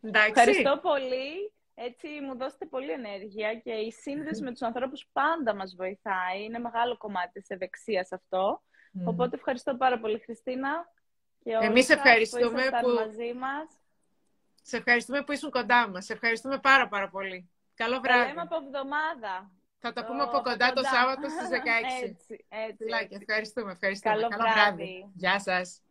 Εντάξει. 0.00 0.28
Ευχαριστώ 0.28 0.78
πολύ. 0.82 1.52
Έτσι 1.74 2.08
μου 2.08 2.36
δώσετε 2.36 2.66
πολύ 2.66 2.90
ενέργεια 2.90 3.54
και 3.54 3.72
η 3.72 3.92
σύνδεση 3.92 4.42
με 4.42 4.50
τους 4.50 4.62
ανθρώπους 4.62 5.08
πάντα 5.12 5.54
μας 5.54 5.74
βοηθάει. 5.76 6.44
Είναι 6.44 6.58
μεγάλο 6.58 6.96
κομμάτι 6.96 7.40
της 7.40 7.50
ευεξίας 7.50 8.12
αυτό. 8.12 8.62
Οπότε 9.04 9.36
ευχαριστώ 9.36 9.76
πάρα 9.76 9.98
πολύ 9.98 10.18
Χριστίνα. 10.18 10.92
Και 11.42 11.50
Εμείς 11.60 11.88
ευχαριστούμε 11.88 12.62
που, 12.70 12.88
που... 12.88 12.88
μαζί 12.88 13.32
μας. 13.32 13.76
Σε 14.62 14.76
ευχαριστούμε 14.76 15.22
που 15.22 15.32
ήσουν 15.32 15.50
κοντά 15.50 15.88
μας. 15.88 16.04
Σε 16.04 16.12
ευχαριστούμε 16.12 16.58
πάρα 16.58 16.88
πάρα 16.88 17.08
πολύ. 17.08 17.50
Καλό 17.74 18.00
βράδυ. 18.00 18.22
Θα 18.22 18.28
λέμε 18.28 18.40
από 18.40 18.56
εβδομάδα. 18.56 19.50
Θα 19.78 19.92
το 19.92 20.04
πούμε 20.04 20.22
από 20.22 20.40
κοντά, 20.40 20.72
το 20.72 20.82
Σάββατο 20.84 21.28
στις 21.28 21.48
16. 21.48 22.04
έτσι, 22.04 22.44
έτσι, 22.48 23.16
Ευχαριστούμε, 23.20 23.72
ευχαριστούμε. 23.72 24.14
Καλό, 24.14 24.28
Καλό 24.28 24.42
βράδυ. 24.42 24.76
βράδυ. 24.76 25.10
Γεια 25.14 25.40
σας. 25.40 25.82